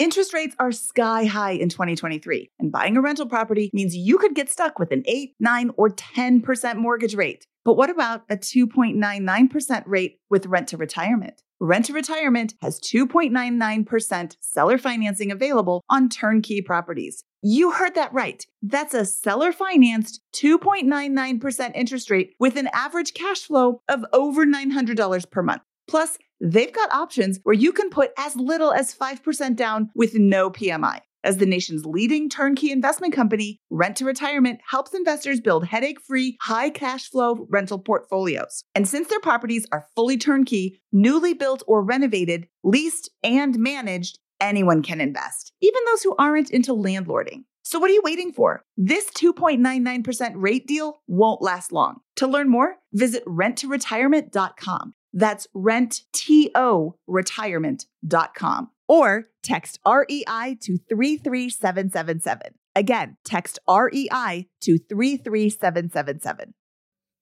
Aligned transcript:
Interest 0.00 0.32
rates 0.32 0.56
are 0.58 0.72
sky 0.72 1.26
high 1.26 1.50
in 1.50 1.68
2023, 1.68 2.50
and 2.58 2.72
buying 2.72 2.96
a 2.96 3.02
rental 3.02 3.26
property 3.26 3.68
means 3.74 3.94
you 3.94 4.16
could 4.16 4.34
get 4.34 4.48
stuck 4.48 4.78
with 4.78 4.92
an 4.92 5.02
8, 5.04 5.34
9, 5.38 5.72
or 5.76 5.90
10% 5.90 6.76
mortgage 6.76 7.14
rate. 7.14 7.46
But 7.66 7.74
what 7.74 7.90
about 7.90 8.22
a 8.30 8.38
2.99% 8.38 9.82
rate 9.84 10.18
with 10.30 10.46
rent 10.46 10.68
to 10.68 10.78
retirement? 10.78 11.42
Rent 11.62 11.84
to 11.84 11.92
Retirement 11.92 12.54
has 12.62 12.80
2.99% 12.80 14.36
seller 14.40 14.78
financing 14.78 15.30
available 15.30 15.84
on 15.90 16.08
turnkey 16.08 16.62
properties. 16.62 17.22
You 17.42 17.72
heard 17.72 17.94
that 17.96 18.14
right. 18.14 18.46
That's 18.62 18.94
a 18.94 19.04
seller 19.04 19.52
financed 19.52 20.22
2.99% 20.34 21.72
interest 21.74 22.10
rate 22.10 22.32
with 22.40 22.56
an 22.56 22.70
average 22.72 23.12
cash 23.12 23.40
flow 23.42 23.82
of 23.90 24.06
over 24.14 24.46
$900 24.46 25.30
per 25.30 25.42
month. 25.42 25.60
Plus, 25.90 26.16
they've 26.40 26.72
got 26.72 26.92
options 26.92 27.40
where 27.42 27.52
you 27.52 27.72
can 27.72 27.90
put 27.90 28.12
as 28.16 28.36
little 28.36 28.72
as 28.72 28.94
5% 28.94 29.56
down 29.56 29.90
with 29.96 30.14
no 30.14 30.48
PMI. 30.48 31.00
As 31.24 31.38
the 31.38 31.46
nation's 31.46 31.84
leading 31.84 32.30
turnkey 32.30 32.70
investment 32.70 33.12
company, 33.12 33.60
Rent 33.70 33.96
to 33.96 34.04
Retirement 34.04 34.60
helps 34.70 34.94
investors 34.94 35.40
build 35.40 35.66
headache 35.66 36.00
free, 36.00 36.38
high 36.42 36.70
cash 36.70 37.10
flow 37.10 37.44
rental 37.50 37.80
portfolios. 37.80 38.62
And 38.76 38.88
since 38.88 39.08
their 39.08 39.18
properties 39.18 39.66
are 39.72 39.88
fully 39.96 40.16
turnkey, 40.16 40.80
newly 40.92 41.34
built 41.34 41.64
or 41.66 41.82
renovated, 41.82 42.46
leased, 42.62 43.10
and 43.24 43.58
managed, 43.58 44.20
anyone 44.40 44.82
can 44.82 45.00
invest, 45.00 45.52
even 45.60 45.80
those 45.86 46.04
who 46.04 46.14
aren't 46.20 46.52
into 46.52 46.72
landlording. 46.72 47.42
So, 47.62 47.80
what 47.80 47.90
are 47.90 47.94
you 47.94 48.02
waiting 48.04 48.32
for? 48.32 48.64
This 48.76 49.10
2.99% 49.10 50.32
rate 50.36 50.68
deal 50.68 51.02
won't 51.08 51.42
last 51.42 51.72
long. 51.72 51.96
To 52.16 52.28
learn 52.28 52.48
more, 52.48 52.76
visit 52.92 53.24
renttoretirement.com. 53.26 54.94
That's 55.12 55.46
rentto 55.54 56.94
retirement.com 57.06 58.70
or 58.88 59.28
text 59.42 59.78
REI 59.86 60.56
to 60.60 60.78
33777. 60.88 62.54
Again, 62.76 63.16
text 63.24 63.58
REI 63.68 64.48
to 64.62 64.78
33777. 64.88 66.54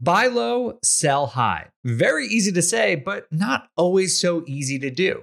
Buy 0.01 0.29
low, 0.29 0.79
sell 0.85 1.27
high. 1.27 1.67
Very 1.85 2.27
easy 2.27 2.53
to 2.53 2.63
say, 2.63 2.95
but 2.95 3.27
not 3.33 3.69
always 3.77 4.19
so 4.19 4.45
easy 4.47 4.79
to 4.79 4.91
do. 4.91 5.23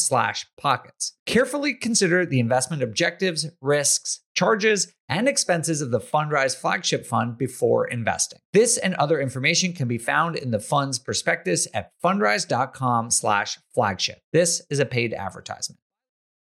slash 0.00 0.46
pockets. 0.58 1.14
Carefully 1.26 1.74
consider 1.74 2.24
the 2.24 2.40
investment 2.40 2.82
objectives, 2.82 3.46
risks, 3.60 4.20
charges, 4.34 4.92
and 5.08 5.28
expenses 5.28 5.80
of 5.80 5.90
the 5.90 6.00
Fundrise 6.00 6.56
flagship 6.56 7.06
fund 7.06 7.36
before 7.38 7.86
investing. 7.86 8.38
This 8.52 8.78
and 8.78 8.94
other 8.94 9.20
information 9.20 9.72
can 9.72 9.88
be 9.88 9.98
found 9.98 10.36
in 10.36 10.50
the 10.50 10.60
fund's 10.60 10.98
prospectus 10.98 11.68
at 11.74 11.90
fundrise.com 12.02 13.10
slash 13.10 13.58
flagship. 13.74 14.18
This 14.32 14.62
is 14.70 14.78
a 14.78 14.86
paid 14.86 15.12
advertisement. 15.12 15.78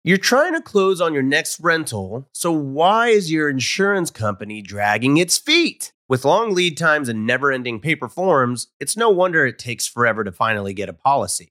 You're 0.04 0.18
trying 0.18 0.54
to 0.54 0.62
close 0.62 1.00
on 1.00 1.12
your 1.12 1.24
next 1.24 1.58
rental, 1.58 2.28
so 2.32 2.52
why 2.52 3.08
is 3.08 3.32
your 3.32 3.50
insurance 3.50 4.10
company 4.12 4.62
dragging 4.62 5.16
its 5.16 5.36
feet? 5.36 5.92
With 6.08 6.24
long 6.24 6.54
lead 6.54 6.76
times 6.76 7.08
and 7.08 7.26
never 7.26 7.50
ending 7.50 7.80
paper 7.80 8.08
forms, 8.08 8.68
it's 8.78 8.96
no 8.96 9.10
wonder 9.10 9.44
it 9.44 9.58
takes 9.58 9.88
forever 9.88 10.22
to 10.22 10.30
finally 10.30 10.72
get 10.72 10.88
a 10.88 10.92
policy. 10.92 11.50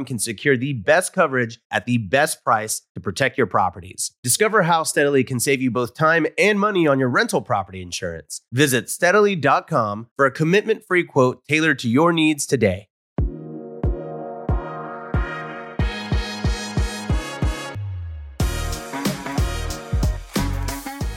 can 0.05 0.19
secure 0.19 0.57
the 0.57 0.73
best 0.73 1.13
coverage 1.13 1.59
at 1.71 1.85
the 1.85 1.97
best 1.97 2.43
price 2.43 2.81
to 2.95 3.01
protect 3.01 3.37
your 3.37 3.47
properties. 3.47 4.11
Discover 4.23 4.63
how 4.63 4.83
Steadily 4.83 5.23
can 5.23 5.39
save 5.39 5.61
you 5.61 5.71
both 5.71 5.93
time 5.93 6.27
and 6.37 6.59
money 6.59 6.87
on 6.87 6.99
your 6.99 7.09
rental 7.09 7.41
property 7.41 7.81
insurance. 7.81 8.41
Visit 8.51 8.89
steadily.com 8.89 10.07
for 10.15 10.25
a 10.25 10.31
commitment 10.31 10.83
free 10.85 11.03
quote 11.03 11.43
tailored 11.47 11.79
to 11.79 11.89
your 11.89 12.13
needs 12.13 12.45
today. 12.45 12.87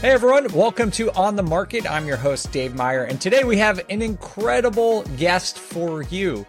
Hey 0.05 0.11
everyone, 0.11 0.53
welcome 0.53 0.91
to 0.91 1.11
On 1.13 1.35
the 1.35 1.43
Market. 1.43 1.91
I'm 1.91 2.07
your 2.07 2.19
host, 2.19 2.53
Dave 2.53 2.75
Meyer, 2.75 3.05
and 3.05 3.19
today 3.19 3.43
we 3.43 3.57
have 3.57 3.81
an 3.89 4.03
incredible 4.03 5.03
guest 5.17 5.59
for 5.59 6.03
you. 6.03 6.45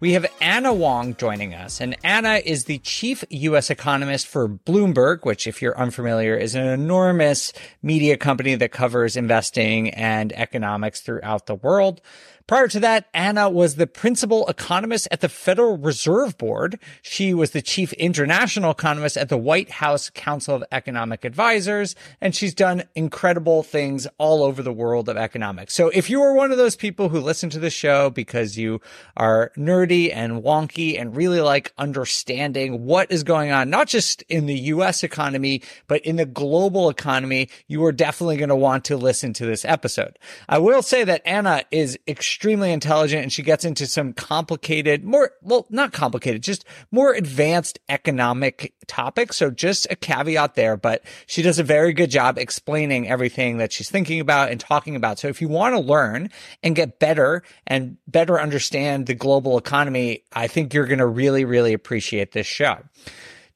We 0.00 0.12
have 0.12 0.26
Anna 0.40 0.72
Wong 0.72 1.16
joining 1.16 1.54
us, 1.54 1.80
and 1.80 1.96
Anna 2.04 2.40
is 2.44 2.66
the 2.66 2.78
chief 2.78 3.24
U.S. 3.30 3.68
economist 3.68 4.28
for 4.28 4.48
Bloomberg, 4.48 5.24
which, 5.24 5.48
if 5.48 5.60
you're 5.60 5.76
unfamiliar, 5.76 6.36
is 6.36 6.54
an 6.54 6.68
enormous 6.68 7.52
media 7.82 8.16
company 8.16 8.54
that 8.54 8.70
covers 8.70 9.16
investing 9.16 9.90
and 9.90 10.32
economics 10.34 11.00
throughout 11.00 11.46
the 11.46 11.56
world. 11.56 12.00
Prior 12.48 12.66
to 12.68 12.80
that, 12.80 13.08
Anna 13.12 13.50
was 13.50 13.74
the 13.74 13.86
principal 13.86 14.46
economist 14.46 15.06
at 15.10 15.20
the 15.20 15.28
Federal 15.28 15.76
Reserve 15.76 16.38
Board. 16.38 16.80
She 17.02 17.34
was 17.34 17.50
the 17.50 17.60
chief 17.60 17.92
international 17.92 18.70
economist 18.70 19.18
at 19.18 19.28
the 19.28 19.36
White 19.36 19.68
House 19.68 20.08
Council 20.08 20.54
of 20.54 20.64
Economic 20.72 21.26
Advisors, 21.26 21.94
and 22.22 22.34
she's 22.34 22.54
done 22.54 22.84
incredible 22.94 23.62
things 23.62 24.06
all 24.16 24.42
over 24.42 24.62
the 24.62 24.72
world 24.72 25.10
of 25.10 25.18
economics. 25.18 25.74
So 25.74 25.90
if 25.90 26.08
you 26.08 26.22
are 26.22 26.32
one 26.32 26.50
of 26.50 26.56
those 26.56 26.74
people 26.74 27.10
who 27.10 27.20
listen 27.20 27.50
to 27.50 27.58
the 27.58 27.68
show 27.68 28.08
because 28.08 28.56
you 28.56 28.80
are 29.14 29.52
nerdy 29.58 30.10
and 30.10 30.42
wonky 30.42 30.98
and 30.98 31.14
really 31.14 31.42
like 31.42 31.74
understanding 31.76 32.86
what 32.86 33.12
is 33.12 33.24
going 33.24 33.50
on, 33.50 33.68
not 33.68 33.88
just 33.88 34.22
in 34.22 34.46
the 34.46 34.58
US 34.58 35.02
economy, 35.02 35.60
but 35.86 36.00
in 36.00 36.16
the 36.16 36.24
global 36.24 36.88
economy, 36.88 37.50
you 37.66 37.84
are 37.84 37.92
definitely 37.92 38.38
going 38.38 38.48
to 38.48 38.56
want 38.56 38.86
to 38.86 38.96
listen 38.96 39.34
to 39.34 39.44
this 39.44 39.66
episode. 39.66 40.18
I 40.48 40.56
will 40.56 40.80
say 40.80 41.04
that 41.04 41.20
Anna 41.26 41.64
is 41.70 41.98
extremely 42.08 42.37
extremely 42.38 42.70
intelligent 42.70 43.20
and 43.20 43.32
she 43.32 43.42
gets 43.42 43.64
into 43.64 43.84
some 43.84 44.12
complicated, 44.12 45.02
more, 45.02 45.32
well, 45.42 45.66
not 45.70 45.92
complicated, 45.92 46.40
just 46.40 46.64
more 46.92 47.12
advanced 47.12 47.80
economic 47.88 48.72
topics. 48.86 49.38
So 49.38 49.50
just 49.50 49.88
a 49.90 49.96
caveat 49.96 50.54
there, 50.54 50.76
but 50.76 51.02
she 51.26 51.42
does 51.42 51.58
a 51.58 51.64
very 51.64 51.92
good 51.92 52.12
job 52.12 52.38
explaining 52.38 53.08
everything 53.08 53.58
that 53.58 53.72
she's 53.72 53.90
thinking 53.90 54.20
about 54.20 54.52
and 54.52 54.60
talking 54.60 54.94
about. 54.94 55.18
So 55.18 55.26
if 55.26 55.42
you 55.42 55.48
want 55.48 55.74
to 55.74 55.80
learn 55.80 56.30
and 56.62 56.76
get 56.76 57.00
better 57.00 57.42
and 57.66 57.96
better 58.06 58.40
understand 58.40 59.08
the 59.08 59.14
global 59.14 59.58
economy, 59.58 60.22
I 60.32 60.46
think 60.46 60.72
you're 60.72 60.86
going 60.86 61.00
to 61.00 61.06
really, 61.08 61.44
really 61.44 61.72
appreciate 61.72 62.30
this 62.30 62.46
show 62.46 62.78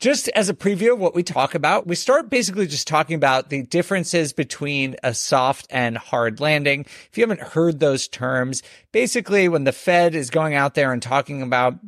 just 0.03 0.29
as 0.31 0.49
a 0.49 0.55
preview 0.55 0.95
of 0.95 0.99
what 0.99 1.15
we 1.15 1.23
talk 1.23 1.55
about, 1.55 1.87
we 1.87 1.95
start 1.95 2.29
basically 2.29 2.67
just 2.67 2.89
talking 2.89 3.15
about 3.15 3.51
the 3.51 3.63
differences 3.63 4.33
between 4.33 4.97
a 5.05 5.15
soft 5.15 5.69
and 5.71 5.97
hard 5.97 6.41
landing. 6.41 6.81
If 6.81 7.17
you 7.17 7.23
haven't 7.23 7.53
heard 7.53 7.79
those 7.79 8.09
terms, 8.09 8.65
basically 8.91 9.49
when 9.49 9.63
the 9.63 9.71
Fed 9.71 10.17
is 10.17 10.29
going 10.29 10.55
out 10.55 10.75
there 10.75 10.93
and 10.93 11.01
talking 11.01 11.41
about 11.41 11.79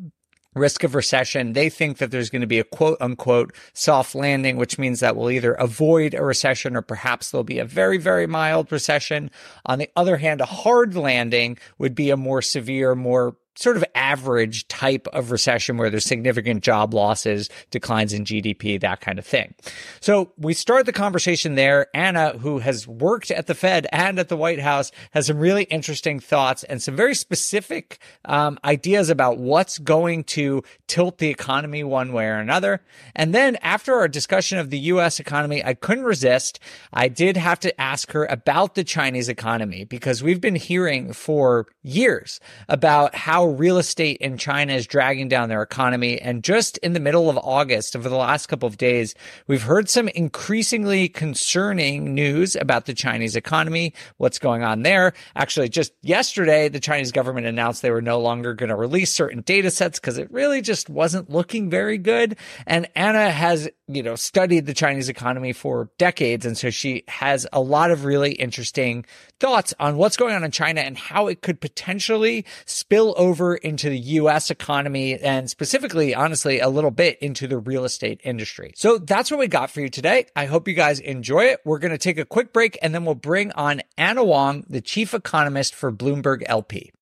risk 0.54 0.84
of 0.84 0.94
recession, 0.94 1.54
they 1.54 1.68
think 1.68 1.98
that 1.98 2.12
there's 2.12 2.30
going 2.30 2.42
to 2.42 2.46
be 2.46 2.60
a 2.60 2.64
quote 2.64 2.98
unquote 3.00 3.52
soft 3.72 4.14
landing, 4.14 4.58
which 4.58 4.78
means 4.78 5.00
that 5.00 5.16
we'll 5.16 5.32
either 5.32 5.54
avoid 5.54 6.14
a 6.14 6.24
recession 6.24 6.76
or 6.76 6.82
perhaps 6.82 7.32
there'll 7.32 7.42
be 7.42 7.58
a 7.58 7.64
very, 7.64 7.98
very 7.98 8.28
mild 8.28 8.70
recession. 8.70 9.28
On 9.66 9.80
the 9.80 9.90
other 9.96 10.18
hand, 10.18 10.40
a 10.40 10.46
hard 10.46 10.94
landing 10.94 11.58
would 11.78 11.96
be 11.96 12.10
a 12.10 12.16
more 12.16 12.42
severe, 12.42 12.94
more 12.94 13.34
sort 13.56 13.76
of 13.76 13.84
average 13.94 14.66
type 14.68 15.06
of 15.12 15.30
recession 15.30 15.76
where 15.76 15.90
there's 15.90 16.04
significant 16.04 16.62
job 16.62 16.94
losses, 16.94 17.48
declines 17.70 18.12
in 18.12 18.24
GDP, 18.24 18.80
that 18.80 19.00
kind 19.00 19.18
of 19.18 19.26
thing. 19.26 19.54
So 20.00 20.32
we 20.36 20.54
start 20.54 20.86
the 20.86 20.92
conversation 20.92 21.54
there. 21.54 21.86
Anna, 21.94 22.38
who 22.38 22.58
has 22.58 22.88
worked 22.88 23.30
at 23.30 23.46
the 23.46 23.54
Fed 23.54 23.86
and 23.92 24.18
at 24.18 24.28
the 24.28 24.36
White 24.36 24.60
House, 24.60 24.90
has 25.12 25.26
some 25.26 25.38
really 25.38 25.64
interesting 25.64 26.20
thoughts 26.20 26.64
and 26.64 26.82
some 26.82 26.96
very 26.96 27.14
specific 27.14 27.98
um, 28.24 28.58
ideas 28.64 29.10
about 29.10 29.38
what's 29.38 29.78
going 29.78 30.24
to 30.24 30.62
tilt 30.86 31.18
the 31.18 31.28
economy 31.28 31.84
one 31.84 32.12
way 32.12 32.26
or 32.26 32.38
another. 32.38 32.82
And 33.14 33.34
then 33.34 33.56
after 33.56 33.94
our 33.94 34.08
discussion 34.08 34.58
of 34.58 34.70
the 34.70 34.78
U.S. 34.78 35.20
economy, 35.20 35.64
I 35.64 35.74
couldn't 35.74 36.04
resist. 36.04 36.60
I 36.92 37.08
did 37.08 37.36
have 37.36 37.60
to 37.60 37.80
ask 37.80 38.12
her 38.12 38.24
about 38.26 38.74
the 38.74 38.84
Chinese 38.84 39.28
economy 39.28 39.84
because 39.84 40.22
we've 40.22 40.40
been 40.40 40.56
hearing 40.56 41.12
for 41.12 41.66
years 41.82 42.40
about 42.68 43.14
how 43.14 43.43
how 43.44 43.50
real 43.50 43.76
estate 43.76 44.16
in 44.20 44.38
China 44.38 44.72
is 44.72 44.86
dragging 44.86 45.28
down 45.28 45.50
their 45.50 45.60
economy. 45.60 46.18
And 46.18 46.42
just 46.42 46.78
in 46.78 46.94
the 46.94 47.00
middle 47.00 47.28
of 47.28 47.36
August, 47.36 47.94
over 47.94 48.08
the 48.08 48.16
last 48.16 48.46
couple 48.46 48.66
of 48.66 48.78
days, 48.78 49.14
we've 49.46 49.62
heard 49.62 49.90
some 49.90 50.08
increasingly 50.08 51.10
concerning 51.10 52.14
news 52.14 52.56
about 52.56 52.86
the 52.86 52.94
Chinese 52.94 53.36
economy, 53.36 53.92
what's 54.16 54.38
going 54.38 54.62
on 54.62 54.82
there. 54.82 55.12
Actually, 55.36 55.68
just 55.68 55.92
yesterday, 56.00 56.70
the 56.70 56.80
Chinese 56.80 57.12
government 57.12 57.46
announced 57.46 57.82
they 57.82 57.90
were 57.90 58.00
no 58.00 58.18
longer 58.18 58.54
going 58.54 58.70
to 58.70 58.76
release 58.76 59.12
certain 59.12 59.42
data 59.42 59.70
sets 59.70 60.00
because 60.00 60.16
it 60.16 60.30
really 60.32 60.62
just 60.62 60.88
wasn't 60.88 61.28
looking 61.28 61.68
very 61.68 61.98
good. 61.98 62.36
And 62.66 62.88
Anna 62.96 63.30
has, 63.30 63.68
you 63.88 64.02
know, 64.02 64.16
studied 64.16 64.64
the 64.64 64.74
Chinese 64.74 65.10
economy 65.10 65.52
for 65.52 65.90
decades. 65.98 66.46
And 66.46 66.56
so 66.56 66.70
she 66.70 67.04
has 67.08 67.46
a 67.52 67.60
lot 67.60 67.90
of 67.90 68.06
really 68.06 68.32
interesting 68.32 69.04
thoughts 69.38 69.74
on 69.78 69.98
what's 69.98 70.16
going 70.16 70.34
on 70.34 70.44
in 70.44 70.50
China 70.50 70.80
and 70.80 70.96
how 70.96 71.26
it 71.26 71.42
could 71.42 71.60
potentially 71.60 72.46
spill 72.64 73.14
over 73.18 73.33
into 73.40 73.90
the 73.90 73.98
US 73.98 74.50
economy 74.50 75.18
and 75.18 75.50
specifically, 75.50 76.14
honestly, 76.14 76.60
a 76.60 76.68
little 76.68 76.90
bit 76.90 77.18
into 77.20 77.46
the 77.46 77.58
real 77.58 77.84
estate 77.84 78.20
industry. 78.24 78.72
So 78.76 78.98
that's 78.98 79.30
what 79.30 79.40
we 79.40 79.48
got 79.48 79.70
for 79.70 79.80
you 79.80 79.88
today. 79.88 80.26
I 80.36 80.46
hope 80.46 80.68
you 80.68 80.74
guys 80.74 81.00
enjoy 81.00 81.46
it. 81.46 81.60
We're 81.64 81.78
going 81.78 81.92
to 81.92 81.98
take 81.98 82.18
a 82.18 82.24
quick 82.24 82.52
break 82.52 82.78
and 82.82 82.94
then 82.94 83.04
we'll 83.04 83.14
bring 83.14 83.52
on 83.52 83.82
Anna 83.98 84.24
Wong, 84.24 84.64
the 84.68 84.80
chief 84.80 85.14
economist 85.14 85.74
for 85.74 85.90
Bloomberg 85.90 86.42
LP. 86.46 86.92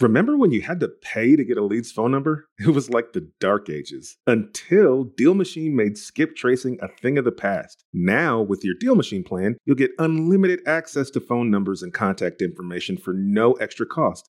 Remember 0.00 0.36
when 0.36 0.52
you 0.52 0.62
had 0.62 0.78
to 0.78 0.88
pay 0.88 1.34
to 1.34 1.44
get 1.44 1.56
a 1.56 1.64
lead's 1.64 1.90
phone 1.90 2.12
number? 2.12 2.46
It 2.60 2.68
was 2.68 2.88
like 2.88 3.12
the 3.12 3.28
dark 3.40 3.68
ages 3.68 4.16
until 4.28 5.04
Deal 5.04 5.34
Machine 5.34 5.74
made 5.74 5.98
skip 5.98 6.36
tracing 6.36 6.78
a 6.80 6.88
thing 6.88 7.18
of 7.18 7.24
the 7.24 7.32
past. 7.32 7.84
Now, 7.92 8.40
with 8.40 8.64
your 8.64 8.74
Deal 8.78 8.94
Machine 8.94 9.24
plan, 9.24 9.56
you'll 9.64 9.74
get 9.74 9.90
unlimited 9.98 10.60
access 10.66 11.10
to 11.10 11.20
phone 11.20 11.50
numbers 11.50 11.82
and 11.82 11.92
contact 11.92 12.42
information 12.42 12.96
for 12.96 13.12
no 13.12 13.54
extra 13.54 13.86
cost. 13.86 14.30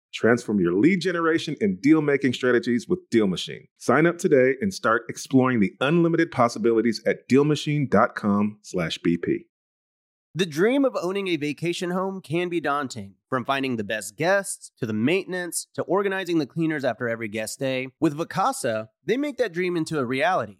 Transform 0.13 0.59
your 0.59 0.73
lead 0.73 1.01
generation 1.01 1.55
and 1.61 1.81
deal 1.81 2.01
making 2.01 2.33
strategies 2.33 2.87
with 2.87 3.09
Deal 3.09 3.27
Machine. 3.27 3.67
Sign 3.77 4.05
up 4.05 4.17
today 4.17 4.55
and 4.61 4.73
start 4.73 5.03
exploring 5.09 5.59
the 5.59 5.73
unlimited 5.81 6.31
possibilities 6.31 7.01
at 7.05 7.27
DealMachine.com/bp. 7.29 9.45
The 10.33 10.45
dream 10.45 10.85
of 10.85 10.95
owning 10.95 11.27
a 11.27 11.35
vacation 11.35 11.91
home 11.91 12.21
can 12.21 12.47
be 12.47 12.61
daunting. 12.61 13.15
From 13.27 13.43
finding 13.43 13.75
the 13.75 13.83
best 13.83 14.15
guests 14.15 14.71
to 14.79 14.85
the 14.85 14.93
maintenance 14.93 15.67
to 15.73 15.83
organizing 15.83 16.37
the 16.37 16.45
cleaners 16.45 16.85
after 16.85 17.09
every 17.09 17.27
guest 17.27 17.59
day, 17.59 17.89
with 17.99 18.17
Vacasa, 18.17 18.87
they 19.05 19.17
make 19.17 19.35
that 19.39 19.51
dream 19.51 19.75
into 19.75 19.99
a 19.99 20.05
reality. 20.05 20.59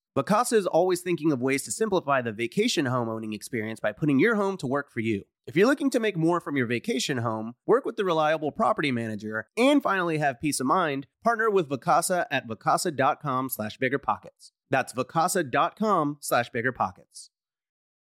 Vacasa 0.17 0.53
is 0.53 0.67
always 0.67 0.99
thinking 0.99 1.31
of 1.31 1.41
ways 1.41 1.63
to 1.63 1.71
simplify 1.71 2.21
the 2.21 2.33
vacation 2.33 2.85
home 2.87 3.07
owning 3.07 3.31
experience 3.31 3.79
by 3.79 3.93
putting 3.93 4.19
your 4.19 4.35
home 4.35 4.57
to 4.57 4.67
work 4.67 4.91
for 4.91 4.99
you. 4.99 5.23
If 5.47 5.55
you're 5.55 5.67
looking 5.67 5.89
to 5.91 6.01
make 6.01 6.17
more 6.17 6.41
from 6.41 6.57
your 6.57 6.65
vacation 6.65 7.19
home, 7.19 7.53
work 7.65 7.85
with 7.85 7.95
the 7.95 8.03
reliable 8.03 8.51
property 8.51 8.91
manager, 8.91 9.47
and 9.57 9.81
finally 9.81 10.17
have 10.17 10.41
peace 10.41 10.59
of 10.59 10.67
mind, 10.67 11.07
partner 11.23 11.49
with 11.49 11.69
Vacasa 11.69 12.25
at 12.29 12.45
vacasa.com 12.45 13.47
slash 13.47 13.77
biggerpockets. 13.79 14.51
That's 14.69 14.91
vacasa.com 14.91 16.17
slash 16.19 16.51
biggerpockets. 16.51 17.29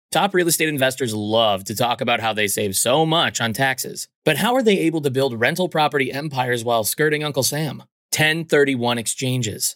Top 0.10 0.34
real 0.34 0.48
estate 0.48 0.70
investors 0.70 1.14
love 1.14 1.66
to 1.66 1.76
talk 1.76 2.00
about 2.00 2.22
how 2.22 2.32
they 2.32 2.48
save 2.48 2.78
so 2.78 3.06
much 3.06 3.42
on 3.42 3.52
taxes. 3.52 4.08
But 4.24 4.38
how 4.38 4.56
are 4.56 4.64
they 4.64 4.80
able 4.80 5.02
to 5.02 5.12
build 5.12 5.38
rental 5.38 5.68
property 5.68 6.14
empires 6.14 6.64
while 6.64 6.86
skirting 6.86 7.26
Uncle 7.26 7.44
Sam? 7.44 7.80
1031 8.14 8.98
exchanges. 8.98 9.76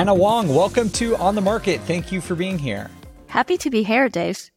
Anna 0.00 0.14
Wong, 0.14 0.48
welcome 0.48 0.88
to 0.92 1.14
On 1.16 1.34
the 1.34 1.42
Market. 1.42 1.78
Thank 1.82 2.10
you 2.10 2.22
for 2.22 2.34
being 2.34 2.58
here. 2.58 2.90
Happy 3.26 3.58
to 3.58 3.68
be 3.68 3.82
here, 3.82 4.08
Dave. 4.08 4.50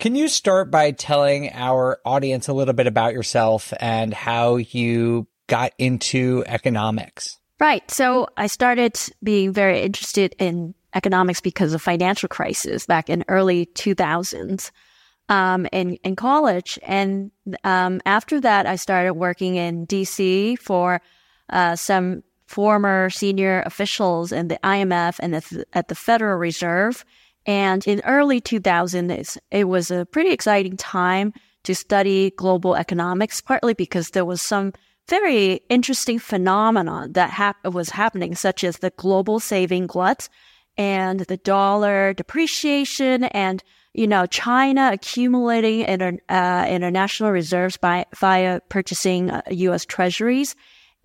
Can 0.00 0.16
you 0.16 0.26
start 0.26 0.72
by 0.72 0.90
telling 0.90 1.52
our 1.52 2.00
audience 2.04 2.48
a 2.48 2.52
little 2.52 2.74
bit 2.74 2.88
about 2.88 3.12
yourself 3.12 3.72
and 3.78 4.12
how 4.12 4.56
you 4.56 5.28
got 5.46 5.70
into 5.78 6.42
economics? 6.48 7.38
Right. 7.60 7.88
So 7.88 8.26
I 8.36 8.48
started 8.48 8.98
being 9.22 9.52
very 9.52 9.82
interested 9.82 10.34
in 10.40 10.74
economics 10.92 11.40
because 11.40 11.74
of 11.74 11.80
financial 11.80 12.28
crisis 12.28 12.84
back 12.84 13.08
in 13.08 13.24
early 13.28 13.66
2000s 13.66 14.72
um, 15.28 15.68
in, 15.70 15.94
in 16.02 16.16
college. 16.16 16.76
And 16.82 17.30
um, 17.62 18.00
after 18.04 18.40
that, 18.40 18.66
I 18.66 18.74
started 18.74 19.14
working 19.14 19.54
in 19.54 19.86
DC 19.86 20.58
for 20.58 21.00
uh, 21.50 21.76
some 21.76 22.24
former 22.48 23.10
senior 23.10 23.62
officials 23.66 24.32
in 24.32 24.48
the 24.48 24.58
IMF 24.64 25.20
and 25.20 25.34
at 25.74 25.88
the 25.88 25.94
Federal 25.94 26.38
Reserve. 26.38 27.04
And 27.46 27.86
in 27.86 28.00
early 28.04 28.40
2000s, 28.40 29.38
it 29.50 29.64
was 29.64 29.90
a 29.90 30.06
pretty 30.06 30.30
exciting 30.30 30.76
time 30.76 31.32
to 31.64 31.74
study 31.74 32.30
global 32.36 32.74
economics, 32.74 33.40
partly 33.40 33.74
because 33.74 34.10
there 34.10 34.24
was 34.24 34.40
some 34.40 34.72
very 35.08 35.60
interesting 35.68 36.18
phenomenon 36.18 37.12
that 37.12 37.54
was 37.64 37.90
happening, 37.90 38.34
such 38.34 38.64
as 38.64 38.78
the 38.78 38.90
global 38.90 39.40
saving 39.40 39.86
glut 39.86 40.28
and 40.76 41.20
the 41.20 41.36
dollar 41.38 42.14
depreciation 42.14 43.24
and 43.24 43.62
you 43.94 44.06
know, 44.06 44.26
China 44.26 44.90
accumulating 44.92 45.80
inter, 45.80 46.18
uh, 46.28 46.66
international 46.68 47.32
reserves 47.32 47.76
by 47.76 48.06
via 48.14 48.60
purchasing 48.68 49.30
uh, 49.30 49.42
U.S. 49.50 49.84
Treasuries, 49.84 50.54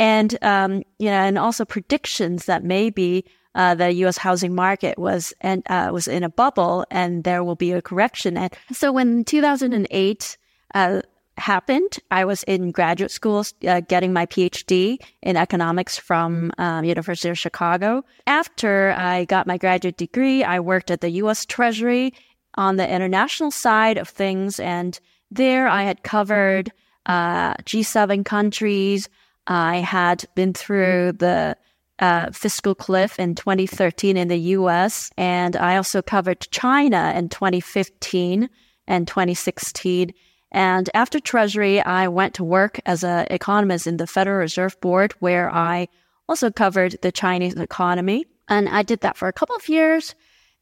and 0.03 0.37
um, 0.41 0.83
you 0.99 1.09
know, 1.09 1.23
and 1.27 1.37
also 1.37 1.63
predictions 1.63 2.45
that 2.45 2.61
maybe 2.63 3.23
uh, 3.55 3.73
the 3.73 3.89
U.S. 4.03 4.17
housing 4.17 4.53
market 4.53 4.99
was 4.99 5.33
and 5.39 5.63
uh, 5.69 5.91
was 5.93 6.09
in 6.09 6.23
a 6.23 6.29
bubble, 6.29 6.85
and 6.91 7.23
there 7.23 7.41
will 7.43 7.55
be 7.55 7.71
a 7.71 7.81
correction. 7.81 8.35
And 8.35 8.53
so, 8.73 8.91
when 8.91 9.23
2008 9.23 10.37
uh, 10.75 11.01
happened, 11.37 11.99
I 12.11 12.25
was 12.25 12.43
in 12.43 12.71
graduate 12.71 13.11
school 13.11 13.45
uh, 13.65 13.79
getting 13.79 14.11
my 14.11 14.25
PhD 14.25 14.97
in 15.21 15.37
economics 15.37 15.97
from 15.97 16.51
um, 16.57 16.83
University 16.83 17.29
of 17.29 17.39
Chicago. 17.39 18.03
After 18.27 18.93
I 18.97 19.23
got 19.23 19.47
my 19.47 19.57
graduate 19.57 19.95
degree, 19.95 20.43
I 20.43 20.59
worked 20.59 20.91
at 20.91 20.99
the 20.99 21.11
U.S. 21.23 21.45
Treasury 21.45 22.13
on 22.55 22.75
the 22.75 22.93
international 22.93 23.51
side 23.51 23.97
of 23.97 24.09
things. 24.09 24.59
And 24.59 24.99
there 25.31 25.67
I 25.67 25.83
had 25.83 26.03
covered 26.03 26.73
uh, 27.05 27.53
G7 27.55 28.25
countries. 28.25 29.09
I 29.47 29.77
had 29.77 30.25
been 30.35 30.53
through 30.53 31.13
the 31.13 31.57
uh, 31.99 32.31
fiscal 32.31 32.75
cliff 32.75 33.19
in 33.19 33.35
2013 33.35 34.17
in 34.17 34.27
the 34.27 34.39
US. 34.57 35.11
And 35.17 35.55
I 35.55 35.77
also 35.77 36.01
covered 36.01 36.47
China 36.51 37.13
in 37.15 37.29
2015 37.29 38.49
and 38.87 39.07
2016. 39.07 40.13
And 40.51 40.89
after 40.93 41.19
Treasury, 41.19 41.81
I 41.81 42.07
went 42.07 42.35
to 42.35 42.43
work 42.43 42.79
as 42.85 43.03
an 43.03 43.27
economist 43.29 43.87
in 43.87 43.97
the 43.97 44.07
Federal 44.07 44.39
Reserve 44.39 44.79
Board, 44.81 45.13
where 45.19 45.49
I 45.49 45.87
also 46.27 46.51
covered 46.51 46.97
the 47.01 47.11
Chinese 47.11 47.55
economy. 47.55 48.25
And 48.49 48.69
I 48.69 48.83
did 48.83 49.01
that 49.01 49.17
for 49.17 49.27
a 49.27 49.33
couple 49.33 49.55
of 49.55 49.69
years. 49.69 50.15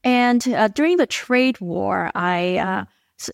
And 0.04 0.48
uh, 0.48 0.68
during 0.70 0.98
the 0.98 1.08
trade 1.08 1.60
war, 1.60 2.12
I, 2.16 2.58
uh, 2.58 2.86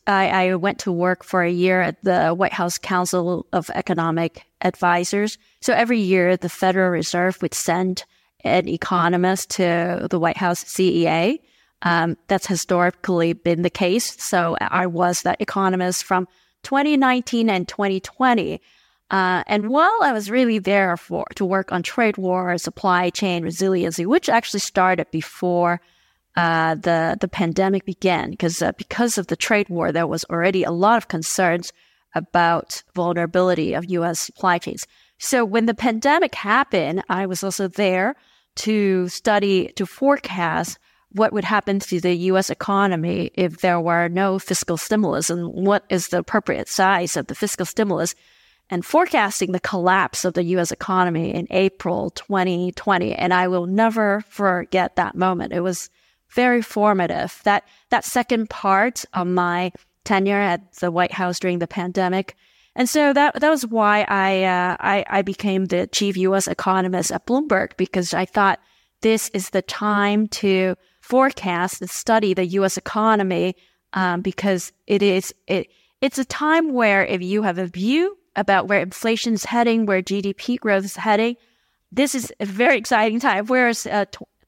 I, 0.05 0.29
I 0.29 0.55
went 0.55 0.79
to 0.79 0.91
work 0.91 1.23
for 1.23 1.43
a 1.43 1.51
year 1.51 1.81
at 1.81 2.03
the 2.03 2.29
White 2.29 2.53
House 2.53 2.77
Council 2.77 3.45
of 3.53 3.69
Economic 3.71 4.45
Advisors. 4.61 5.37
So 5.61 5.73
every 5.73 5.99
year, 5.99 6.37
the 6.37 6.49
Federal 6.49 6.89
Reserve 6.89 7.41
would 7.41 7.53
send 7.53 8.03
an 8.43 8.67
economist 8.67 9.51
to 9.51 10.07
the 10.09 10.19
White 10.19 10.37
House 10.37 10.63
CEA. 10.63 11.39
Um, 11.83 12.17
that's 12.27 12.47
historically 12.47 13.33
been 13.33 13.61
the 13.61 13.69
case. 13.69 14.21
So 14.21 14.57
I 14.59 14.87
was 14.87 15.21
that 15.21 15.39
economist 15.39 16.03
from 16.03 16.27
2019 16.63 17.49
and 17.49 17.67
2020. 17.67 18.59
Uh, 19.09 19.43
and 19.47 19.69
while 19.69 19.99
I 20.01 20.11
was 20.11 20.29
really 20.29 20.59
there 20.59 20.97
for 20.97 21.25
to 21.35 21.45
work 21.45 21.71
on 21.71 21.83
trade 21.83 22.17
war, 22.17 22.57
supply 22.57 23.09
chain 23.09 23.43
resiliency, 23.43 24.05
which 24.05 24.27
actually 24.27 24.59
started 24.59 25.09
before 25.11 25.79
uh, 26.37 26.75
the 26.75 27.17
the 27.19 27.27
pandemic 27.27 27.83
began 27.83 28.29
because 28.29 28.61
uh, 28.61 28.71
because 28.73 29.17
of 29.17 29.27
the 29.27 29.35
trade 29.35 29.69
war, 29.69 29.91
there 29.91 30.05
was 30.05 30.23
already 30.25 30.63
a 30.63 30.71
lot 30.71 30.97
of 30.97 31.07
concerns 31.07 31.73
about 32.13 32.83
vulnerability 32.95 33.73
of 33.73 33.89
U.S. 33.89 34.19
supply 34.19 34.59
chains. 34.59 34.85
So 35.17 35.43
when 35.43 35.65
the 35.65 35.73
pandemic 35.73 36.35
happened, 36.35 37.03
I 37.09 37.25
was 37.25 37.43
also 37.43 37.67
there 37.67 38.15
to 38.57 39.07
study 39.07 39.73
to 39.75 39.85
forecast 39.87 40.77
what 41.11 41.33
would 41.33 41.43
happen 41.43 41.79
to 41.79 41.99
the 41.99 42.13
U.S. 42.13 42.51
economy 42.51 43.31
if 43.33 43.61
there 43.61 43.79
were 43.79 44.07
no 44.07 44.37
fiscal 44.37 44.77
stimulus 44.77 45.31
and 45.31 45.47
what 45.47 45.85
is 45.89 46.09
the 46.09 46.19
appropriate 46.19 46.69
size 46.69 47.17
of 47.17 47.27
the 47.27 47.35
fiscal 47.35 47.65
stimulus 47.65 48.13
and 48.69 48.85
forecasting 48.85 49.53
the 49.53 49.59
collapse 49.59 50.25
of 50.25 50.33
the 50.33 50.43
US 50.43 50.71
economy 50.71 51.33
in 51.33 51.47
April 51.49 52.09
2020. 52.11 53.13
And 53.13 53.33
I 53.33 53.47
will 53.47 53.65
never 53.65 54.21
forget 54.27 54.97
that 54.97 55.15
moment. 55.15 55.53
It 55.53 55.61
was 55.61 55.89
very 56.29 56.61
formative. 56.61 57.39
That 57.43 57.63
that 57.89 58.05
second 58.05 58.49
part 58.49 59.05
of 59.13 59.27
my 59.27 59.71
tenure 60.03 60.39
at 60.39 60.73
the 60.73 60.91
White 60.91 61.13
House 61.13 61.39
during 61.39 61.59
the 61.59 61.67
pandemic, 61.67 62.35
and 62.75 62.89
so 62.89 63.13
that 63.13 63.39
that 63.39 63.49
was 63.49 63.65
why 63.65 64.05
I 64.07 64.43
uh, 64.43 64.77
I, 64.79 65.05
I 65.07 65.21
became 65.21 65.65
the 65.65 65.87
chief 65.87 66.17
U.S. 66.17 66.47
economist 66.47 67.11
at 67.11 67.25
Bloomberg 67.25 67.77
because 67.77 68.13
I 68.13 68.25
thought 68.25 68.59
this 69.01 69.29
is 69.29 69.49
the 69.49 69.61
time 69.61 70.27
to 70.27 70.75
forecast 71.01 71.81
and 71.81 71.89
study 71.89 72.33
the 72.33 72.45
U.S. 72.45 72.77
economy 72.77 73.55
um, 73.93 74.21
because 74.21 74.71
it 74.85 75.01
is 75.01 75.33
it 75.47 75.67
it's 76.01 76.17
a 76.17 76.25
time 76.25 76.73
where 76.73 77.05
if 77.05 77.21
you 77.21 77.43
have 77.43 77.57
a 77.57 77.65
view 77.65 78.17
about 78.35 78.67
where 78.67 78.79
inflation 78.79 79.33
is 79.33 79.45
heading, 79.45 79.85
where 79.85 80.01
GDP 80.01 80.59
growth 80.59 80.85
is 80.85 80.95
heading, 80.95 81.35
this 81.91 82.13
is 82.13 82.31
a 82.39 82.45
very 82.45 82.77
exciting 82.77 83.19
time. 83.19 83.47
Whereas 83.47 83.87
uh, 83.87 84.05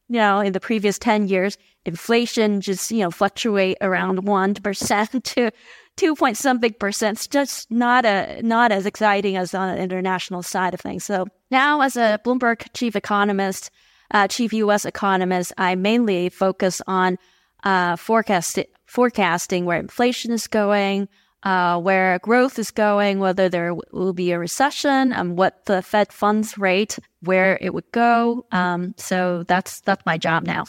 you 0.09 0.17
know, 0.17 0.39
in 0.39 0.53
the 0.53 0.59
previous 0.59 0.97
10 0.97 1.27
years, 1.27 1.57
inflation 1.85 2.61
just, 2.61 2.91
you 2.91 2.99
know, 2.99 3.11
fluctuate 3.11 3.77
around 3.79 4.23
1% 4.23 5.23
to 5.35 5.51
2 5.97 6.15
point 6.15 6.37
something 6.37 6.73
percent. 6.73 7.17
It's 7.17 7.27
just 7.27 7.69
not 7.69 8.05
a, 8.05 8.41
not 8.41 8.71
as 8.71 8.85
exciting 8.85 9.37
as 9.37 9.53
on 9.53 9.75
the 9.75 9.81
international 9.81 10.41
side 10.41 10.73
of 10.73 10.81
things. 10.81 11.03
So 11.03 11.27
now 11.51 11.81
as 11.81 11.95
a 11.95 12.19
Bloomberg 12.25 12.67
chief 12.73 12.95
economist, 12.95 13.69
uh, 14.11 14.27
chief 14.27 14.51
U.S. 14.53 14.85
economist, 14.85 15.53
I 15.57 15.75
mainly 15.75 16.29
focus 16.29 16.81
on, 16.87 17.17
uh, 17.63 17.95
forecast, 17.95 18.57
forecasting 18.85 19.65
where 19.65 19.79
inflation 19.79 20.31
is 20.31 20.47
going, 20.47 21.07
uh, 21.43 21.79
where 21.79 22.19
growth 22.19 22.59
is 22.59 22.71
going, 22.71 23.19
whether 23.19 23.49
there 23.49 23.73
will 23.91 24.13
be 24.13 24.31
a 24.31 24.39
recession, 24.39 25.13
and 25.13 25.37
what 25.37 25.65
the 25.65 25.81
Fed 25.81 26.11
funds 26.11 26.57
rate, 26.57 26.99
where 27.21 27.57
it 27.61 27.73
would 27.73 27.91
go. 27.91 28.45
Um, 28.51 28.93
so 28.97 29.43
that's 29.43 29.81
that's 29.81 30.05
my 30.05 30.17
job 30.17 30.43
now. 30.43 30.65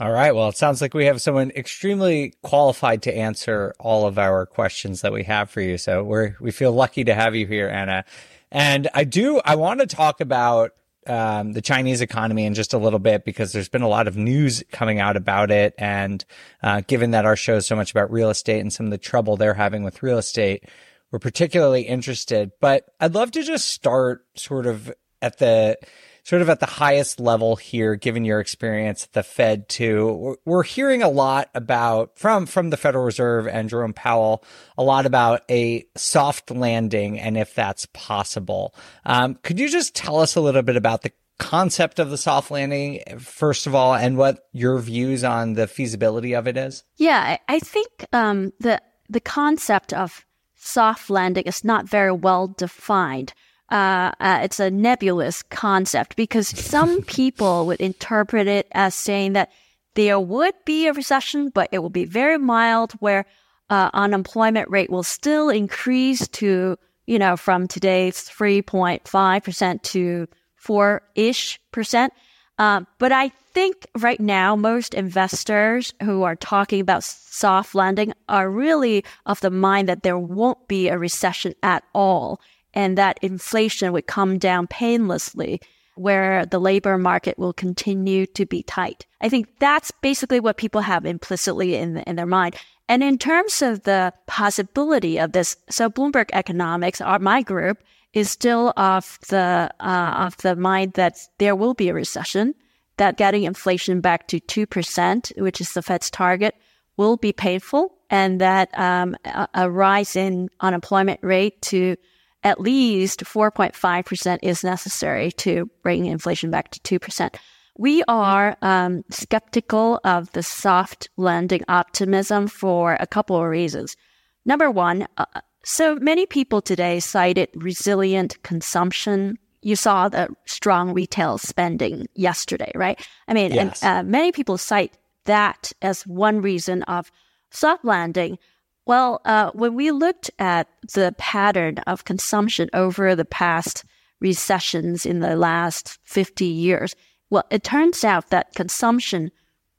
All 0.00 0.10
right. 0.10 0.34
Well, 0.34 0.48
it 0.48 0.56
sounds 0.56 0.80
like 0.80 0.92
we 0.92 1.04
have 1.04 1.22
someone 1.22 1.52
extremely 1.52 2.34
qualified 2.42 3.02
to 3.02 3.16
answer 3.16 3.74
all 3.78 4.06
of 4.08 4.18
our 4.18 4.44
questions 4.44 5.02
that 5.02 5.12
we 5.12 5.22
have 5.24 5.50
for 5.50 5.60
you. 5.60 5.78
So 5.78 6.02
we're 6.02 6.36
we 6.40 6.50
feel 6.50 6.72
lucky 6.72 7.04
to 7.04 7.14
have 7.14 7.34
you 7.34 7.46
here, 7.46 7.68
Anna. 7.68 8.04
And 8.50 8.88
I 8.92 9.04
do 9.04 9.40
I 9.44 9.54
want 9.54 9.80
to 9.80 9.86
talk 9.86 10.20
about 10.20 10.72
um, 11.08 11.52
the 11.52 11.62
Chinese 11.62 12.00
economy 12.00 12.44
in 12.44 12.54
just 12.54 12.72
a 12.72 12.78
little 12.78 12.98
bit 12.98 13.24
because 13.24 13.52
there's 13.52 13.68
been 13.68 13.82
a 13.82 13.88
lot 13.88 14.08
of 14.08 14.16
news 14.16 14.62
coming 14.72 15.00
out 15.00 15.16
about 15.16 15.50
it. 15.50 15.74
And 15.78 16.24
uh, 16.62 16.82
given 16.86 17.12
that 17.12 17.26
our 17.26 17.36
show 17.36 17.56
is 17.56 17.66
so 17.66 17.76
much 17.76 17.90
about 17.90 18.10
real 18.10 18.30
estate 18.30 18.60
and 18.60 18.72
some 18.72 18.86
of 18.86 18.90
the 18.90 18.98
trouble 18.98 19.36
they're 19.36 19.54
having 19.54 19.84
with 19.84 20.02
real 20.02 20.18
estate, 20.18 20.64
we're 21.10 21.18
particularly 21.18 21.82
interested. 21.82 22.52
But 22.60 22.86
I'd 23.00 23.14
love 23.14 23.30
to 23.32 23.42
just 23.42 23.68
start 23.70 24.26
sort 24.34 24.66
of 24.66 24.92
at 25.22 25.38
the 25.38 25.78
sort 26.24 26.42
of 26.42 26.48
at 26.48 26.58
the 26.58 26.66
highest 26.66 27.20
level 27.20 27.54
here, 27.54 27.94
given 27.94 28.24
your 28.24 28.40
experience 28.40 29.04
at 29.04 29.12
the 29.12 29.22
Fed 29.22 29.68
too. 29.68 30.36
We're 30.44 30.62
hearing 30.62 31.02
a 31.02 31.08
lot 31.08 31.50
about 31.54 32.18
from, 32.18 32.46
from 32.46 32.70
the 32.70 32.76
Federal 32.76 33.04
Reserve 33.04 33.46
and 33.46 33.68
Jerome 33.68 33.92
Powell, 33.92 34.42
a 34.76 34.82
lot 34.82 35.06
about 35.06 35.42
a 35.50 35.86
soft 35.96 36.50
landing 36.50 37.20
and 37.20 37.36
if 37.36 37.54
that's 37.54 37.86
possible. 37.92 38.74
Um, 39.04 39.36
could 39.42 39.60
you 39.60 39.68
just 39.68 39.94
tell 39.94 40.18
us 40.18 40.34
a 40.34 40.40
little 40.40 40.62
bit 40.62 40.76
about 40.76 41.02
the 41.02 41.12
concept 41.38 41.98
of 41.98 42.10
the 42.10 42.18
soft 42.18 42.50
landing, 42.50 43.02
first 43.18 43.66
of 43.66 43.74
all, 43.74 43.94
and 43.94 44.16
what 44.16 44.48
your 44.52 44.78
views 44.78 45.24
on 45.24 45.54
the 45.54 45.66
feasibility 45.66 46.34
of 46.34 46.48
it 46.48 46.56
is? 46.56 46.84
Yeah, 46.96 47.36
I 47.48 47.58
think 47.58 48.06
um, 48.12 48.52
the 48.60 48.80
the 49.10 49.20
concept 49.20 49.92
of 49.92 50.24
soft 50.54 51.10
landing 51.10 51.44
is 51.44 51.62
not 51.62 51.86
very 51.86 52.12
well 52.12 52.48
defined 52.48 53.34
uh, 53.70 54.12
uh, 54.20 54.40
it's 54.42 54.60
a 54.60 54.70
nebulous 54.70 55.42
concept 55.42 56.16
because 56.16 56.48
some 56.48 57.02
people 57.06 57.66
would 57.66 57.80
interpret 57.80 58.46
it 58.46 58.68
as 58.72 58.94
saying 58.94 59.32
that 59.32 59.50
there 59.94 60.18
would 60.18 60.54
be 60.64 60.86
a 60.86 60.92
recession, 60.92 61.50
but 61.50 61.68
it 61.72 61.78
will 61.78 61.90
be 61.90 62.04
very 62.04 62.38
mild, 62.38 62.92
where 62.94 63.26
uh, 63.70 63.90
unemployment 63.94 64.68
rate 64.70 64.90
will 64.90 65.02
still 65.02 65.48
increase 65.48 66.28
to, 66.28 66.76
you 67.06 67.18
know, 67.18 67.36
from 67.36 67.66
today's 67.66 68.16
3.5% 68.16 69.82
to 69.82 70.28
4 70.56 71.02
ish 71.14 71.60
percent. 71.70 72.12
Um, 72.58 72.86
but 72.98 73.12
I 73.12 73.30
think 73.52 73.86
right 73.98 74.20
now, 74.20 74.56
most 74.56 74.94
investors 74.94 75.92
who 76.02 76.22
are 76.22 76.36
talking 76.36 76.80
about 76.80 77.04
soft 77.04 77.74
landing 77.74 78.12
are 78.28 78.50
really 78.50 79.04
of 79.26 79.40
the 79.40 79.50
mind 79.50 79.88
that 79.88 80.02
there 80.02 80.18
won't 80.18 80.68
be 80.68 80.88
a 80.88 80.98
recession 80.98 81.54
at 81.62 81.84
all 81.94 82.40
and 82.74 82.98
that 82.98 83.18
inflation 83.22 83.92
would 83.92 84.06
come 84.06 84.38
down 84.38 84.66
painlessly 84.66 85.60
where 85.96 86.44
the 86.44 86.58
labor 86.58 86.98
market 86.98 87.38
will 87.38 87.52
continue 87.52 88.26
to 88.26 88.44
be 88.44 88.62
tight. 88.64 89.06
I 89.20 89.28
think 89.28 89.46
that's 89.60 89.92
basically 90.02 90.40
what 90.40 90.56
people 90.56 90.80
have 90.80 91.06
implicitly 91.06 91.76
in, 91.76 91.98
in 91.98 92.16
their 92.16 92.26
mind. 92.26 92.56
And 92.88 93.02
in 93.02 93.16
terms 93.16 93.62
of 93.62 93.84
the 93.84 94.12
possibility 94.26 95.18
of 95.18 95.32
this, 95.32 95.56
so 95.70 95.88
Bloomberg 95.88 96.30
Economics, 96.32 97.00
our, 97.00 97.18
my 97.18 97.42
group, 97.42 97.78
is 98.12 98.30
still 98.30 98.72
of 98.76 99.18
the 99.28 99.70
uh, 99.80 100.14
of 100.26 100.36
the 100.38 100.54
mind 100.54 100.92
that 100.92 101.16
there 101.38 101.56
will 101.56 101.74
be 101.74 101.88
a 101.88 101.94
recession, 101.94 102.54
that 102.96 103.16
getting 103.16 103.44
inflation 103.44 104.00
back 104.00 104.28
to 104.28 104.38
two 104.38 104.66
percent, 104.66 105.32
which 105.36 105.60
is 105.60 105.72
the 105.72 105.82
Fed's 105.82 106.10
target, 106.10 106.54
will 106.96 107.16
be 107.16 107.32
painful, 107.32 107.94
and 108.10 108.40
that 108.40 108.68
um, 108.78 109.16
a, 109.24 109.48
a 109.54 109.70
rise 109.70 110.14
in 110.14 110.48
unemployment 110.60 111.20
rate 111.22 111.60
to 111.62 111.96
at 112.44 112.60
least 112.60 113.24
4.5% 113.24 114.38
is 114.42 114.62
necessary 114.62 115.32
to 115.32 115.68
bring 115.82 116.06
inflation 116.06 116.50
back 116.50 116.70
to 116.70 116.98
2%. 117.00 117.34
We 117.76 118.04
are 118.06 118.56
um, 118.62 119.02
skeptical 119.10 119.98
of 120.04 120.30
the 120.32 120.42
soft 120.42 121.08
landing 121.16 121.62
optimism 121.66 122.46
for 122.46 122.96
a 123.00 123.06
couple 123.06 123.36
of 123.36 123.44
reasons. 123.48 123.96
Number 124.44 124.70
one, 124.70 125.08
uh, 125.16 125.24
so 125.64 125.96
many 125.96 126.26
people 126.26 126.60
today 126.60 127.00
cited 127.00 127.48
resilient 127.54 128.40
consumption. 128.42 129.38
You 129.62 129.74
saw 129.74 130.08
the 130.08 130.28
strong 130.44 130.92
retail 130.92 131.38
spending 131.38 132.06
yesterday, 132.14 132.70
right? 132.74 133.00
I 133.26 133.32
mean, 133.34 133.52
Yes. 133.52 133.82
and 133.82 134.06
uh, 134.06 134.08
many 134.08 134.30
people 134.30 134.58
cite 134.58 134.92
that 135.24 135.72
as 135.80 136.06
one 136.06 136.42
reason 136.42 136.82
of 136.82 137.10
soft 137.50 137.84
landing. 137.84 138.38
Well, 138.86 139.20
uh, 139.24 139.50
when 139.52 139.74
we 139.74 139.90
looked 139.90 140.30
at 140.38 140.68
the 140.92 141.14
pattern 141.16 141.78
of 141.86 142.04
consumption 142.04 142.68
over 142.74 143.14
the 143.14 143.24
past 143.24 143.84
recessions 144.20 145.06
in 145.06 145.20
the 145.20 145.36
last 145.36 145.98
50 146.04 146.44
years, 146.44 146.94
well, 147.30 147.44
it 147.50 147.64
turns 147.64 148.04
out 148.04 148.30
that 148.30 148.54
consumption 148.54 149.30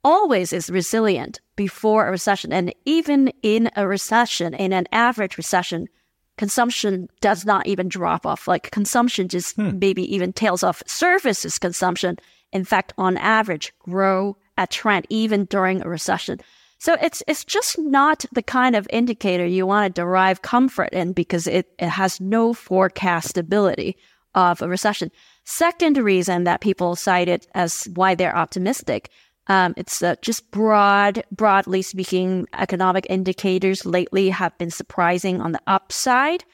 always 0.02 0.52
is 0.52 0.70
resilient 0.70 1.40
before 1.54 2.06
a 2.06 2.10
recession. 2.10 2.52
And 2.52 2.74
even 2.84 3.32
in 3.42 3.70
a 3.76 3.86
recession, 3.86 4.54
in 4.54 4.72
an 4.72 4.86
average 4.92 5.36
recession, 5.36 5.88
consumption 6.36 7.08
does 7.20 7.44
not 7.44 7.66
even 7.66 7.88
drop 7.88 8.26
off. 8.26 8.46
Like 8.46 8.70
consumption 8.70 9.28
just 9.28 9.56
maybe 9.56 10.02
even 10.14 10.32
tails 10.32 10.62
off. 10.62 10.82
Services 10.86 11.58
consumption, 11.58 12.18
in 12.52 12.64
fact, 12.64 12.92
on 12.98 13.16
average, 13.16 13.72
grow 13.78 14.36
at 14.58 14.70
trend 14.70 15.06
even 15.10 15.44
during 15.46 15.82
a 15.82 15.88
recession. 15.88 16.40
So 16.78 16.96
it's 17.00 17.22
it's 17.26 17.44
just 17.44 17.78
not 17.78 18.24
the 18.32 18.42
kind 18.42 18.76
of 18.76 18.86
indicator 18.90 19.46
you 19.46 19.66
want 19.66 19.94
to 19.94 20.00
derive 20.00 20.42
comfort 20.42 20.90
in 20.92 21.12
because 21.12 21.46
it, 21.46 21.68
it 21.78 21.88
has 21.88 22.20
no 22.20 22.52
forecastability 22.52 23.94
of 24.34 24.60
a 24.60 24.68
recession. 24.68 25.10
Second 25.44 25.96
reason 25.96 26.44
that 26.44 26.60
people 26.60 26.94
cite 26.96 27.28
it 27.28 27.46
as 27.54 27.88
why 27.94 28.14
they're 28.14 28.36
optimistic, 28.36 29.10
um, 29.48 29.74
it's 29.76 30.02
uh, 30.02 30.16
just 30.22 30.50
broad, 30.50 31.22
broadly 31.30 31.80
speaking, 31.82 32.46
economic 32.52 33.06
indicators 33.08 33.86
lately 33.86 34.28
have 34.30 34.56
been 34.58 34.70
surprising 34.70 35.40
on 35.40 35.52
the 35.52 35.60
upside. 35.66 36.44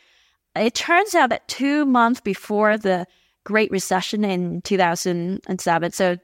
It 0.55 0.75
turns 0.75 1.15
out 1.15 1.31
that 1.31 1.49
two 1.49 1.87
months 1.87 2.21
before 2.21 2.77
the 2.77 3.07
Great 3.45 3.71
Recession 3.71 4.25
in 4.25 4.61
2007, 4.63 5.93
so 5.93 6.17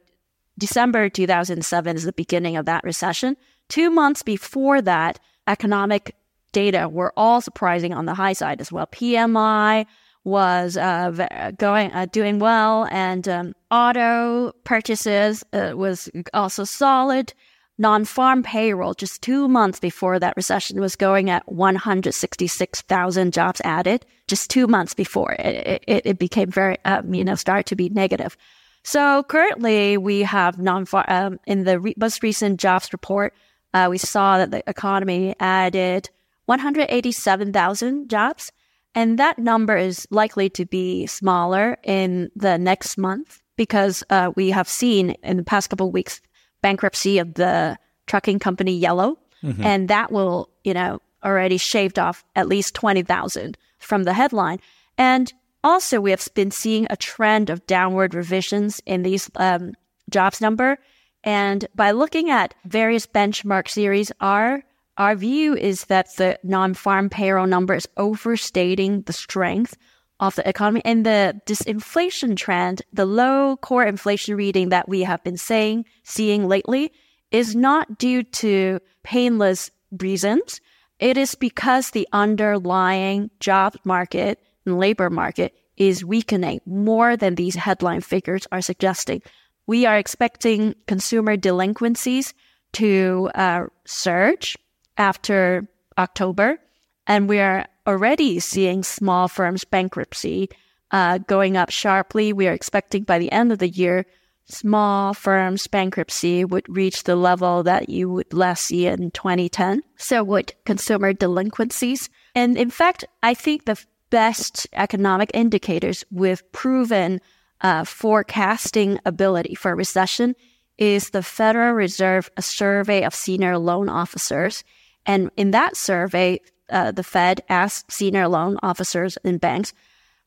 December 0.59 1.09
2007 1.09 1.97
is 1.97 2.05
the 2.05 2.13
beginning 2.13 2.57
of 2.57 2.67
that 2.67 2.85
recession. 2.85 3.37
Two 3.69 3.91
months 3.91 4.23
before 4.23 4.81
that, 4.83 5.19
economic 5.47 6.15
data 6.53 6.89
were 6.89 7.13
all 7.17 7.41
surprising 7.41 7.93
on 7.93 8.07
the 8.07 8.15
high 8.15 8.33
side 8.33 8.61
as 8.61 8.73
well. 8.73 8.87
PMI 8.87 9.87
was 10.25 10.77
uh, 10.77 11.53
going 11.59 11.93
uh, 11.93 12.07
doing 12.07 12.39
well, 12.39 12.87
and 12.91 13.29
um, 13.29 13.55
auto 13.71 14.53
purchases 14.65 15.45
uh, 15.53 15.73
was 15.75 16.11
also 16.35 16.65
solid. 16.65 17.33
Non-farm 17.81 18.43
payroll 18.43 18.93
just 18.93 19.23
two 19.23 19.47
months 19.47 19.79
before 19.79 20.19
that 20.19 20.37
recession 20.37 20.81
was 20.81 20.97
going 20.97 21.31
at 21.31 21.51
166,000 21.51 23.33
jobs 23.33 23.61
added. 23.65 24.05
Just 24.27 24.51
two 24.51 24.67
months 24.67 24.95
before 24.95 25.33
it, 25.39 25.85
it, 25.87 26.03
it 26.05 26.19
became 26.19 26.51
very, 26.51 26.77
um, 26.85 27.15
you 27.15 27.25
know, 27.25 27.37
started 27.37 27.67
to 27.67 27.77
be 27.77 27.89
negative. 27.89 28.37
So 28.83 29.23
currently, 29.23 29.97
we 29.97 30.23
have 30.23 30.59
non-farm 30.59 31.05
um, 31.09 31.41
in 31.47 31.65
the 31.65 31.79
re- 31.79 31.95
most 31.97 32.23
recent 32.23 32.59
jobs 32.59 32.93
report. 32.93 33.33
Uh, 33.79 33.89
we 33.89 33.99
saw 33.99 34.39
that 34.39 34.51
the 34.51 34.69
economy 34.69 35.37
added 35.39 36.11
187,000 36.47 38.09
jobs, 38.11 38.51
and 38.93 39.19
that 39.21 39.39
number 39.39 39.77
is 39.77 40.05
likely 40.11 40.51
to 40.51 40.67
be 40.67 41.07
smaller 41.07 41.77
in 41.85 42.29
the 42.35 42.59
next 42.59 42.99
month 42.99 43.41
because 43.57 44.03
uh, 44.11 44.33
we 44.35 44.51
have 44.51 44.69
seen 44.69 45.11
in 45.23 45.37
the 45.37 45.45
past 45.45 45.71
couple 45.71 45.87
of 45.87 45.93
weeks 45.93 46.21
bankruptcy 46.61 47.19
of 47.19 47.35
the 47.35 47.79
trucking 48.07 48.41
company 48.41 48.73
Yellow, 48.73 49.17
and 49.63 49.89
that 49.89 50.11
will, 50.11 50.51
you 50.65 50.75
know, 50.75 51.01
already 51.23 51.57
shaved 51.57 52.01
off 52.01 52.25
at 52.35 52.49
least 52.49 52.75
20,000 52.75 53.57
from 53.79 54.03
the 54.03 54.13
headline. 54.13 54.59
And 54.97 55.33
also, 55.63 56.01
we 56.01 56.11
have 56.11 56.27
been 56.35 56.51
seeing 56.51 56.89
a 56.91 56.97
trend 56.97 57.49
of 57.49 57.65
downward 57.69 58.13
revisions 58.15 58.81
in 58.87 59.05
these 59.05 59.31
um, 59.37 59.75
jobs 60.11 60.41
number. 60.41 60.79
And 61.25 61.67
by 61.75 61.91
looking 61.91 62.31
at 62.31 62.55
various 62.65 63.07
benchmark 63.07 63.69
series, 63.69 64.13
our 64.21 64.63
our 64.97 65.15
view 65.15 65.55
is 65.55 65.85
that 65.85 66.17
the 66.17 66.41
non-farm 66.43 67.09
payroll 67.09 67.47
number 67.47 67.75
is 67.75 67.87
overstating 67.97 69.03
the 69.03 69.13
strength 69.13 69.77
of 70.19 70.35
the 70.35 70.49
economy 70.49 70.83
and 70.85 71.07
the 71.07 71.41
disinflation 71.47 72.37
trend, 72.37 72.83
the 72.93 73.07
low 73.07 73.57
core 73.59 73.85
inflation 73.85 74.35
reading 74.35 74.71
that 74.71 74.89
we 74.89 75.03
have 75.03 75.23
been 75.23 75.37
saying, 75.37 75.85
seeing 76.03 76.49
lately 76.49 76.93
is 77.31 77.55
not 77.55 77.99
due 77.99 78.25
to 78.25 78.81
painless 79.05 79.71
reasons. 80.01 80.61
It 80.99 81.17
is 81.17 81.37
because 81.37 81.91
the 81.91 82.09
underlying 82.13 83.31
job 83.39 83.77
market 83.85 84.41
and 84.67 84.79
labor 84.79 85.11
market 85.11 85.55
is 85.77 86.05
weakening 86.05 86.61
more 86.67 87.17
than 87.17 87.37
these 87.37 87.55
headline 87.55 88.01
figures 88.01 88.49
are 88.51 88.61
suggesting. 88.61 89.23
We 89.69 89.85
are 89.85 89.99
expecting 89.99 90.77
consumer 90.87 91.37
delinquencies 91.37 92.33
to 92.73 93.31
uh, 93.35 93.67
surge 93.85 94.57
after 94.97 95.69
October, 95.99 96.59
and 97.07 97.29
we 97.29 97.39
are 97.39 97.67
already 97.87 98.41
seeing 98.41 98.83
small 98.83 99.29
firms 99.29 99.65
bankruptcy 99.67 100.49
uh, 100.91 101.19
going 101.19 101.59
up 101.59 101.69
sharply. 101.69 102.33
We 102.33 102.49
are 102.49 102.55
expecting 102.55 103.03
by 103.03 103.19
the 103.19 103.31
end 103.31 103.53
of 103.53 103.59
the 103.59 103.69
year, 103.69 104.07
small 104.47 105.13
firms 105.13 105.67
bankruptcy 105.67 106.47
would 106.47 106.65
reach 106.75 107.05
the 107.05 107.17
level 107.17 107.63
that 107.65 107.91
you 107.91 108.09
would 108.09 108.33
last 108.33 108.65
see 108.65 108.87
in 108.87 109.11
2010. 109.11 109.83
So 109.99 110.25
would 110.25 110.55
consumer 110.65 111.13
delinquencies. 111.13 112.09
And 112.35 112.57
in 112.57 112.71
fact, 112.71 113.05
I 113.23 113.35
think 113.35 113.67
the 113.67 113.79
best 114.09 114.67
economic 114.73 115.31
indicators 115.35 116.07
with 116.11 116.51
proven 116.53 117.21
uh, 117.61 117.85
forecasting 117.85 118.99
ability 119.05 119.55
for 119.55 119.75
recession 119.75 120.35
is 120.79 121.11
the 121.11 121.23
Federal 121.23 121.73
Reserve 121.73 122.31
survey 122.39 123.03
of 123.03 123.15
senior 123.15 123.59
loan 123.59 123.89
officers. 123.89 124.63
And 125.05 125.31
in 125.37 125.51
that 125.51 125.77
survey, 125.77 126.41
uh, 126.71 126.93
the 126.93 127.03
Fed 127.03 127.43
asked 127.49 127.91
senior 127.91 128.29
loan 128.29 128.59
officers 128.63 129.19
in 129.25 129.39
banks, 129.39 129.73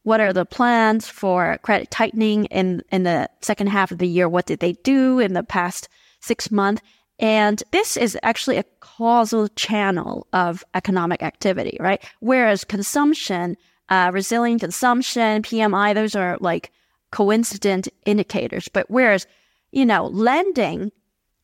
what 0.03 0.19
are 0.19 0.33
the 0.33 0.45
plans 0.45 1.07
for 1.07 1.59
credit 1.61 1.91
tightening 1.91 2.45
in, 2.45 2.81
in 2.91 3.03
the 3.03 3.29
second 3.41 3.67
half 3.67 3.91
of 3.91 3.99
the 3.99 4.07
year? 4.07 4.27
What 4.27 4.47
did 4.47 4.59
they 4.59 4.73
do 4.73 5.19
in 5.19 5.33
the 5.33 5.43
past 5.43 5.87
six 6.19 6.49
months? 6.51 6.81
And 7.19 7.61
this 7.71 7.97
is 7.97 8.17
actually 8.23 8.57
a 8.57 8.65
causal 8.79 9.47
channel 9.49 10.25
of 10.33 10.63
economic 10.73 11.21
activity, 11.21 11.77
right? 11.79 12.03
Whereas 12.19 12.63
consumption, 12.63 13.57
uh, 13.89 14.09
resilient 14.11 14.61
consumption, 14.61 15.43
PMI, 15.43 15.93
those 15.93 16.15
are 16.15 16.37
like 16.39 16.71
coincident 17.11 17.87
indicators. 18.05 18.67
But 18.67 18.89
whereas, 18.89 19.27
you 19.71 19.85
know, 19.85 20.07
lending 20.07 20.91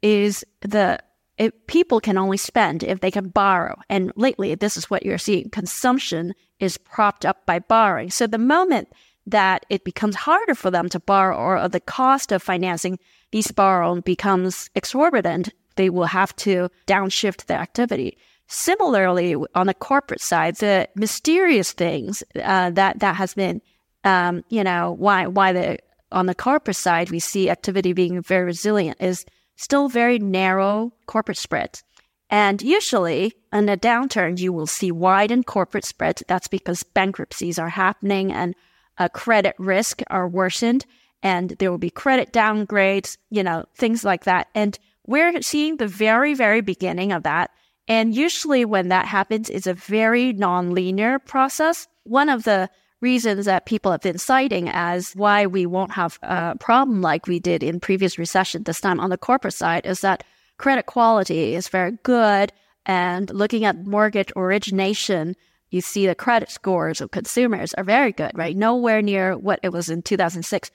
is 0.02 0.44
the 0.62 1.00
it, 1.38 1.68
people 1.68 2.00
can 2.00 2.18
only 2.18 2.38
spend 2.38 2.84
if 2.84 3.00
they 3.00 3.12
can 3.12 3.30
borrow. 3.30 3.80
And 3.90 4.12
lately, 4.16 4.56
this 4.56 4.76
is 4.76 4.90
what 4.90 5.06
you're 5.06 5.18
seeing. 5.18 5.50
Consumption 5.50 6.34
is 6.60 6.78
propped 6.78 7.26
up 7.26 7.46
by 7.46 7.60
borrowing. 7.60 8.10
So 8.10 8.26
the 8.26 8.40
moment 8.40 8.90
that 9.28 9.66
it 9.70 9.84
becomes 9.84 10.16
harder 10.16 10.56
for 10.56 10.72
them 10.72 10.90
to 10.90 11.00
borrow 11.00 11.38
or 11.38 11.68
the 11.68 11.80
cost 11.80 12.32
of 12.32 12.42
financing 12.42 12.98
these 13.32 13.52
borrowing 13.52 14.02
becomes 14.02 14.70
exorbitant, 14.74 15.54
they 15.76 15.90
will 15.90 16.06
have 16.06 16.36
to 16.38 16.70
downshift 16.88 17.46
their 17.46 17.60
activity. 17.60 18.18
Similarly, 18.48 19.36
on 19.54 19.68
the 19.68 19.74
corporate 19.74 20.22
side, 20.22 20.56
the 20.56 20.88
mysterious 20.96 21.74
things 21.74 22.24
uh, 22.42 22.70
that 22.72 23.00
that 23.00 23.18
has 23.18 23.34
been, 23.34 23.62
um, 24.08 24.44
you 24.50 24.64
know, 24.64 24.96
why 24.98 25.28
why 25.28 25.52
the 25.52 25.80
on 26.12 26.28
the 26.28 26.36
corporate 26.36 26.78
side 26.78 27.12
we 27.12 27.20
see 27.20 27.50
activity 27.50 27.92
being 27.92 28.22
very 28.22 28.46
resilient 28.46 28.98
is 29.02 29.26
still 29.58 29.90
very 29.90 30.18
narrow 30.18 30.94
corporate 31.08 31.38
spreads. 31.38 31.84
And 32.30 32.62
usually 32.62 33.34
in 33.52 33.68
a 33.70 33.76
downturn, 33.78 34.40
you 34.40 34.54
will 34.54 34.68
see 34.68 34.92
widened 34.92 35.46
corporate 35.46 35.86
spreads. 35.86 36.24
That's 36.28 36.48
because 36.48 36.84
bankruptcies 36.84 37.60
are 37.60 37.70
happening 37.70 38.32
and 38.32 38.56
uh, 38.98 39.10
credit 39.10 39.56
risk 39.58 40.02
are 40.08 40.28
worsened 40.28 40.86
and 41.22 41.52
there 41.60 41.72
will 41.72 41.78
be 41.78 41.90
credit 41.90 42.32
downgrades, 42.32 43.18
you 43.30 43.44
know, 43.44 43.66
things 43.76 44.04
like 44.04 44.24
that. 44.26 44.48
And 44.56 44.78
we're 45.06 45.42
seeing 45.42 45.78
the 45.78 45.88
very, 45.88 46.34
very 46.34 46.62
beginning 46.62 47.12
of 47.12 47.24
that. 47.24 47.52
And 47.88 48.16
usually 48.16 48.64
when 48.66 48.90
that 48.90 49.06
happens, 49.06 49.50
it's 49.50 49.68
a 49.68 49.74
very 49.74 50.34
non-linear 50.34 51.20
process. 51.20 51.88
One 52.04 52.30
of 52.30 52.44
the 52.44 52.70
reasons 53.02 53.46
that 53.46 53.66
people 53.66 53.92
have 53.92 54.02
been 54.02 54.18
citing 54.18 54.70
as 54.70 55.14
why 55.16 55.46
we 55.46 55.66
won't 55.66 55.92
have 55.92 56.18
a 56.24 56.56
problem 56.60 57.02
like 57.02 57.28
we 57.28 57.40
did 57.40 57.62
in 57.62 57.80
previous 57.80 58.18
recession 58.18 58.64
this 58.64 58.82
time 58.82 59.00
on 59.00 59.10
the 59.10 59.18
corporate 59.18 59.54
side 59.54 59.86
is 59.86 60.02
that 60.02 60.24
credit 60.58 60.88
quality 60.88 61.54
is 61.54 61.68
very 61.68 61.92
good 62.04 62.52
and 62.86 63.30
looking 63.30 63.66
at 63.66 63.86
mortgage 63.86 64.32
origination 64.36 65.36
you 65.70 65.82
see 65.82 66.08
the 66.08 66.16
credit 66.16 66.50
scores 66.50 67.02
of 67.02 67.12
consumers 67.12 67.74
are 67.74 67.84
very 67.84 68.12
good, 68.12 68.32
right? 68.36 68.56
Nowhere 68.56 69.02
near 69.02 69.38
what 69.38 69.60
it 69.64 69.70
was 69.70 69.90
in 69.90 70.02
2006. 70.02 70.72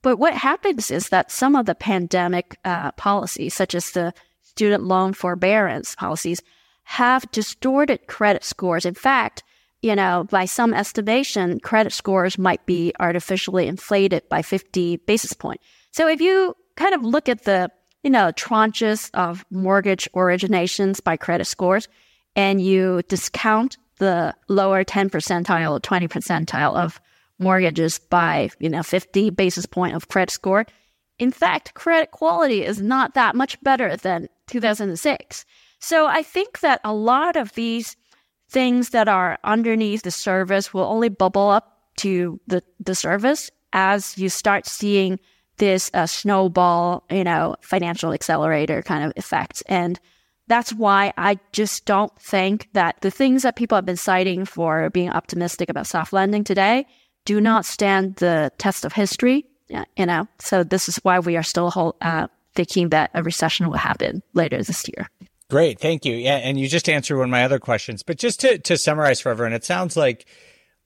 But 0.00 0.16
what 0.16 0.34
happens 0.34 0.90
is 0.90 1.10
that 1.10 1.30
some 1.30 1.54
of 1.54 1.66
the 1.66 1.74
pandemic 1.74 2.58
uh, 2.64 2.92
policies, 2.92 3.54
such 3.54 3.74
as 3.74 3.90
the 3.90 4.12
student 4.42 4.84
loan 4.84 5.12
forbearance 5.12 5.94
policies, 5.94 6.42
have 6.84 7.30
distorted 7.30 8.06
credit 8.06 8.42
scores. 8.42 8.84
In 8.84 8.94
fact, 8.94 9.42
you 9.82 9.96
know, 9.96 10.24
by 10.30 10.44
some 10.44 10.72
estimation, 10.72 11.60
credit 11.60 11.92
scores 11.92 12.38
might 12.38 12.64
be 12.66 12.92
artificially 13.00 13.66
inflated 13.66 14.28
by 14.28 14.40
50 14.40 14.96
basis 14.98 15.32
points. 15.32 15.64
So 15.90 16.08
if 16.08 16.20
you 16.20 16.56
kind 16.76 16.94
of 16.94 17.04
look 17.04 17.28
at 17.28 17.44
the, 17.44 17.70
you 18.02 18.10
know, 18.10 18.32
tranches 18.32 19.10
of 19.12 19.44
mortgage 19.50 20.08
originations 20.14 21.02
by 21.02 21.16
credit 21.16 21.46
scores 21.46 21.88
and 22.36 22.60
you 22.60 23.02
discount 23.08 23.76
the 23.98 24.34
lower 24.48 24.84
10 24.84 25.10
percentile 25.10 25.72
or 25.72 25.80
20 25.80 26.08
percentile 26.08 26.74
of 26.74 27.00
mortgages 27.38 27.98
by, 27.98 28.50
you 28.60 28.70
know, 28.70 28.82
50 28.82 29.30
basis 29.30 29.66
point 29.66 29.94
of 29.94 30.08
credit 30.08 30.30
score, 30.30 30.64
in 31.18 31.30
fact, 31.30 31.74
credit 31.74 32.10
quality 32.10 32.64
is 32.64 32.80
not 32.80 33.14
that 33.14 33.36
much 33.36 33.60
better 33.62 33.96
than 33.96 34.28
2006. 34.46 35.44
So 35.78 36.06
I 36.06 36.22
think 36.22 36.60
that 36.60 36.80
a 36.84 36.92
lot 36.92 37.36
of 37.36 37.52
these 37.54 37.96
things 38.52 38.90
that 38.90 39.08
are 39.08 39.38
underneath 39.42 40.02
the 40.02 40.10
surface 40.10 40.74
will 40.74 40.84
only 40.84 41.08
bubble 41.08 41.48
up 41.48 41.78
to 41.96 42.38
the, 42.46 42.62
the 42.78 42.94
surface 42.94 43.50
as 43.72 44.18
you 44.18 44.28
start 44.28 44.66
seeing 44.66 45.18
this 45.56 45.90
uh, 45.94 46.06
snowball, 46.06 47.04
you 47.10 47.24
know, 47.24 47.56
financial 47.62 48.12
accelerator 48.12 48.82
kind 48.82 49.04
of 49.04 49.12
effect. 49.16 49.62
And 49.66 49.98
that's 50.48 50.72
why 50.72 51.12
I 51.16 51.38
just 51.52 51.86
don't 51.86 52.12
think 52.20 52.68
that 52.74 53.00
the 53.00 53.10
things 53.10 53.42
that 53.42 53.56
people 53.56 53.76
have 53.76 53.86
been 53.86 53.96
citing 53.96 54.44
for 54.44 54.90
being 54.90 55.10
optimistic 55.10 55.70
about 55.70 55.86
soft 55.86 56.12
landing 56.12 56.44
today 56.44 56.86
do 57.24 57.40
not 57.40 57.64
stand 57.64 58.16
the 58.16 58.52
test 58.58 58.84
of 58.84 58.92
history. 58.92 59.46
You 59.96 60.04
know, 60.04 60.26
so 60.38 60.64
this 60.64 60.88
is 60.88 60.96
why 60.96 61.20
we 61.20 61.36
are 61.38 61.42
still 61.42 61.96
uh, 62.02 62.26
thinking 62.54 62.90
that 62.90 63.10
a 63.14 63.22
recession 63.22 63.70
will 63.70 63.78
happen 63.78 64.22
later 64.34 64.62
this 64.62 64.84
year. 64.88 65.08
Great, 65.52 65.80
thank 65.80 66.06
you. 66.06 66.14
Yeah, 66.14 66.36
and 66.36 66.58
you 66.58 66.66
just 66.66 66.88
answered 66.88 67.18
one 67.18 67.26
of 67.26 67.30
my 67.30 67.44
other 67.44 67.58
questions. 67.58 68.02
But 68.02 68.16
just 68.16 68.40
to 68.40 68.56
to 68.60 68.78
summarize 68.78 69.20
for 69.20 69.28
everyone, 69.28 69.52
it 69.52 69.66
sounds 69.66 69.98
like 69.98 70.24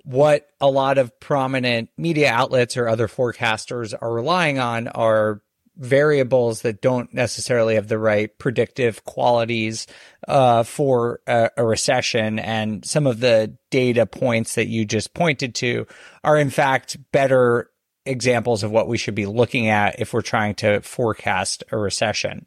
what 0.03 0.49
a 0.61 0.69
lot 0.69 0.99
of 0.99 1.21
prominent 1.21 1.89
media 1.97 2.33
outlets 2.33 2.77
or 2.77 2.89
other 2.89 3.07
forecasters 3.07 3.95
are 3.97 4.13
relying 4.13 4.59
on 4.59 4.89
are 4.89 5.41
variables 5.77 6.63
that 6.63 6.83
don't 6.83 7.15
necessarily 7.15 7.77
have 7.77 7.87
the 7.87 7.97
right 7.97 8.37
predictive 8.39 9.05
qualities 9.05 9.87
uh, 10.27 10.65
for 10.65 11.21
a, 11.29 11.49
a, 11.57 11.65
recession. 11.65 12.41
And 12.41 12.85
some 12.85 13.07
of 13.07 13.21
the 13.21 13.57
data 13.71 14.05
points 14.05 14.57
that 14.57 14.67
you 14.67 14.85
just 14.85 15.15
pointed 15.15 15.55
to 15.57 15.87
are, 16.25 16.37
in 16.37 16.51
fact, 16.51 16.97
better 17.13 17.71
examples 18.05 18.65
of 18.65 18.73
what 18.73 18.89
we 18.89 18.99
should 18.99 19.15
be 19.15 19.27
looking 19.27 19.69
at 19.69 20.01
if 20.01 20.13
we're 20.13 20.23
trying 20.23 20.57
to 20.57 20.81
forecast 20.81 21.63
a 21.71 21.79
recession. 21.79 22.47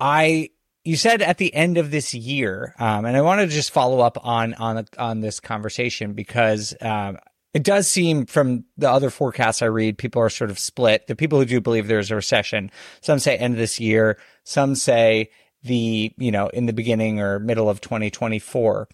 I 0.00 0.50
you 0.84 0.96
said 0.96 1.22
at 1.22 1.38
the 1.38 1.54
end 1.54 1.78
of 1.78 1.90
this 1.90 2.12
year, 2.12 2.74
um, 2.78 3.04
and 3.04 3.16
I 3.16 3.22
wanted 3.22 3.48
to 3.48 3.54
just 3.54 3.70
follow 3.70 4.00
up 4.00 4.18
on 4.24 4.54
on 4.54 4.86
on 4.98 5.20
this 5.20 5.40
conversation 5.40 6.12
because 6.14 6.74
um, 6.80 7.18
it 7.54 7.62
does 7.62 7.86
seem 7.86 8.26
from 8.26 8.64
the 8.76 8.90
other 8.90 9.10
forecasts 9.10 9.62
I 9.62 9.66
read, 9.66 9.98
people 9.98 10.22
are 10.22 10.30
sort 10.30 10.50
of 10.50 10.58
split. 10.58 11.06
The 11.06 11.16
people 11.16 11.38
who 11.38 11.44
do 11.44 11.60
believe 11.60 11.86
there's 11.86 12.10
a 12.10 12.16
recession, 12.16 12.70
some 13.00 13.18
say 13.18 13.36
end 13.36 13.54
of 13.54 13.58
this 13.58 13.78
year, 13.78 14.18
some 14.44 14.74
say 14.74 15.30
the 15.62 16.12
you 16.16 16.32
know 16.32 16.48
in 16.48 16.66
the 16.66 16.72
beginning 16.72 17.20
or 17.20 17.38
middle 17.38 17.70
of 17.70 17.80
2024. 17.80 18.88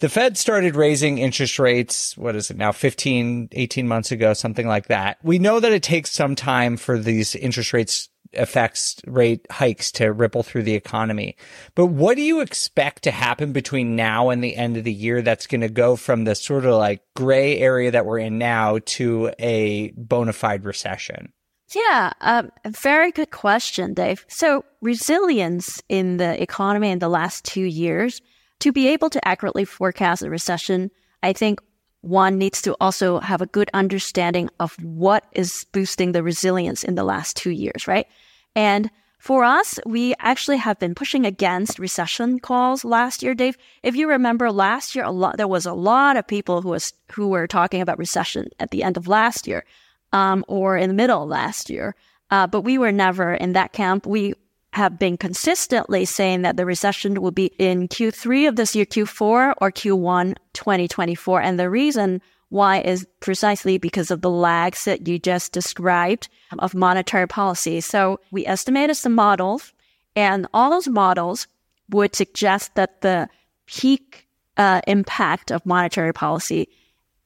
The 0.00 0.08
Fed 0.08 0.36
started 0.36 0.74
raising 0.74 1.18
interest 1.18 1.60
rates, 1.60 2.16
what 2.16 2.34
is 2.34 2.50
it 2.50 2.56
now, 2.56 2.72
15, 2.72 3.50
18 3.52 3.86
months 3.86 4.10
ago, 4.10 4.34
something 4.34 4.66
like 4.66 4.88
that. 4.88 5.18
We 5.22 5.38
know 5.38 5.60
that 5.60 5.70
it 5.70 5.84
takes 5.84 6.10
some 6.10 6.34
time 6.34 6.76
for 6.76 6.98
these 6.98 7.36
interest 7.36 7.72
rates 7.72 8.08
effects 8.36 9.00
rate 9.06 9.46
hikes 9.50 9.92
to 9.92 10.12
ripple 10.12 10.42
through 10.42 10.62
the 10.62 10.74
economy. 10.74 11.36
But 11.74 11.86
what 11.86 12.16
do 12.16 12.22
you 12.22 12.40
expect 12.40 13.02
to 13.04 13.10
happen 13.10 13.52
between 13.52 13.96
now 13.96 14.30
and 14.30 14.42
the 14.42 14.56
end 14.56 14.76
of 14.76 14.84
the 14.84 14.92
year 14.92 15.22
that's 15.22 15.46
going 15.46 15.60
to 15.62 15.68
go 15.68 15.96
from 15.96 16.24
the 16.24 16.34
sort 16.34 16.64
of 16.64 16.74
like 16.76 17.02
gray 17.14 17.58
area 17.58 17.90
that 17.90 18.06
we're 18.06 18.18
in 18.18 18.38
now 18.38 18.78
to 18.84 19.32
a 19.38 19.92
bona 19.96 20.32
fide 20.32 20.64
recession? 20.64 21.32
Yeah, 21.74 22.12
um, 22.20 22.52
very 22.66 23.10
good 23.10 23.30
question, 23.30 23.94
Dave. 23.94 24.24
So, 24.28 24.64
resilience 24.80 25.82
in 25.88 26.18
the 26.18 26.40
economy 26.40 26.90
in 26.90 26.98
the 26.98 27.08
last 27.08 27.44
two 27.44 27.64
years, 27.64 28.20
to 28.60 28.70
be 28.70 28.88
able 28.88 29.10
to 29.10 29.26
accurately 29.26 29.64
forecast 29.64 30.22
a 30.22 30.30
recession, 30.30 30.90
I 31.22 31.32
think 31.32 31.60
one 32.04 32.38
needs 32.38 32.60
to 32.62 32.76
also 32.80 33.18
have 33.20 33.40
a 33.40 33.46
good 33.46 33.70
understanding 33.72 34.50
of 34.60 34.76
what 34.82 35.24
is 35.32 35.66
boosting 35.72 36.12
the 36.12 36.22
resilience 36.22 36.84
in 36.84 36.94
the 36.94 37.04
last 37.04 37.36
two 37.36 37.50
years, 37.50 37.88
right? 37.88 38.06
And 38.54 38.90
for 39.18 39.42
us, 39.42 39.80
we 39.86 40.14
actually 40.18 40.58
have 40.58 40.78
been 40.78 40.94
pushing 40.94 41.24
against 41.24 41.78
recession 41.78 42.40
calls 42.40 42.84
last 42.84 43.22
year, 43.22 43.34
Dave. 43.34 43.56
If 43.82 43.96
you 43.96 44.06
remember 44.06 44.52
last 44.52 44.94
year, 44.94 45.04
a 45.04 45.10
lot, 45.10 45.38
there 45.38 45.48
was 45.48 45.64
a 45.64 45.72
lot 45.72 46.18
of 46.18 46.26
people 46.26 46.60
who 46.60 46.68
was, 46.68 46.92
who 47.12 47.28
were 47.28 47.46
talking 47.46 47.80
about 47.80 47.98
recession 47.98 48.50
at 48.60 48.70
the 48.70 48.82
end 48.82 48.98
of 48.98 49.08
last 49.08 49.46
year, 49.46 49.64
um, 50.12 50.44
or 50.46 50.76
in 50.76 50.88
the 50.90 50.94
middle 50.94 51.26
last 51.26 51.70
year. 51.70 51.94
Uh, 52.30 52.46
but 52.46 52.60
we 52.62 52.76
were 52.76 52.92
never 52.92 53.32
in 53.32 53.54
that 53.54 53.72
camp. 53.72 54.06
We 54.06 54.34
have 54.74 54.98
been 54.98 55.16
consistently 55.16 56.04
saying 56.04 56.42
that 56.42 56.56
the 56.56 56.66
recession 56.66 57.22
will 57.22 57.30
be 57.30 57.46
in 57.58 57.88
Q3 57.88 58.48
of 58.48 58.56
this 58.56 58.74
year, 58.74 58.84
Q4 58.84 59.54
or 59.60 59.70
Q1 59.70 60.34
2024. 60.52 61.40
And 61.40 61.58
the 61.58 61.70
reason 61.70 62.20
why 62.48 62.80
is 62.80 63.06
precisely 63.20 63.78
because 63.78 64.10
of 64.10 64.20
the 64.20 64.30
lags 64.30 64.84
that 64.84 65.06
you 65.06 65.18
just 65.18 65.52
described 65.52 66.28
of 66.58 66.74
monetary 66.74 67.26
policy. 67.26 67.80
So 67.80 68.20
we 68.30 68.46
estimated 68.46 68.96
some 68.96 69.14
models 69.14 69.72
and 70.16 70.46
all 70.52 70.70
those 70.70 70.88
models 70.88 71.46
would 71.90 72.14
suggest 72.14 72.74
that 72.74 73.00
the 73.00 73.28
peak 73.66 74.28
uh, 74.56 74.80
impact 74.86 75.50
of 75.50 75.64
monetary 75.66 76.12
policy 76.12 76.68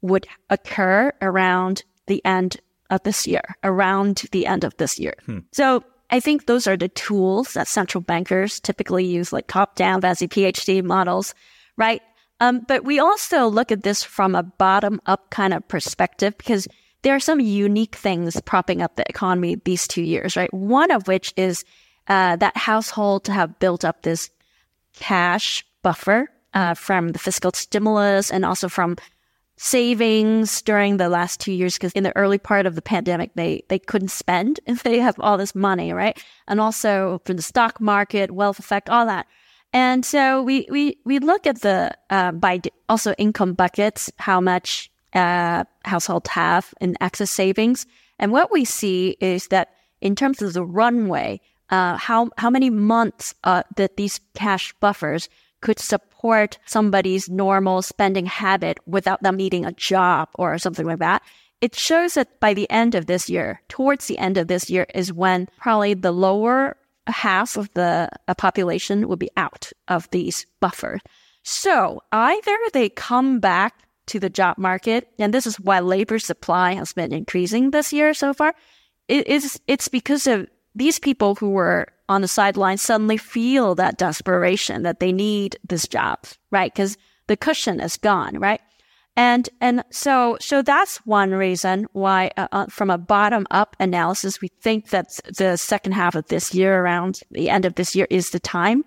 would 0.01 0.27
occur 0.51 1.13
around 1.21 1.83
the 2.07 2.25
end 2.25 2.59
of 2.91 3.03
this 3.03 3.27
year, 3.27 3.43
around 3.65 4.23
the 4.33 4.47
end 4.47 4.65
of 4.65 4.77
this 4.77 4.99
year. 4.99 5.15
Hmm. 5.27 5.41
So 5.53 5.85
I 6.11 6.21
think 6.21 6.47
those 6.47 6.67
are 6.67 6.77
the 6.77 6.89
tools 6.89 7.53
that 7.55 7.69
central 7.69 8.01
bankers 8.01 8.61
typically 8.61 9.05
use, 9.05 9.33
like 9.33 9.47
top 9.47 9.75
down, 9.75 10.01
VASI 10.01 10.29
PhD 10.29 10.83
models, 10.83 11.35
right? 11.77 12.03
Um, 12.41 12.65
but 12.67 12.85
we 12.85 12.99
also 12.99 13.47
look 13.47 13.73
at 13.73 13.83
this 13.83 14.03
from 14.03 14.35
a 14.35 14.43
bottom 14.43 15.01
up 15.07 15.31
kind 15.31 15.53
of 15.53 15.67
perspective 15.69 16.37
because 16.39 16.67
there 17.03 17.15
are 17.15 17.21
some 17.21 17.41
unique 17.41 17.95
things 17.95 18.41
propping 18.43 18.81
up 18.83 18.97
the 18.97 19.09
economy 19.09 19.57
these 19.65 19.87
two 19.87 20.03
years, 20.03 20.37
right? 20.37 20.53
One 20.53 20.91
of 20.91 21.07
which 21.09 21.33
is 21.37 21.65
uh, 22.07 22.37
that 22.37 22.57
households 22.57 23.29
have 23.29 23.59
built 23.59 23.85
up 23.85 24.03
this 24.03 24.31
cash 24.95 25.65
buffer 25.83 26.31
uh, 26.55 26.75
from 26.75 27.09
the 27.09 27.19
fiscal 27.19 27.53
stimulus 27.55 28.31
and 28.31 28.45
also 28.45 28.69
from 28.69 28.97
savings 29.59 30.63
during 30.63 30.97
the 30.97 31.09
last 31.09 31.41
two 31.41 31.53
years 31.53 31.75
because 31.75 31.93
in 31.93 32.05
the 32.05 32.17
early 32.17 32.39
part 32.39 32.65
of 32.65 32.77
the 32.77 32.83
pandemic 32.83 33.33
they 33.35 33.63
they 33.69 33.79
couldn't 33.79 34.09
spend 34.09 34.61
if 34.67 34.85
they 34.85 34.99
have 35.01 35.17
all 35.21 35.37
this 35.37 35.55
money 35.55 35.93
right? 35.93 36.23
And 36.47 36.61
also 36.61 37.21
from 37.25 37.37
the 37.37 37.43
stock 37.43 37.81
market 37.81 38.31
wealth 38.31 38.59
effect 38.59 38.89
all 38.89 39.07
that. 39.07 39.27
And 39.73 40.07
so 40.07 40.43
we 40.43 40.67
we 40.71 40.99
we 41.05 41.19
look 41.19 41.47
at 41.47 41.61
the 41.61 41.93
uh, 42.09 42.33
by 42.33 42.61
also 42.89 43.13
income 43.19 43.53
buckets 43.53 44.11
how 44.19 44.41
much 44.41 44.91
uh, 45.13 45.65
households 45.85 46.31
have 46.31 46.73
in 46.81 46.97
excess 47.01 47.31
savings. 47.31 47.87
And 48.19 48.33
what 48.33 48.51
we 48.51 48.65
see 48.65 49.17
is 49.21 49.49
that 49.49 49.71
in 50.01 50.15
terms 50.15 50.41
of 50.41 50.53
the 50.53 50.65
runway 50.65 51.41
uh, 51.71 51.97
how 51.97 52.31
how 52.39 52.49
many 52.49 52.71
months 52.71 53.35
uh, 53.45 53.63
that 53.77 53.97
these 53.97 54.21
cash 54.35 54.73
buffers 54.81 55.29
could 55.61 55.79
support 55.79 56.59
somebody's 56.67 57.29
normal 57.29 57.83
spending 57.83 58.27
habit 58.27 58.79
without 58.87 59.23
them 59.23 59.37
needing 59.37 59.65
a 59.65 59.73
job 59.73 60.29
or 60.35 60.59
something 60.59 60.87
like 60.87 60.99
that. 60.99 61.23
It 61.61 61.75
shows 61.75 62.15
that 62.15 62.39
by 62.39 62.55
the 62.55 62.71
end 62.71 62.95
of 62.95 63.07
this 63.07 63.29
year, 63.29 63.61
towards 63.69 64.07
the 64.07 64.19
end 64.19 64.37
of 64.39 64.47
this 64.47 64.71
year, 64.71 64.87
is 64.95 65.13
when 65.13 65.49
probably 65.59 65.95
the 65.95 66.13
lower 66.13 66.77
half 67.07 67.57
of 67.57 67.73
the 67.75 68.09
uh, 68.29 68.35
population 68.35 69.09
will 69.09 69.17
be 69.17 69.31
out 69.37 69.73
of 69.89 70.09
these 70.11 70.47
buffers. 70.61 71.01
So 71.43 72.03
either 72.13 72.57
they 72.73 72.91
come 72.91 73.41
back 73.41 73.75
to 74.09 74.21
the 74.21 74.31
job 74.31 74.59
market, 74.59 75.09
and 75.19 75.35
this 75.35 75.47
is 75.47 75.59
why 75.59 75.81
labor 75.81 76.19
supply 76.19 76.75
has 76.75 76.93
been 76.93 77.13
increasing 77.13 77.71
this 77.71 77.93
year 77.93 78.15
so 78.15 78.33
far. 78.33 78.55
It 79.09 79.27
is 79.27 79.59
it's 79.67 79.89
because 79.89 80.27
of 80.27 80.47
these 80.79 80.99
people 80.99 81.35
who 81.35 81.51
were 81.51 81.89
on 82.09 82.23
the 82.23 82.29
sidelines 82.29 82.83
suddenly 82.83 83.17
feel 83.17 83.75
that 83.75 83.99
desperation 83.99 84.83
that 84.83 85.01
they 85.01 85.13
need 85.13 85.59
this 85.69 85.87
job, 85.87 86.21
right? 86.51 86.73
Because 86.73 86.97
the 87.27 87.37
cushion 87.37 87.81
is 87.81 87.97
gone, 87.97 88.39
right? 88.39 88.61
And 89.17 89.49
and 89.61 89.85
so 89.91 90.39
so 90.41 90.63
that's 90.63 90.99
one 90.99 91.33
reason 91.33 91.87
why, 91.93 92.31
uh, 92.37 92.47
uh, 92.53 92.67
from 92.67 92.89
a 92.89 92.97
bottom 92.97 93.47
up 93.51 93.75
analysis, 93.81 94.41
we 94.41 94.49
think 94.63 94.91
that 94.91 95.19
the 95.37 95.57
second 95.57 95.93
half 95.93 96.15
of 96.15 96.29
this 96.29 96.55
year, 96.55 96.81
around 96.81 97.21
the 97.33 97.51
end 97.51 97.65
of 97.65 97.75
this 97.75 97.97
year, 97.97 98.07
is 98.11 98.31
the 98.31 98.39
time. 98.39 98.85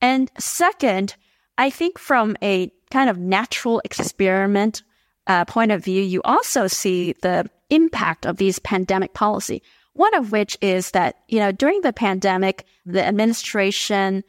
And 0.00 0.30
second, 0.38 1.14
I 1.56 1.70
think 1.70 1.98
from 1.98 2.36
a 2.42 2.72
kind 2.90 3.08
of 3.08 3.18
natural 3.18 3.80
experiment 3.84 4.82
uh, 5.28 5.44
point 5.44 5.70
of 5.70 5.84
view, 5.84 6.02
you 6.02 6.22
also 6.24 6.66
see 6.66 7.14
the 7.22 7.48
impact 7.70 8.26
of 8.26 8.38
these 8.38 8.58
pandemic 8.58 9.14
policy. 9.14 9.62
One 9.98 10.14
of 10.14 10.30
which 10.30 10.56
is 10.60 10.92
that, 10.92 11.16
you 11.26 11.40
know, 11.40 11.50
during 11.50 11.80
the 11.80 11.92
pandemic, 11.92 12.64
the 12.86 13.04
administration 13.04 14.22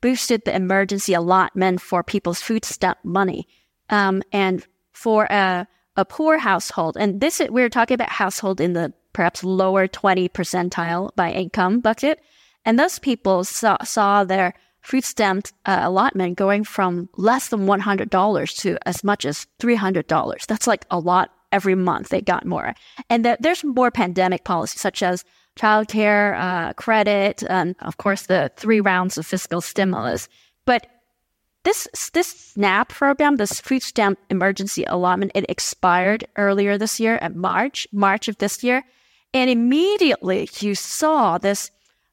boosted 0.00 0.46
the 0.46 0.56
emergency 0.56 1.12
allotment 1.12 1.82
for 1.82 2.02
people's 2.02 2.40
food 2.40 2.64
stamp 2.64 2.96
money. 3.04 3.46
Um, 3.90 4.22
and 4.32 4.66
for 4.92 5.24
a, 5.24 5.68
a 5.94 6.06
poor 6.06 6.38
household, 6.38 6.96
and 6.98 7.20
this 7.20 7.38
is, 7.38 7.50
we're 7.50 7.68
talking 7.68 7.96
about 7.96 8.08
household 8.08 8.62
in 8.62 8.72
the 8.72 8.94
perhaps 9.12 9.44
lower 9.44 9.86
20 9.86 10.30
percentile 10.30 11.14
by 11.16 11.30
income 11.32 11.80
bucket. 11.80 12.22
And 12.64 12.78
those 12.78 12.98
people 12.98 13.44
saw, 13.44 13.76
saw 13.84 14.24
their 14.24 14.54
food 14.80 15.04
stamp 15.04 15.48
uh, 15.66 15.80
allotment 15.82 16.38
going 16.38 16.64
from 16.64 17.10
less 17.18 17.48
than 17.48 17.66
$100 17.66 18.56
to 18.60 18.78
as 18.88 19.04
much 19.04 19.26
as 19.26 19.46
$300. 19.60 20.46
That's 20.46 20.66
like 20.66 20.86
a 20.90 20.98
lot 20.98 21.30
every 21.52 21.74
month 21.74 22.08
they 22.08 22.20
got 22.20 22.46
more. 22.46 22.74
And 23.08 23.24
th- 23.24 23.38
there's 23.40 23.64
more 23.64 23.90
pandemic 23.90 24.44
policies 24.44 24.80
such 24.80 25.02
as 25.02 25.24
childcare, 25.56 26.38
uh, 26.38 26.72
credit, 26.74 27.42
and 27.48 27.74
of 27.80 27.96
course 27.96 28.26
the 28.26 28.50
three 28.56 28.80
rounds 28.80 29.18
of 29.18 29.26
fiscal 29.26 29.60
stimulus. 29.60 30.28
But 30.64 30.86
this 31.64 31.88
this 32.12 32.28
SNAP 32.28 32.88
program, 32.88 33.36
this 33.36 33.60
food 33.60 33.82
stamp 33.82 34.18
emergency 34.30 34.84
allotment, 34.84 35.32
it 35.34 35.44
expired 35.48 36.24
earlier 36.36 36.78
this 36.78 36.98
year 36.98 37.16
at 37.20 37.36
March, 37.36 37.86
March 37.92 38.28
of 38.28 38.38
this 38.38 38.64
year, 38.64 38.82
and 39.34 39.50
immediately 39.50 40.48
you 40.60 40.74
saw 40.74 41.36
this 41.38 41.70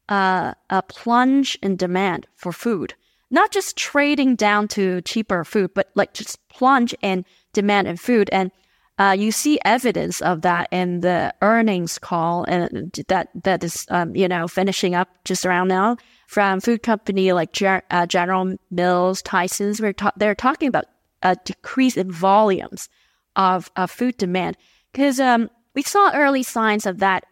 uh, 0.10 0.54
a 0.70 0.82
plunge 0.82 1.58
in 1.62 1.76
demand 1.76 2.28
for 2.36 2.52
food. 2.52 2.94
Not 3.30 3.52
just 3.52 3.76
trading 3.76 4.36
down 4.36 4.68
to 4.70 5.02
cheaper 5.02 5.44
food, 5.44 5.72
but 5.74 5.90
like 5.96 6.14
just 6.14 6.46
plunge 6.48 6.96
in 7.02 7.26
demand 7.54 7.88
in 7.88 7.98
food. 7.98 8.30
And 8.32 8.52
uh, 9.00 9.16
you 9.18 9.32
see 9.32 9.60
evidence 9.64 10.22
of 10.22 10.42
that 10.42 10.68
in 10.72 11.02
the 11.02 11.34
earnings 11.42 12.00
call, 12.00 12.44
and 12.46 12.92
that 13.08 13.30
that 13.44 13.64
is 13.64 13.86
um, 13.90 14.16
you 14.16 14.28
know 14.28 14.48
finishing 14.48 14.96
up 14.96 15.10
just 15.26 15.46
around 15.46 15.68
now 15.68 15.98
from 16.28 16.60
food 16.60 16.84
company 16.84 17.32
like 17.32 17.54
Ger- 17.54 17.84
uh, 17.92 18.06
General 18.06 18.56
Mills, 18.70 19.22
Tyson's. 19.22 19.82
We're 19.82 19.94
ta- 19.94 20.12
they're 20.18 20.36
talking 20.36 20.68
about 20.68 20.86
a 21.24 21.36
decrease 21.44 21.98
in 21.98 22.12
volumes 22.12 22.90
of, 23.36 23.72
of 23.76 23.92
food 23.92 24.18
demand 24.18 24.58
because 24.92 25.20
um, 25.20 25.50
we 25.74 25.84
saw 25.84 26.12
early 26.14 26.44
signs 26.44 26.86
of 26.86 27.00
that 27.00 27.24